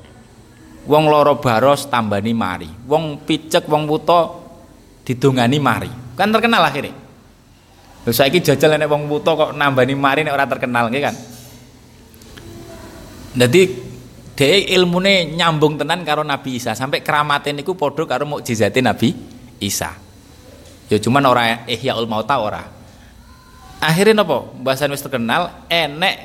Wong 0.89 1.05
loro 1.05 1.37
baros 1.37 1.85
tambani 1.85 2.33
mari. 2.33 2.67
Wong 2.89 3.21
picek 3.23 3.69
wong 3.69 3.85
buta 3.85 4.35
didongani 5.05 5.61
mari. 5.61 5.91
Kan 6.17 6.33
terkenal 6.33 6.65
akhirnya. 6.65 6.97
Lha 8.01 8.11
saiki 8.11 8.41
jajal 8.41 8.75
nek 8.81 8.89
wong 8.89 9.05
buta 9.05 9.31
kok 9.37 9.51
nambani 9.53 9.93
mari 9.93 10.25
nek 10.25 10.33
ora 10.33 10.49
terkenal 10.49 10.89
nggih 10.89 11.03
kan. 11.05 11.15
Jadi 13.37 13.61
dia 14.33 14.57
ilmune 14.73 15.37
nyambung 15.37 15.77
tenan 15.77 16.01
karo 16.01 16.25
Nabi 16.25 16.57
Isa 16.57 16.73
sampai 16.73 17.05
keramatin 17.05 17.61
niku 17.61 17.77
padha 17.77 18.03
karo 18.09 18.25
mukjizate 18.25 18.81
Nabi 18.81 19.13
Isa 19.61 20.00
ya 20.91 20.99
cuman 20.99 21.23
ora 21.23 21.63
ihyaul 21.71 22.03
mauta 22.03 22.35
ora. 22.43 22.67
Akhirnya 23.79 24.21
nopo? 24.21 24.51
Bahasan 24.59 24.91
wis 24.91 24.99
terkenal 24.99 25.63
enek 25.71 26.15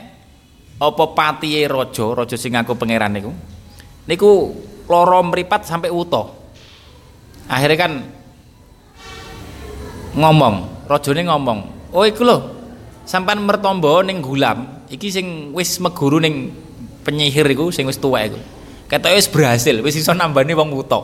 apa 0.77 1.05
patiye 1.15 1.71
raja 1.71 2.05
raja 2.13 2.37
sing 2.37 2.59
ngaku 2.59 2.75
pangeran 2.75 3.15
niku? 3.15 3.31
Niku 4.11 4.53
loro 4.91 5.23
mripat 5.23 5.67
sampai 5.67 5.91
utuh 5.91 6.31
akhirnya 7.47 7.79
kan 7.79 7.93
ngomong 10.19 10.87
rajane 10.91 11.23
ngomong 11.27 11.59
oh 11.95 12.05
iku 12.07 12.23
lho 12.27 12.39
sampan 13.07 13.39
mertombo 13.43 14.03
ning 14.03 14.19
gulam 14.19 14.87
iki 14.91 15.11
sing 15.11 15.51
wis 15.55 15.79
meguru 15.79 16.19
ning 16.19 16.51
penyihir 17.07 17.47
iku 17.51 17.71
sing 17.71 17.87
wis 17.87 17.99
tuwek 17.99 18.35
iku. 18.35 18.39
Ketoke 18.87 19.19
wis 19.19 19.27
berhasil 19.31 19.83
wis 19.83 19.99
iso 19.99 20.15
nambani 20.15 20.55
wong 20.55 20.71
utuh 20.75 21.03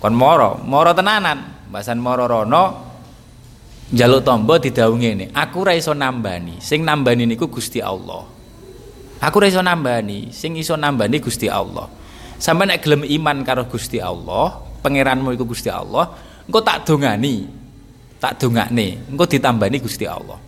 kon 0.00 0.12
moro 0.12 0.60
moro 0.64 0.92
tenanan 0.92 1.55
Bahasan 1.66 1.98
Mororono 1.98 2.64
jaluk 3.90 4.22
tombo 4.22 4.58
didhawuhi 4.58 5.08
ini. 5.14 5.26
Aku 5.34 5.66
ra 5.66 5.74
iso 5.74 5.94
nambani. 5.94 6.58
Sing 6.62 6.82
nambani 6.82 7.26
niku 7.26 7.46
Gusti 7.50 7.82
Allah. 7.82 8.26
Aku 9.22 9.36
ra 9.38 9.46
iso 9.46 9.62
nambani. 9.62 10.30
Sing 10.34 10.58
iso 10.58 10.74
nambani 10.74 11.18
Gusti 11.22 11.46
Allah. 11.50 11.86
Sampai 12.36 12.68
nek 12.68 12.82
gelem 12.84 13.02
iman 13.06 13.40
karo 13.46 13.64
Gusti 13.64 13.96
Allah 13.96 14.66
pangeranmu 14.84 15.34
iku 15.34 15.48
Gusti 15.48 15.72
Allah 15.72 16.14
engko 16.46 16.62
tak 16.62 16.86
dongani 16.86 17.48
tak 18.22 18.38
dongakne 18.38 19.08
engko 19.08 19.24
ditambani 19.26 19.82
Gusti 19.82 20.04
Allah. 20.06 20.38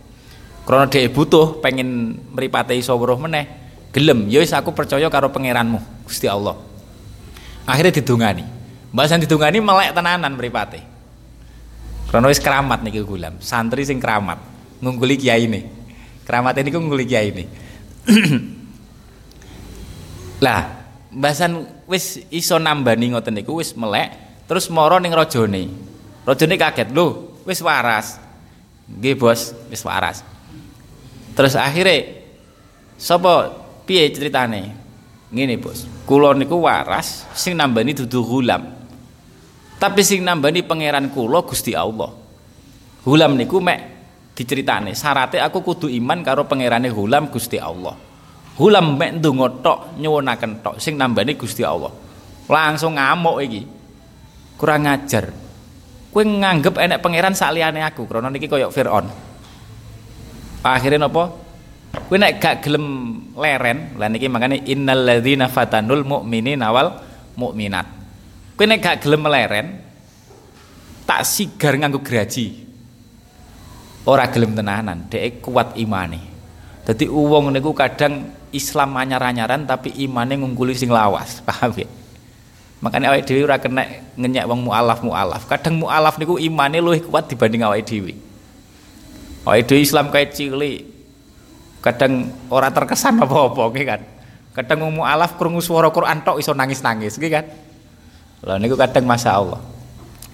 Karena 0.63 0.85
dia 0.85 1.09
butuh 1.09 1.57
pengen 1.65 2.13
mripate 2.29 2.77
iso 2.77 2.93
weruh 2.93 3.17
meneh 3.17 3.49
gelem 3.89 4.29
ya 4.29 4.45
aku 4.45 4.69
percaya 4.71 5.09
karo 5.09 5.33
pangeranmu 5.33 6.05
Gusti 6.05 6.29
Allah. 6.29 6.55
Akhirnya 7.65 7.97
didongani. 7.99 8.45
Bahasan 8.93 9.21
didongani 9.21 9.57
melek 9.61 9.97
tenanan 9.97 10.37
mripate 10.37 10.98
karena 12.09 12.25
wis 12.25 12.41
keramat 12.41 12.81
nih 12.81 13.05
gulam, 13.05 13.37
santri 13.37 13.85
sing 13.85 14.01
keramat, 14.01 14.41
ngungguli 14.81 15.13
kiai 15.13 15.45
ini. 15.45 15.61
Keramat 16.25 16.57
ini 16.57 16.69
ngungguli 16.73 17.05
kiai 17.05 17.29
ini. 17.29 17.45
lah, 20.45 20.89
bahasan 21.13 21.69
wis 21.85 22.17
iso 22.33 22.57
nambani 22.57 23.13
ngoten 23.13 23.37
niku 23.37 23.61
wis 23.61 23.77
melek, 23.77 24.09
terus 24.49 24.73
moro 24.73 24.97
ning 24.97 25.13
rajane. 25.13 25.69
Rajane 26.25 26.57
kaget, 26.57 26.89
lho, 26.89 27.37
wis 27.45 27.61
waras. 27.61 28.17
Nggih 28.89 29.13
bos 29.13 29.53
wis 29.69 29.85
waras. 29.85 30.25
Terus 31.37 31.53
akhirnya 31.53 32.25
sapa 32.97 33.53
piye 33.85 34.09
ceritane? 34.09 34.73
Ngene 35.29 35.61
bos. 35.61 35.85
Kula 36.09 36.33
niku 36.33 36.65
waras 36.65 37.29
sing 37.37 37.53
nambani 37.53 37.93
dudu 37.93 38.25
gulam 38.25 38.78
tapi 39.79 40.03
sing 40.03 40.27
nambani 40.27 40.59
pangeran 40.61 41.07
kula 41.07 41.39
Gusti 41.47 41.71
Allah. 41.71 42.11
Gulam 42.99 43.39
niku 43.39 43.63
mek 43.63 43.79
diceritane 44.35 44.91
syaratnya 44.91 45.47
aku 45.47 45.63
kudu 45.63 45.87
iman 45.87 46.19
karo 46.19 46.43
pangerane 46.43 46.91
gulam 46.91 47.31
Gusti 47.31 47.55
Allah. 47.55 47.95
Gulam 48.59 48.99
mek 48.99 49.23
ndonga 49.23 49.47
tok 49.63 49.79
nyuwunaken 49.95 50.59
tok 50.59 50.75
sing 50.83 50.99
nambani 50.99 51.39
Gusti 51.39 51.63
Allah. 51.63 51.95
Langsung 52.51 52.99
ngamuk 52.99 53.39
iki. 53.39 53.61
Kurang 54.59 54.83
ngajar 54.83 55.31
kowe 56.09 56.25
nganggep 56.25 56.73
enek 56.75 56.99
pangeran 57.05 57.37
saliyane 57.37 57.85
aku 57.85 58.03
krana 58.09 58.27
niki 58.27 58.49
koyo 58.49 58.73
Firaun. 58.73 59.07
Akhirnya 60.65 61.07
napa? 61.07 61.31
Kowe 62.09 62.17
nek 62.19 62.41
gak 62.41 62.67
gelem 62.67 62.85
leren 63.37 63.95
lan 63.95 64.11
niki 64.11 64.27
makane 64.27 64.59
innal 64.67 65.07
ladzina 65.07 65.47
fatanul 65.47 66.03
mu'minina 66.03 66.67
wal 66.73 66.99
mukminat 67.39 67.98
kowe 68.59 68.67
gak 68.67 69.07
gelem 69.07 69.23
leren 69.23 69.79
tak 71.07 71.23
sigar 71.23 71.79
nganggo 71.79 72.03
graji. 72.03 72.67
Ora 74.03 74.27
gelem 74.27 74.51
tenanan 74.51 75.07
dhek 75.07 75.39
kuat 75.39 75.79
imane. 75.79 76.19
Dadi 76.83 77.07
uwong 77.07 77.55
niku 77.55 77.71
kadang 77.71 78.35
Islam 78.51 78.99
anyar-anyaran 78.99 79.63
tapi 79.63 79.95
imane 80.03 80.35
ngungkuli 80.35 80.75
sing 80.75 80.91
lawas 80.91 81.39
paham 81.47 81.71
ya 81.77 81.87
makanya 82.79 83.11
awake 83.11 83.27
dhewe 83.27 83.43
ora 83.43 83.59
kena 83.59 83.83
ngenyek 84.15 84.47
wong 84.47 84.63
mualaf 84.63 85.03
mualaf 85.03 85.43
kadang 85.51 85.83
mualaf 85.83 86.15
niku 86.15 86.39
imane 86.39 86.79
luwih 86.79 87.03
kuat 87.03 87.27
dibanding 87.31 87.63
awake 87.63 87.87
dhewe. 87.87 88.15
Awake 89.47 89.67
dhewe 89.67 89.79
Islam 89.83 90.11
kayak 90.11 90.35
cilik 90.35 90.79
kadang 91.79 92.27
ora 92.51 92.71
terkesan 92.71 93.23
apa-apa 93.23 93.71
kan? 93.87 94.01
Kadang 94.55 94.83
wong 94.83 95.03
mualaf 95.03 95.39
krungu 95.39 95.63
swara 95.63 95.91
Quran 95.91 96.23
tok 96.23 96.39
iso 96.43 96.51
nangis-nangis 96.51 97.15
nggih 97.15 97.31
kan 97.31 97.45
lha 98.43 98.55
niku 98.59 98.75
kadang 98.79 99.05
Masya 99.05 99.31
Allah. 99.35 99.61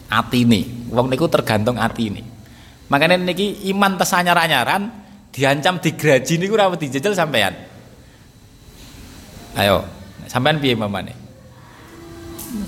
Atine 0.05 0.89
wong 0.93 1.09
niku 1.09 1.25
tergantung 1.25 1.81
atine 1.81 2.21
makanya 2.85 3.17
niki 3.17 3.65
iman 3.73 3.97
tes 3.97 4.13
anyar-anyaran 4.13 4.85
diancam 5.33 5.81
digraji 5.81 6.37
niku 6.37 6.53
ora 6.53 6.69
dijajal 6.77 7.17
sampean 7.17 7.57
ayo 9.57 9.81
sampean 10.29 10.61
piye 10.61 10.77
mamane 10.77 11.25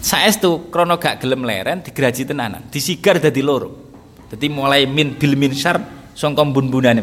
saestu 0.01 0.67
krono 0.73 0.97
gak 0.99 1.23
gelem 1.23 1.45
leren 1.47 1.79
digraji 1.85 2.27
tenanan. 2.27 2.67
Disigar 2.67 3.21
dadi 3.21 3.39
loro. 3.39 3.69
Dadi 4.27 4.51
mulai 4.51 4.83
min 4.83 5.15
bil 5.15 5.39
min 5.39 5.55
syar 5.55 5.79
sangka 6.11 6.43
bun-bunane 6.43 7.01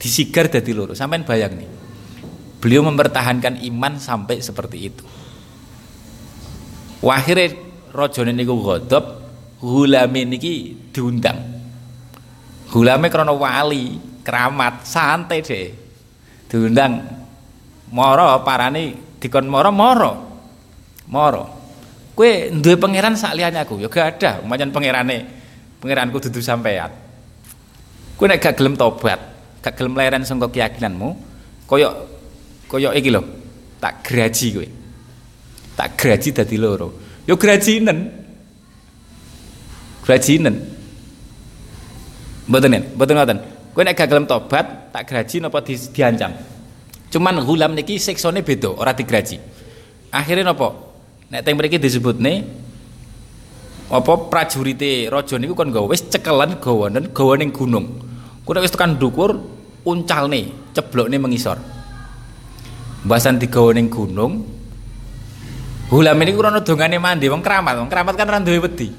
disigar 0.00 0.48
dadi 0.48 0.72
loro. 0.72 0.96
Sampean 0.96 1.26
bayang 1.26 1.52
nih 1.56 1.68
beliau 2.56 2.82
mempertahankan 2.88 3.60
iman 3.68 4.00
sampai 4.00 4.40
seperti 4.40 4.78
itu 4.80 5.04
wahire 7.06 7.54
rajane 7.94 8.34
niku 8.34 8.58
ghadab 8.58 9.04
gulame 9.62 10.26
niki 10.26 10.74
diundang. 10.90 11.38
Gulame 12.74 13.06
krono 13.06 13.38
wali 13.38 13.94
keramat 14.26 14.82
santai 14.82 15.38
deh. 15.46 15.70
Diundang 16.50 16.98
moro 17.94 18.42
parani 18.42 18.98
dikon 19.22 19.46
moro 19.46 19.70
moro. 19.70 20.12
Moro. 21.06 21.44
Kue 22.18 22.50
duwe 22.50 22.74
pangeran 22.74 23.14
sak 23.14 23.38
liyane 23.38 23.62
aku? 23.62 23.78
Ya 23.78 23.86
gak 23.86 24.18
ada. 24.18 24.42
Umpamane 24.42 24.74
pangerane 24.74 25.16
pangeranku 25.80 26.18
dudu 26.18 26.42
sampean 26.42 26.90
kue 28.16 28.26
nek 28.26 28.40
gak 28.40 28.56
gelem 28.56 28.74
tobat 28.74 29.20
gak 29.60 29.76
gelem 29.76 29.94
leren 29.94 30.24
sangka 30.24 30.48
keyakinanmu 30.48 31.12
koyok 31.68 31.94
koyok 32.66 32.96
iki 32.96 33.12
lho 33.12 33.22
tak 33.76 34.00
graji 34.02 34.46
kowe 34.56 34.66
tak 35.76 36.00
graji 36.00 36.32
dadi 36.32 36.56
loro. 36.56 36.88
Yo 37.28 37.36
grajinen 37.36 38.08
grajinen 40.02 40.56
mboten 42.48 42.96
mboten 42.96 43.14
ngoten? 43.14 43.38
Kowe 43.76 43.84
nek 43.84 43.92
gak 43.92 44.08
gelem 44.08 44.24
tobat 44.24 44.88
tak 44.88 45.04
graji 45.04 45.36
napa 45.44 45.60
di, 45.60 45.76
diancam? 45.76 46.32
Cuman 47.12 47.44
gulam 47.44 47.76
niki 47.76 48.00
siksane 48.00 48.40
beda 48.40 48.72
ora 48.72 48.96
digraji. 48.96 49.36
Akhirnya 50.08 50.56
napa? 50.56 50.72
Nek 51.28 51.44
teng 51.44 51.60
mriki 51.60 51.76
disebutne 51.76 52.46
apa 53.86 54.12
prajurite 54.32 55.12
raja 55.12 55.36
niku 55.38 55.54
kon 55.54 55.70
gawe 55.70 55.86
wis 55.92 56.08
cekelan 56.08 56.56
gawanen 56.58 57.12
gawa 57.12 57.36
ning 57.36 57.52
gunung. 57.52 58.00
Ku 58.46 58.50
nek 58.54 58.64
wis 58.64 58.72
tekan 58.72 58.96
dhuwur 58.96 59.36
uncalne, 59.84 60.72
ceblokne 60.72 61.20
mengisor. 61.20 61.58
Mbasan 63.04 63.38
digawa 63.38 63.76
ning 63.76 63.92
gunung. 63.92 64.55
Hulam 65.86 66.18
ini 66.18 66.34
kurang 66.34 66.58
dongane 66.66 66.98
mandi 66.98 67.30
wong 67.30 67.42
keramat, 67.42 67.78
wong 67.78 67.86
keramat 67.86 68.14
kan 68.18 68.26
ora 68.26 68.42
duwe 68.42 68.58
wedi. 68.58 68.90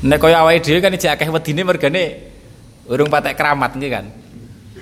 Nek 0.00 0.16
kaya 0.16 0.40
awake 0.40 0.64
dhewe 0.64 0.80
kan 0.80 0.96
iki 0.96 1.04
akeh 1.04 1.28
wedine 1.28 1.60
mergane 1.60 2.32
urung 2.88 3.12
patek 3.12 3.36
keramat 3.36 3.76
nggih 3.76 3.90
kan. 3.92 4.04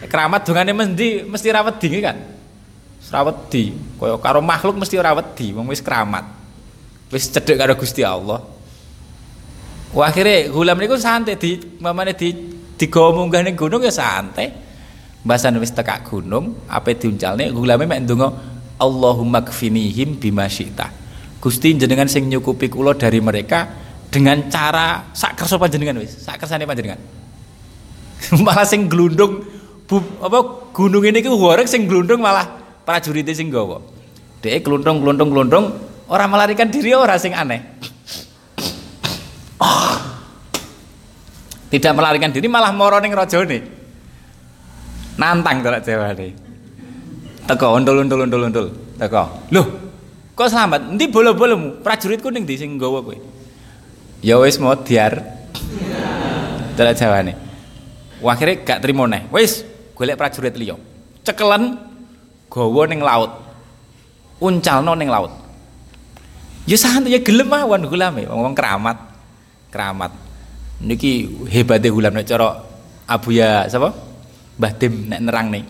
Keramat 0.06 0.46
dongane 0.46 0.70
mesti 0.70 1.26
mesti 1.26 1.48
ra 1.50 1.66
wedi 1.66 1.86
nggih 1.90 2.04
kan. 2.06 2.18
ora 3.10 3.20
wedi 3.32 3.74
kaya 3.98 4.14
karo 4.22 4.38
makhluk 4.38 4.78
mesti 4.78 4.94
ora 5.00 5.18
wedi 5.18 5.50
wong 5.50 5.66
wis 5.66 5.82
keramat 5.82 6.28
wis 7.08 7.26
cedhek 7.32 7.56
karo 7.56 7.72
Gusti 7.72 8.04
Allah 8.04 8.44
Wah 9.88 10.12
akhirnya 10.12 10.52
gulam 10.52 10.76
niku 10.76 11.00
santai 11.00 11.40
di 11.40 11.56
mamane 11.80 12.12
di 12.12 12.28
digawa 12.76 13.24
gunung 13.56 13.80
ya 13.80 13.88
santai. 13.88 14.68
Mbasan 15.24 15.56
wis 15.58 15.72
tekak 15.74 16.06
gunung, 16.06 16.68
ape 16.68 16.94
diuncalne 16.94 17.50
gulame 17.50 17.88
mek 17.88 18.04
ndonga 18.04 18.28
Allahumma 18.78 19.42
kfinihim 19.42 20.16
bima 20.16 20.46
syi'ta. 20.46 20.90
Gusti 21.38 21.74
jenengan 21.74 22.06
sing 22.10 22.26
nyukupi 22.26 22.70
kula 22.70 22.94
dari 22.94 23.18
mereka 23.22 23.70
dengan 24.10 24.46
cara 24.50 25.10
sak 25.14 25.38
kersa 25.38 25.58
panjenengan 25.60 25.98
wis, 26.00 26.22
sak 26.22 26.40
kersane 26.42 26.66
panjenengan. 26.66 26.98
malah 28.46 28.66
sing 28.66 28.90
glundung 28.90 29.46
bu, 29.86 30.02
apa 30.18 30.38
gunung 30.74 31.06
ini 31.06 31.22
ku 31.22 31.38
horeg 31.38 31.70
sing 31.70 31.86
glundung 31.86 32.22
malah 32.22 32.46
prajurit 32.82 33.28
sing 33.30 33.50
gawa. 33.52 33.78
Dhek 34.38 34.62
kluntung-kluntung-kluntung 34.62 35.64
ora 36.10 36.24
melarikan 36.30 36.70
diri 36.70 36.94
ora 36.94 37.18
sing 37.18 37.34
aneh. 37.34 37.60
Oh. 39.58 39.98
Tidak 41.68 41.92
melarikan 41.92 42.30
diri 42.32 42.46
malah 42.48 42.72
moro 42.72 42.96
ning 43.02 43.12
rajane. 43.12 43.58
Nantang 45.18 45.66
to 45.66 45.68
jawane. 45.82 46.47
Teko 47.48 47.80
undul-undul 47.80 48.28
undul-undul. 48.28 48.66
Teko. 49.00 49.48
Loh, 49.56 49.66
kok 50.36 50.52
selamat? 50.52 50.92
Endi 50.92 51.08
bola-bolamu? 51.08 51.80
Prajuritku 51.80 52.28
ning 52.28 52.44
ndi 52.44 52.60
sing 52.60 52.76
nggawa 52.76 53.00
kowe? 53.00 53.16
Ya 54.20 54.36
wis 54.36 54.60
mau 54.60 54.76
diar. 54.76 55.16
Dalam 56.76 56.92
jawane. 56.92 57.32
Akhirnya 58.20 58.60
gak 58.62 58.84
terima 58.84 59.08
neh. 59.08 59.24
Wis, 59.32 59.64
golek 59.96 60.20
prajurit 60.20 60.52
liya. 60.60 60.76
Cekelan 61.24 61.88
gawa 62.48 62.82
ning 62.88 63.00
laut 63.04 63.30
uncalno 64.40 64.96
ning 64.96 65.12
laut 65.12 65.32
ya 66.64 66.76
santai 66.80 67.14
ya 67.16 67.20
gelem 67.20 67.48
mawon 67.48 67.84
gulame 67.86 68.24
wong 68.24 68.56
keramat 68.56 68.96
keramat 69.68 70.12
niki 70.80 71.28
hebate 71.48 71.92
gulam 71.92 72.16
nek 72.16 72.26
cara 72.26 72.64
Abu 73.08 73.32
ya 73.32 73.64
sapa 73.68 73.92
Mbah 74.58 74.72
Dim 74.76 75.08
nek 75.08 75.20
nerang 75.22 75.48
nih 75.52 75.64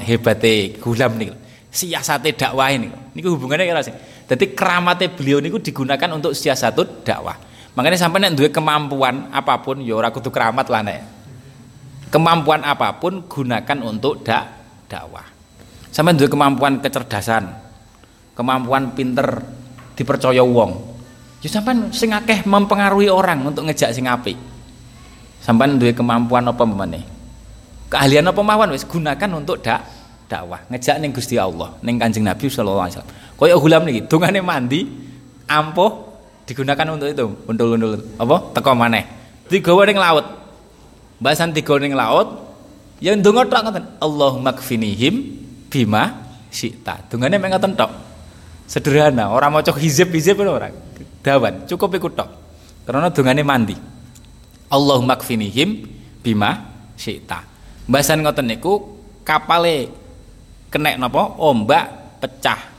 hebate 0.00 0.76
gulam 0.78 1.16
nih 1.16 1.40
siasate 1.70 2.34
dakwah 2.34 2.68
ini. 2.74 2.90
Niku 3.14 3.38
hubungannya 3.38 3.64
kira 3.64 3.80
sih? 3.86 3.94
Jadi 4.26 4.54
keramatnya 4.54 5.10
beliau 5.10 5.38
niku 5.38 5.62
digunakan 5.62 6.10
untuk 6.10 6.34
siasatut 6.34 7.06
dakwah. 7.06 7.38
Makanya 7.78 7.98
sampai 7.98 8.18
nek 8.26 8.50
kemampuan 8.50 9.30
apa 9.30 9.62
pun 9.62 9.78
ya 9.78 9.94
ora 9.94 10.10
kudu 10.10 10.34
keramat 10.34 10.66
lah 10.66 10.82
nek. 10.82 11.00
Kemampuan 12.10 12.66
apa 12.66 12.98
pun 12.98 13.22
gunakan 13.30 13.78
untuk 13.86 14.26
dak 14.26 14.44
dakwah. 14.90 15.22
Sampai 15.90 16.18
duwe 16.18 16.26
kemampuan 16.26 16.82
kecerdasan 16.82 17.70
kemampuan 18.34 18.94
pinter 18.94 19.42
dipercaya 19.94 20.42
wong. 20.42 20.90
Ya 21.40 21.48
sampai 21.48 21.94
sing 21.94 22.10
akeh 22.10 22.44
mempengaruhi 22.44 23.08
orang 23.08 23.46
untuk 23.46 23.66
ngejak 23.66 23.94
sing 23.94 24.10
apik. 24.10 24.34
Sampai 25.38 25.70
duwe 25.78 25.94
kemampuan 25.94 26.50
apa 26.50 26.66
meneh 26.66 27.19
keahlian 27.90 28.24
apa 28.30 28.40
mawon? 28.40 28.70
Wis 28.72 28.86
gunakan 28.86 29.28
untuk 29.34 29.60
dak 29.60 29.82
dakwah. 30.30 30.62
Ngejak 30.70 30.96
ning 31.02 31.10
Gusti 31.10 31.34
Allah 31.34 31.74
ning 31.82 31.98
Kanjeng 31.98 32.22
Nabi 32.22 32.46
sallallahu 32.46 32.86
alaihi 32.86 32.94
wasallam. 33.02 33.12
Kaya 33.34 33.54
gulam 33.58 33.82
niki 33.82 34.00
dongane 34.06 34.40
mandi 34.40 34.80
ampuh 35.50 35.90
digunakan 36.46 36.86
untuk 36.94 37.10
itu 37.10 37.26
undul-undul. 37.50 37.98
Apa? 38.22 38.54
Teko 38.54 38.72
maneh. 38.78 39.04
Digawa 39.50 39.82
ning 39.90 39.98
laut. 39.98 40.26
Bahasan 41.18 41.50
digawa 41.50 41.82
ning 41.82 41.98
laut 41.98 42.28
ya 43.02 43.12
ndonga 43.18 43.50
tok 43.50 43.60
ngoten 43.66 43.84
Allahumma 43.98 44.54
kfinihim 44.54 45.14
bima 45.66 46.30
sita 46.48 47.02
dungane 47.10 47.36
mek 47.42 47.58
ngoten 47.58 47.74
tok. 47.74 47.90
Sederhana 48.70 49.34
orang 49.34 49.50
maca 49.50 49.74
hizib 49.74 50.14
hizib 50.14 50.38
ora. 50.38 50.70
Dawan 51.26 51.66
cukup 51.66 51.90
iku 51.98 52.08
tok. 52.14 52.30
Karena 52.86 53.10
dungane 53.10 53.42
mandi. 53.42 53.74
Allahumma 54.70 55.18
kfinihim 55.18 55.82
bima 56.22 56.70
syi'ta 56.94 57.49
Bahasan 57.90 58.22
ngoten 58.22 58.46
niku 58.46 59.02
kapale 59.26 59.90
kena 60.70 60.94
napa? 60.94 61.34
Ombak 61.42 61.90
pecah. 62.22 62.70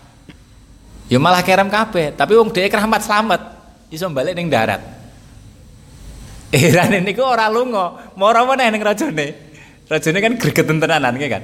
Ya 1.12 1.20
malah 1.20 1.44
kerem 1.44 1.68
kabeh 1.68 2.16
tapi 2.16 2.40
wong 2.40 2.56
dhewe 2.56 2.72
keramat 2.72 3.04
selamat 3.04 3.42
iso 3.92 4.08
balik 4.08 4.40
ning 4.40 4.48
darat. 4.48 4.80
Heran 6.56 6.96
niku 7.04 7.28
ora 7.28 7.52
lunga 7.52 8.16
mara 8.16 8.48
meneh 8.48 8.72
ning 8.72 8.80
rajane. 8.80 9.28
Rajane 9.92 10.20
kan 10.24 10.40
gregeten 10.40 10.80
tenanan 10.80 11.20
kan? 11.20 11.44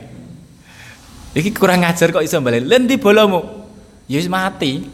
Iki 1.35 1.51
kurang 1.51 1.83
ngajar 1.83 2.15
kok 2.15 2.23
iso 2.23 2.39
balik 2.39 2.63
lendi 2.63 2.95
bolomu 2.95 3.67
ya 4.07 4.23
mati. 4.31 4.87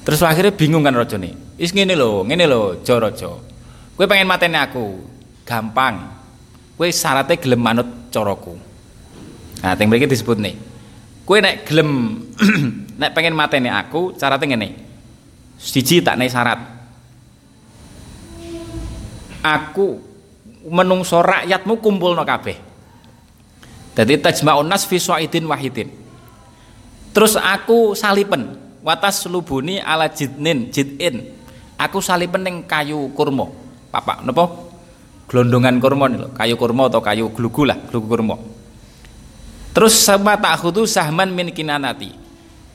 Terus 0.00 0.20
akhirnya 0.24 0.56
bingung 0.56 0.80
kan 0.80 0.96
rajane. 0.96 1.60
Wis 1.60 1.76
ngene 1.76 1.92
lho 1.92 2.24
ngene 2.24 2.48
lho 2.48 2.80
Jaraja 2.80 3.36
kowe 3.94 4.06
pengen 4.08 4.24
mateni 4.24 4.56
aku? 4.56 5.12
Gampang 5.44 6.13
kowe 6.74 6.88
syaratnya 6.90 7.38
gelem 7.38 7.60
manut 7.62 7.88
caraku. 8.10 8.58
Nah 9.62 9.72
teng 9.78 9.88
mriki 9.88 10.10
disebut 10.10 10.38
nih. 10.38 10.54
Kowe 11.24 11.38
nek 11.40 11.64
gelem 11.64 12.20
nek 13.00 13.10
pengen 13.14 13.34
mateni 13.34 13.70
aku 13.70 14.14
syaratnya 14.18 14.54
ngene. 14.54 14.68
Siji 15.56 16.02
tak 16.02 16.18
nek 16.18 16.30
syarat. 16.30 16.60
Aku 19.44 20.00
menungso 20.68 21.20
rakyatmu 21.20 21.78
kumpulno 21.80 22.24
kabeh. 22.24 22.56
Dadi 23.94 24.18
tajma'un 24.18 24.66
nas 24.66 24.88
fi 24.88 24.98
wahidin. 24.98 25.88
Terus 27.14 27.38
aku 27.38 27.94
salipen. 27.94 28.58
Watas 28.84 29.24
lubuni 29.30 29.80
ala 29.80 30.10
jidnin 30.10 30.68
jidin. 30.68 31.24
Aku 31.78 32.02
salipen 32.02 32.42
ning 32.42 32.56
kayu 32.66 33.08
kurma. 33.16 33.48
Papak 33.94 34.26
napa 34.26 34.73
glondongan 35.28 35.80
kurma 35.80 36.06
nih 36.10 36.30
kayu 36.36 36.54
kurma 36.60 36.88
atau 36.92 37.00
kayu 37.00 37.32
glugu 37.32 37.64
lah 37.64 37.78
glugu 37.88 38.06
kurma. 38.06 38.36
Terus 39.74 39.94
sama 39.98 40.38
tak 40.38 40.62
khutu 40.62 40.86
sahman 40.86 41.34
min 41.34 41.50
kinanati. 41.50 42.14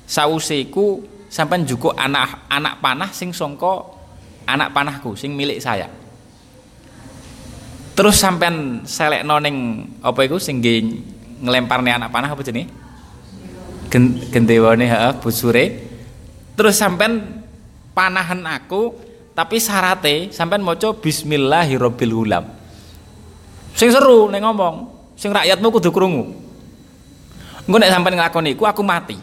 Sauseku 0.10 1.06
sampai 1.30 1.64
juga 1.64 1.96
anak 1.96 2.50
anak 2.50 2.82
panah 2.82 3.10
sing 3.14 3.32
songko 3.32 3.96
anak 4.50 4.74
panahku 4.74 5.14
sing 5.14 5.38
milik 5.38 5.62
saya. 5.62 5.88
Terus 7.94 8.16
sampai 8.18 8.84
selek 8.88 9.24
noning 9.24 9.86
apa 10.02 10.20
itu 10.26 10.42
sing 10.42 10.60
ngelemparnya 11.40 12.02
anak 12.02 12.10
panah 12.12 12.32
apa 12.34 12.42
jenis 12.44 12.68
gendewane 14.30 14.86
heeh 14.86 15.14
busure. 15.18 15.66
Terus 16.54 16.76
sampai 16.76 17.24
panahan 17.96 18.44
aku 18.46 19.09
tapi 19.40 19.56
syaratnya 19.56 20.36
sampean 20.36 20.60
maca 20.60 20.92
bismillahirabbil 20.92 22.12
hulam 22.12 22.60
sing 23.72 23.88
seru 23.88 24.28
ning 24.28 24.44
ngomong. 24.44 25.00
Sing 25.16 25.32
rakyatmu 25.32 25.68
kudu 25.72 25.96
krungu. 25.96 26.32
Engko 27.64 27.78
nek 27.80 27.92
sampean 27.92 28.20
nglakoni 28.20 28.56
iku 28.56 28.68
aku 28.68 28.84
mati. 28.84 29.16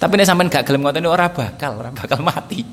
Tapi 0.00 0.12
nek 0.16 0.24
sampean 0.24 0.48
gak 0.48 0.64
gelem 0.64 0.80
ngoten 0.80 1.04
ora 1.04 1.28
bakal 1.28 1.76
ora 1.76 1.92
bakal 1.92 2.24
mati. 2.24 2.64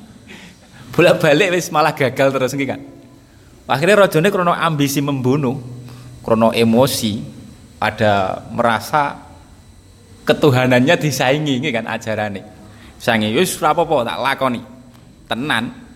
Bolak-balik 0.96 1.52
wis 1.52 1.68
malah 1.68 1.92
gagal 1.92 2.32
terus 2.32 2.56
iki 2.56 2.64
kan 2.64 2.80
akhirnya 3.68 4.08
rajane 4.08 4.32
krono 4.32 4.56
ambisi 4.56 5.04
membunuh 5.04 5.60
krono 6.24 6.56
emosi 6.56 7.20
ada 7.76 8.40
merasa 8.48 9.28
ketuhanannya 10.24 10.96
disaingi 10.96 11.60
kan 11.68 11.84
ajarane. 11.84 12.40
Saingi 12.96 13.36
wis 13.36 13.60
ora 13.60 13.76
apa-apa 13.76 14.08
tak 14.08 14.18
lakoni. 14.24 14.62
Tenan 15.28 15.87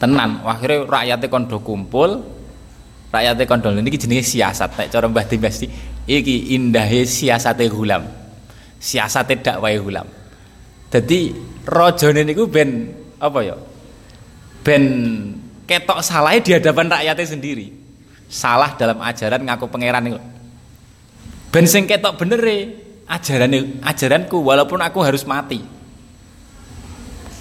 tenan. 0.00 0.40
Akhirnya 0.42 0.88
rakyatnya 0.88 1.28
kondo 1.28 1.60
kumpul. 1.60 2.24
Rakyatnya 3.12 3.44
kondo 3.44 3.68
ini 3.76 3.92
jenis 3.92 4.32
siasat. 4.32 4.72
Tak 4.72 4.86
cara 4.88 5.06
mbah 5.06 5.28
Dimas 5.28 5.60
iki 6.08 6.56
indahnya 6.56 7.04
siasatnya 7.04 7.68
gulam. 7.68 8.02
Siasatnya 8.80 9.44
dakwah 9.44 9.70
gulam. 9.76 10.08
Jadi 10.90 11.36
rojone 11.68 12.26
niku 12.26 12.50
ben 12.50 12.90
apa 13.20 13.38
ya 13.44 13.54
ben 14.64 14.82
ketok 15.68 16.00
salah 16.00 16.34
di 16.40 16.56
hadapan 16.56 16.88
rakyatnya 16.88 17.26
sendiri. 17.28 17.68
Salah 18.30 18.74
dalam 18.78 18.98
ajaran 19.02 19.42
ngaku 19.42 19.66
pangeran 19.68 20.06
itu 20.06 20.20
ben 21.50 21.66
sing 21.66 21.84
ketok 21.84 22.14
bener 22.14 22.40
e 22.46 22.58
ajaran 23.10 23.82
ajaranku 23.82 24.38
walaupun 24.38 24.80
aku 24.80 24.98
harus 25.02 25.26
mati. 25.26 25.60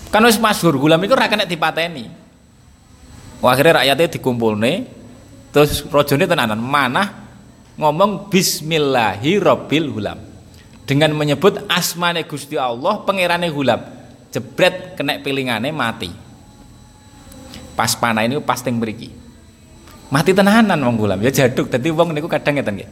Kan 0.10 0.26
wis 0.26 0.42
masyhur 0.42 0.74
gulam 0.82 0.98
itu 1.06 1.14
ra 1.14 1.30
kena 1.30 1.46
dipateni 1.46 2.10
akhirnya 3.48 3.84
rakyatnya 3.84 4.08
dikumpul 4.20 4.60
nih 4.60 4.88
terus 5.56 5.88
rojone 5.88 6.28
tenanan 6.28 6.60
mana 6.60 7.28
ngomong 7.80 8.28
Bismillahirobbil 8.28 9.88
hulam. 9.88 10.20
Dengan 10.84 11.14
menyebut 11.14 11.70
asmane 11.70 12.26
Gusti 12.26 12.58
Allah 12.58 13.06
pangerane 13.06 13.48
hulam. 13.48 13.80
Jebret 14.34 14.98
kena 14.98 15.22
pilingane 15.22 15.70
mati. 15.70 16.10
Pas 17.78 17.94
panah 17.96 18.26
ini 18.28 18.42
pas 18.44 18.60
teng 18.60 18.76
beriki 18.82 19.20
mati 20.10 20.34
tenanan 20.34 20.78
wong 20.82 20.98
hulam. 21.00 21.20
Ya 21.22 21.32
jaduk 21.32 21.70
tadi 21.70 21.94
wong 21.94 22.12
niku 22.12 22.28
kadang 22.28 22.58
ngeten 22.58 22.82
nggih. 22.82 22.90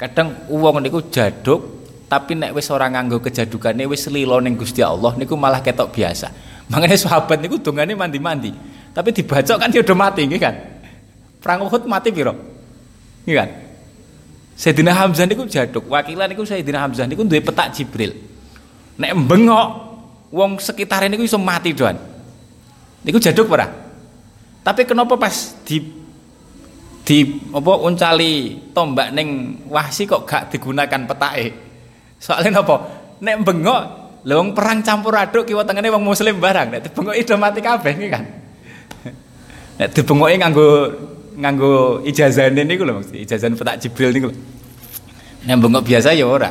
Kadang 0.00 0.48
wong 0.50 0.82
niku 0.82 1.04
jaduk 1.08 1.86
tapi 2.08 2.34
nek 2.38 2.56
wis 2.56 2.68
ora 2.72 2.88
nganggo 2.88 3.20
kejadukane 3.20 3.84
wis 3.86 4.08
lilo 4.08 4.40
ning 4.40 4.56
Gusti 4.56 4.80
Allah 4.80 5.14
niku 5.14 5.36
malah 5.36 5.60
ketok 5.60 5.92
biasa. 5.92 6.32
Makanya 6.66 6.98
sahabat 6.98 7.38
niku 7.38 7.62
dongane 7.62 7.94
mandi-mandi 7.94 8.50
tapi 8.96 9.12
dibacok 9.12 9.60
kan 9.60 9.68
dia 9.68 9.84
udah 9.84 9.92
mati 9.92 10.24
gitu 10.24 10.40
kan. 10.40 10.56
Perang 11.44 11.68
Uhud 11.68 11.84
mati 11.84 12.08
piro? 12.08 12.32
Gitu 13.28 13.36
kan. 13.36 13.52
Sayyidina 14.56 14.96
Hamzah 14.96 15.28
niku 15.28 15.44
jaduk, 15.44 15.84
wakilan 15.92 16.32
niku 16.32 16.48
Sayyidina 16.48 16.80
Hamzah 16.80 17.04
niku 17.04 17.28
duwe 17.28 17.44
petak 17.44 17.76
Jibril. 17.76 18.16
Nek 18.96 19.12
bengok 19.28 19.68
wong 20.32 20.56
sekitar 20.56 21.04
niku 21.12 21.28
iso 21.28 21.36
mati 21.36 21.76
doan. 21.76 22.00
Niku 23.04 23.20
jaduk 23.20 23.52
ora? 23.52 23.68
Tapi 24.64 24.88
kenapa 24.88 25.20
pas 25.20 25.52
di 25.68 25.76
di 27.04 27.18
apa 27.52 27.72
uncali 27.84 28.56
tombak 28.72 29.12
ning 29.12 29.60
wahsi 29.68 30.08
kok 30.08 30.24
gak 30.24 30.56
digunakan 30.56 31.04
petake? 31.04 31.52
Soalnya 32.16 32.64
napa? 32.64 32.80
Nek 33.20 33.44
bengok 33.44 33.80
lewong 34.24 34.56
perang 34.56 34.80
campur 34.80 35.20
aduk 35.20 35.44
kiwa 35.44 35.68
tengene 35.68 35.92
wong 35.92 36.00
muslim 36.00 36.40
barang 36.40 36.72
nek 36.72 36.96
bengok 36.96 37.12
itu 37.12 37.36
mati 37.36 37.60
kabeh 37.60 37.92
kan. 38.08 38.45
Nek 39.76 39.92
dibengoki 39.92 40.36
nganggo 40.40 40.68
nganggo 41.36 42.00
ijazahane 42.08 42.64
niku 42.64 42.88
lho 42.88 42.96
maksud 42.96 43.12
ijazah 43.12 43.52
petak 43.52 43.76
Jibril 43.84 44.10
niku 44.16 44.26
lho. 44.32 44.38
Nek 45.44 45.56
bengok 45.60 45.84
biasa 45.84 46.16
ya 46.16 46.24
ora. 46.24 46.50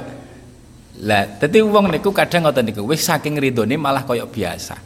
Lah, 0.95 1.28
dadi 1.41 1.59
wong 1.59 1.91
niku 1.91 2.13
kadang 2.15 2.47
ngoten 2.47 2.71
niku 2.71 2.86
wis 2.88 3.03
saking 3.03 3.36
ridhone 3.36 3.76
malah 3.76 4.05
kaya 4.07 4.23
biasa. 4.23 4.78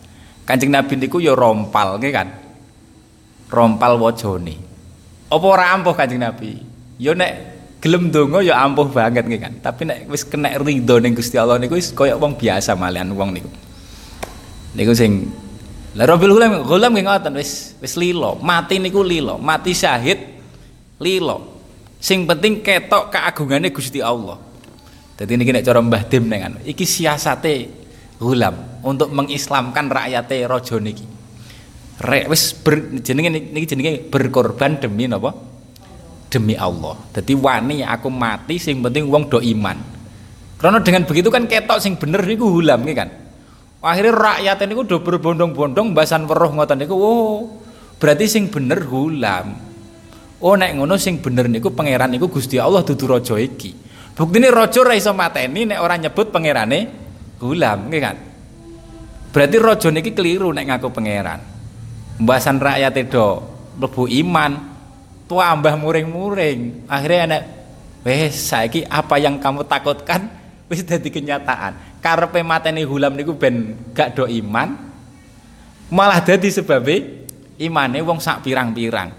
Kanjeng 0.47 0.73
Nabi 0.73 0.97
niku 0.97 1.21
ya 1.21 1.35
rompal 1.37 2.01
nggih 2.01 2.13
kan. 2.15 2.27
Rompal 3.51 3.99
wajane. 4.01 4.55
Apa 5.29 5.45
ora 5.45 5.75
ampuh 5.77 5.93
Kanjeng 5.93 6.23
Nabi? 6.23 6.57
Ya 6.97 7.13
nek 7.13 7.31
gelem 7.83 8.09
donga 8.09 8.41
ya 8.41 8.57
ampuh 8.63 8.89
banget 8.89 9.29
nggih 9.29 9.41
kan. 9.43 9.53
Tapi 9.61 9.85
nek 9.85 9.97
wis 10.09 10.25
kena 10.25 10.57
ridho 10.57 10.97
ning 10.97 11.13
Gusti 11.13 11.37
Allah 11.37 11.61
niku 11.61 11.77
wis 11.77 11.93
kaya 11.93 12.17
wong 12.17 12.39
biasa 12.39 12.73
malian 12.73 13.13
wong 13.13 13.35
niku. 13.35 13.51
Niku 14.73 14.95
sing 14.97 15.29
lah 15.97 16.05
Rabil 16.05 16.29
Ghulam, 16.29 16.61
Ghulam 16.69 16.91
nggih 16.93 17.05
ngoten 17.09 17.33
wis 17.33 17.73
wis 17.81 17.97
lilo, 17.97 18.37
mati 18.45 18.77
niku 18.77 19.01
lilo, 19.01 19.41
mati 19.41 19.73
syahid 19.73 20.21
lilo. 21.01 21.57
Sing 21.97 22.29
penting 22.29 22.61
ketok 22.61 23.09
keagungane 23.09 23.73
Gusti 23.73 23.97
Allah. 23.97 24.37
Jadi 25.17 25.35
niki 25.35 25.51
nek 25.51 25.65
cara 25.65 25.81
Mbah 25.81 26.03
Dim 26.05 26.29
iki 26.63 26.85
siasate 26.85 27.67
Ghulam 28.21 28.85
untuk 28.85 29.09
mengislamkan 29.09 29.89
rakyate 29.89 30.45
raja 30.45 30.77
niki. 30.77 31.05
Rek 31.99 32.29
wis 32.29 32.53
jenenge 33.01 33.49
niki 33.49 33.65
jenenge 33.65 34.05
berkorban 34.13 34.77
demi 34.77 35.09
napa? 35.09 35.33
Demi 36.29 36.53
Allah. 36.53 37.01
Jadi 37.17 37.33
wani 37.33 37.81
aku 37.81 38.13
mati 38.13 38.61
sing 38.61 38.77
penting 38.85 39.09
wong 39.09 39.25
do 39.25 39.41
iman. 39.41 39.75
Karena 40.61 40.77
dengan 40.85 41.03
begitu 41.09 41.33
kan 41.33 41.49
ketok 41.49 41.81
sing 41.81 41.97
bener 41.97 42.21
niku 42.23 42.45
Ghulam 42.45 42.85
nggih 42.85 42.95
kan 42.95 43.09
akhirnya 43.79 44.13
rakyat 44.15 44.57
ini 44.67 44.73
udah 44.75 44.99
berbondong-bondong 44.99 45.95
bahasan 45.95 46.27
weruh 46.27 46.51
ngoten 46.51 46.83
niku 46.83 46.95
oh 46.99 47.47
berarti 47.95 48.27
sing 48.27 48.51
bener 48.51 48.83
hulam 48.83 49.55
oh 50.43 50.55
nek 50.55 50.75
ngono 50.75 50.95
sing 50.95 51.19
bener 51.19 51.47
niku 51.47 51.71
pangeran 51.71 52.11
niku 52.11 52.31
Gusti 52.31 52.59
Allah 52.59 52.83
dudu 52.83 53.07
raja 53.07 53.35
iki. 53.39 53.91
Buktine 54.15 54.51
raja 54.51 54.83
ora 54.83 54.99
iso 54.99 55.15
mateni 55.15 55.63
nek 55.63 55.79
ora 55.79 55.95
nyebut 55.95 56.27
pangerane 56.27 56.79
hulam 57.39 57.87
nggih 57.87 58.01
kan? 58.03 58.17
Berarti 59.31 59.55
raja 59.61 59.87
niki 59.91 60.11
keliru 60.11 60.51
nek 60.51 60.65
ngaku 60.67 60.87
pangeran. 60.91 61.39
Bahasan 62.19 62.59
rakyat 62.59 62.99
itu 62.99 63.27
mlebu 63.79 64.11
iman 64.27 64.51
tua 65.23 65.55
ambah 65.55 65.79
muring-muring. 65.79 66.83
Akhirnya 66.91 67.19
anak 67.31 67.41
wes 68.03 68.35
saiki 68.35 68.83
apa 68.83 69.15
yang 69.19 69.39
kamu 69.39 69.63
takutkan? 69.63 70.27
Wis 70.69 70.85
dadi 70.85 71.09
kenyataan 71.09 71.88
karena 71.99 72.31
mateni 72.43 72.87
hulam 72.87 73.15
niku 73.15 73.35
ben 73.35 73.75
gak 73.91 74.15
do 74.15 74.23
iman 74.23 74.75
malah 75.91 76.23
dadi 76.23 76.47
sebabe 76.47 77.27
imane 77.59 77.99
wong 77.99 78.23
sak 78.23 78.47
pirang-pirang. 78.47 79.11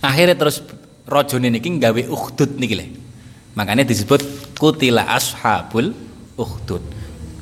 Akhirnya 0.00 0.36
terus 0.36 0.60
rajane 1.08 1.48
niki 1.48 1.72
gawe 1.80 2.02
ukhdud 2.08 2.60
niki 2.60 2.74
lho. 2.76 2.86
Makanya 3.56 3.82
disebut 3.82 4.54
kutila 4.60 5.08
ashabul 5.10 5.92
ukhdud. 6.36 6.82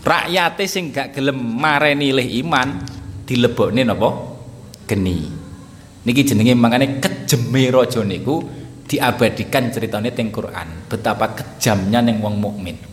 Rakyate 0.07 0.65
sing 0.65 0.95
gak 0.95 1.13
gelem 1.19 1.37
mareni 1.37 2.15
leh 2.15 2.29
iman 2.43 2.81
dilebokne 3.27 3.83
napa? 3.85 4.09
Geni. 4.89 5.19
Niki 6.07 6.23
jenenge 6.25 6.55
makanya 6.57 7.03
kejeme 7.03 7.69
raja 7.69 8.01
niku 8.07 8.41
diabadikan 8.89 9.69
ceritanya 9.69 10.15
teng 10.15 10.33
Quran. 10.33 10.89
Betapa 10.89 11.37
kejamnya 11.37 12.01
neng 12.01 12.25
wong 12.25 12.41
mukmin 12.41 12.88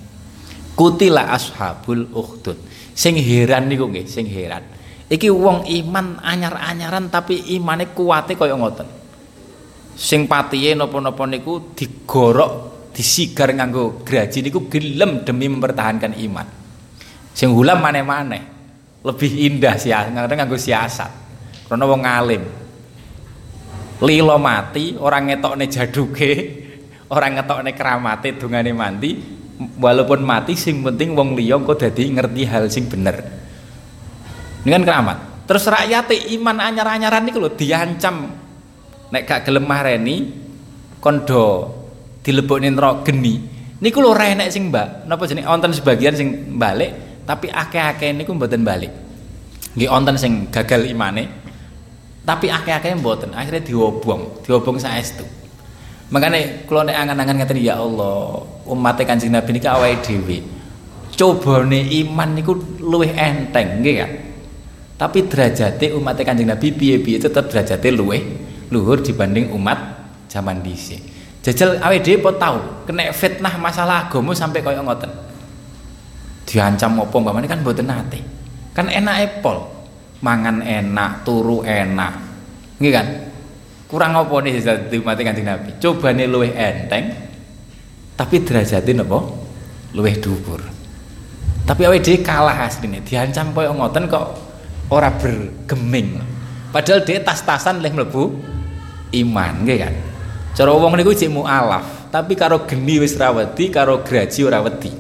kutila 0.76 1.32
ashabul 1.32 2.11
ukhdud. 2.11 2.59
Sing 2.95 3.15
heran 3.15 3.71
niku 3.71 3.88
nggih 3.89 4.05
sing 4.05 4.28
heran. 4.28 4.63
Iki 5.07 5.32
wong 5.32 5.67
iman 5.67 6.19
anyar-anyaran 6.19 7.07
tapi 7.09 7.55
imane 7.55 7.95
kuate 7.95 8.36
kaya 8.36 8.53
ngoten. 8.53 8.88
Sing 9.95 10.28
patihe 10.28 10.76
napa-napa 10.76 11.23
niku 11.23 11.71
digorok 11.71 12.51
disigar 12.91 13.51
nganggo 13.51 14.03
graji 14.03 14.43
niku 14.43 14.67
gelem 14.67 15.23
demi 15.23 15.47
mempertahankan 15.47 16.13
iman. 16.19 16.47
Sing 17.36 17.51
hulam 17.51 17.80
maneh-maneh 17.80 18.43
lebih 19.03 19.32
indah 19.51 19.76
sih 19.80 19.91
nganggo 19.91 20.59
siasat. 20.59 21.11
Karena 21.67 21.86
wong 21.88 22.01
alim. 22.05 22.43
Lilo 24.03 24.36
mati 24.36 24.95
orang 24.99 25.32
ngetokne 25.32 25.65
jaduke 25.71 26.32
orang 27.15 27.39
ngetokne 27.39 27.71
keramate 27.71 28.36
dungane 28.36 28.71
mati 28.76 29.11
walaupun 29.79 30.23
mati 30.23 30.53
sing 30.55 30.83
penting 30.83 31.15
wong 31.15 31.35
liya 31.35 31.59
kok 31.63 31.79
dadi 31.79 32.11
ngerti 32.11 32.41
hal 32.47 32.67
sing 32.67 32.91
bener. 32.91 33.23
Ini 34.65 34.71
kan 34.71 34.83
keramat. 34.83 35.17
Terus 35.45 35.63
rakyat 35.69 36.09
iman 36.41 36.57
anyar-anyaran 36.57 37.21
niku 37.23 37.37
lho 37.37 37.53
diancam. 37.53 38.33
Nek 39.13 39.21
gak 39.29 39.45
gelem 39.45 39.69
mareni 39.69 40.33
kondo 40.99 41.71
dilebokne 42.25 42.73
neraka 42.73 43.13
geni. 43.13 43.39
Niku 43.79 44.01
lho 44.01 44.17
ora 44.17 44.33
enek 44.33 44.49
sing 44.49 44.73
mbak 44.73 45.05
napa 45.05 45.29
jenenge? 45.29 45.45
Wonten 45.45 45.71
sebagian 45.71 46.17
sing 46.17 46.57
balik 46.57 47.23
tapi 47.23 47.53
akeh-akeh 47.53 48.11
niku 48.11 48.33
mboten 48.33 48.65
balik. 48.65 48.91
Nggih 49.77 49.89
wonten 49.91 50.15
sing 50.17 50.49
gagal 50.49 50.89
imane 50.89 51.29
tapi 52.25 52.49
akeh-akeh 52.49 52.97
mboten. 52.97 53.37
Akhirnya 53.37 53.61
diobong. 53.61 54.41
Diobong 54.41 54.81
saestu 54.81 55.44
makanya 56.13 56.65
kalau 56.69 56.85
nek 56.85 56.97
angan-angan 56.97 57.35
ngaten 57.41 57.59
ya 57.61 57.81
Allah 57.81 58.45
umat 58.69 58.97
Kanjeng 59.01 59.33
Nabi 59.33 59.49
niki 59.57 59.69
awake 59.69 60.01
dhewe. 60.05 60.37
Cobane 61.15 61.79
iman 62.03 62.29
niku 62.35 62.59
luwih 62.83 63.15
enteng 63.15 63.79
nggih 63.79 63.95
kan 64.03 64.11
tapi 64.95 65.27
derajate 65.27 65.91
umat 65.91 66.15
Kanjeng 66.23 66.47
Nabi 66.47 66.71
piye-piye 66.71 67.19
tetep 67.19 67.51
derajate 67.51 67.91
luwih 67.91 68.23
luhur 68.71 69.03
dibanding 69.03 69.51
umat 69.51 69.77
zaman 70.31 70.63
dhisik. 70.63 71.03
Jajal 71.43 71.83
awake 71.83 72.01
dhewe 72.01 72.17
po 72.23 72.31
tau? 72.39 72.87
Kena 72.87 73.11
fitnah 73.11 73.59
masalah 73.59 74.07
agama 74.07 74.31
sampai 74.31 74.63
kaya 74.63 74.79
ngoten. 74.79 75.11
Diancam 76.47 77.03
apa 77.03 77.15
mbamane 77.19 77.45
kan 77.45 77.59
mboten 77.59 77.85
nate. 77.91 78.23
Kan 78.71 78.87
enak 78.87 79.43
pol. 79.43 79.71
Mangan 80.23 80.63
enak, 80.63 81.27
turu 81.27 81.61
enak. 81.61 82.13
Nggih 82.79 82.91
kan? 82.95 83.07
Kurang 83.95 84.11
apa 84.11 84.35
nih 84.43 84.59
dadi 84.59 84.99
mati 84.99 85.23
Kanjeng 85.23 85.47
Nabi? 85.47 85.71
Cobane 85.79 86.27
luwih 86.27 86.51
enteng 86.51 87.15
tapi 88.19 88.43
derajate 88.43 88.91
napa? 88.91 89.23
Luwih 89.95 90.19
dhuwur. 90.19 90.59
Tapi 91.63 91.87
awake 91.87 92.03
dhewe 92.03 92.19
kalah 92.19 92.67
asline, 92.67 92.99
diancam 93.07 93.55
koyo 93.55 93.71
ngoten 93.71 94.11
kok 94.11 94.35
ora 94.91 95.15
bergeming. 95.15 96.19
Padahal 96.75 97.07
dia 97.07 97.23
tas-tasan 97.23 97.79
leh 97.79 97.87
mlebu 97.95 98.35
iman, 99.15 99.63
nggih 99.63 99.79
kan? 99.79 99.95
Cara 100.59 100.75
wong 100.75 100.99
niku 100.99 101.15
jek 101.15 101.31
mualaf, 101.31 102.11
tapi 102.11 102.35
karo 102.35 102.67
geni 102.67 102.99
wis 102.99 103.15
ra 103.15 103.31
wedi, 103.31 103.71
karo 103.71 104.03
graji 104.03 104.43
ora 104.43 104.59
wedi. 104.59 104.91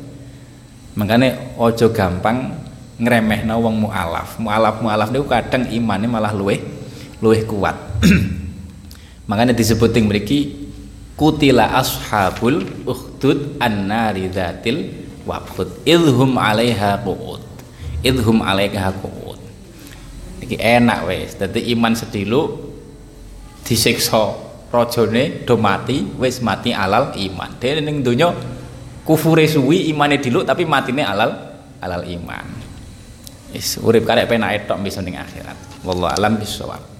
Makane 0.95 1.59
aja 1.59 1.91
gampang 1.91 2.55
ngremehna 2.95 3.59
wong 3.59 3.75
mualaf. 3.75 4.39
Mualaf 4.39 4.79
mualaf 4.79 5.11
niku 5.11 5.27
kadang 5.27 5.67
imane 5.67 6.07
malah 6.07 6.31
luweh 6.31 6.63
luweh 7.19 7.43
kuat. 7.43 7.75
Makanya 9.25 9.57
disebutin 9.57 10.05
mriki 10.05 10.69
kutila 11.17 11.73
ashabul 11.73 12.61
ukhdud 12.85 13.57
annari 13.57 14.29
dzatil 14.29 14.93
waqud 15.25 15.81
idhum 15.87 16.37
'alaiha 16.37 17.01
qu'ud. 17.01 17.41
Idhum 18.05 18.45
'alaiha 18.45 18.93
qu'ud. 19.01 19.41
Iki 20.45 20.61
enak 20.61 21.09
wis. 21.09 21.33
Dadi 21.41 21.73
iman 21.73 21.97
sedilu 21.97 22.69
disiksa 23.65 24.37
rajane 24.69 25.41
do 25.47 25.57
mati 25.57 26.05
wis 26.21 26.37
mati 26.45 26.69
alal 26.69 27.17
iman. 27.17 27.49
Dene 27.57 27.81
ning 27.81 28.05
donya 28.05 28.29
kufure 29.01 29.49
suwi 29.49 29.89
imane 29.89 30.21
diluk 30.21 30.45
tapi 30.45 30.69
matine 30.69 31.01
alal 31.01 31.33
alal 31.81 32.05
iman. 32.05 32.45
Is 33.55 33.81
urip 33.81 34.05
karek 34.05 34.29
penake 34.29 34.69
tok 34.69 34.85
bisa 34.85 35.01
ning 35.01 35.17
akhirat. 35.17 35.57
Wallahu 35.81 36.13
alam 36.13 36.37
bisawab. 36.37 36.94